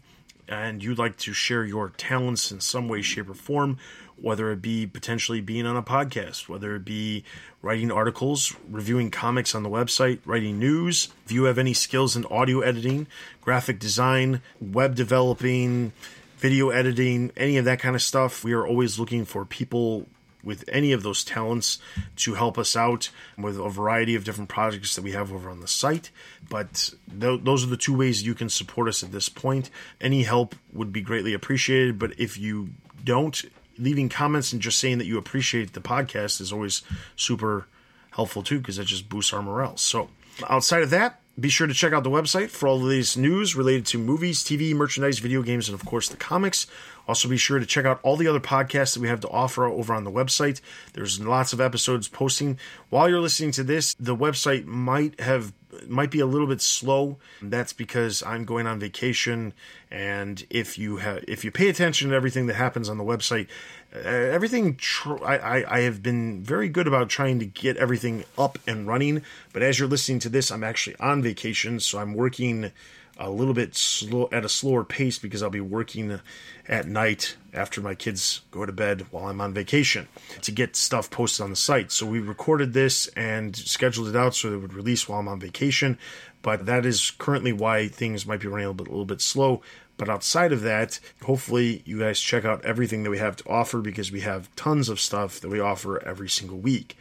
[0.48, 3.78] and you'd like to share your talents in some way, shape, or form,
[4.16, 7.24] whether it be potentially being on a podcast, whether it be
[7.62, 12.24] writing articles, reviewing comics on the website, writing news, if you have any skills in
[12.26, 13.06] audio editing,
[13.40, 15.92] graphic design, web developing,
[16.36, 20.06] video editing, any of that kind of stuff, we are always looking for people
[20.44, 21.78] with any of those talents
[22.16, 25.60] to help us out with a variety of different projects that we have over on
[25.60, 26.10] the site.
[26.48, 29.70] But th- those are the two ways you can support us at this point.
[30.00, 31.98] Any help would be greatly appreciated.
[31.98, 32.70] But if you
[33.02, 33.42] don't,
[33.78, 36.82] leaving comments and just saying that you appreciate the podcast is always
[37.16, 37.66] super
[38.10, 39.76] helpful too, because that just boosts our morale.
[39.76, 40.10] So
[40.48, 43.56] outside of that, Be sure to check out the website for all the latest news
[43.56, 46.68] related to movies, TV, merchandise, video games, and of course the comics.
[47.06, 49.66] Also, be sure to check out all the other podcasts that we have to offer
[49.66, 50.60] over on the website.
[50.94, 52.58] There's lots of episodes posting.
[52.88, 55.52] While you're listening to this, the website might have
[55.88, 57.18] might be a little bit slow.
[57.42, 59.52] That's because I'm going on vacation,
[59.90, 63.48] and if you have if you pay attention to everything that happens on the website,
[63.94, 68.24] uh, everything tr- I, I I have been very good about trying to get everything
[68.38, 69.22] up and running.
[69.52, 72.72] But as you're listening to this, I'm actually on vacation, so I'm working
[73.18, 76.20] a little bit slow at a slower pace because I'll be working
[76.66, 80.08] at night after my kids go to bed while I'm on vacation
[80.42, 81.92] to get stuff posted on the site.
[81.92, 85.40] So we recorded this and scheduled it out so it would release while I'm on
[85.40, 85.98] vacation.
[86.42, 89.20] But that is currently why things might be running a little bit, a little bit
[89.20, 89.62] slow.
[89.96, 93.80] But outside of that, hopefully you guys check out everything that we have to offer
[93.80, 96.96] because we have tons of stuff that we offer every single week.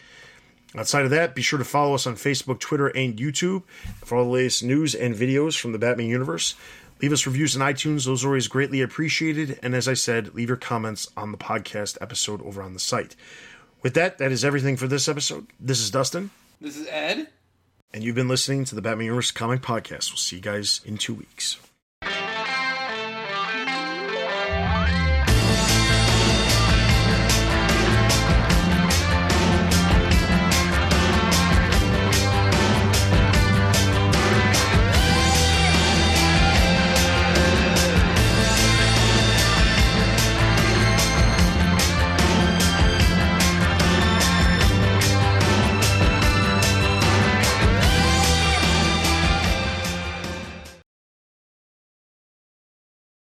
[0.75, 3.63] Outside of that, be sure to follow us on Facebook, Twitter, and YouTube
[4.03, 6.55] for all the latest news and videos from the Batman universe.
[7.01, 9.59] Leave us reviews on iTunes, those are always greatly appreciated.
[9.61, 13.15] And as I said, leave your comments on the podcast episode over on the site.
[13.81, 15.47] With that, that is everything for this episode.
[15.59, 16.31] This is Dustin,
[16.61, 17.27] This is Ed.
[17.93, 20.11] and you've been listening to the Batman Universe Comic Podcast.
[20.11, 21.57] We'll see you guys in two weeks.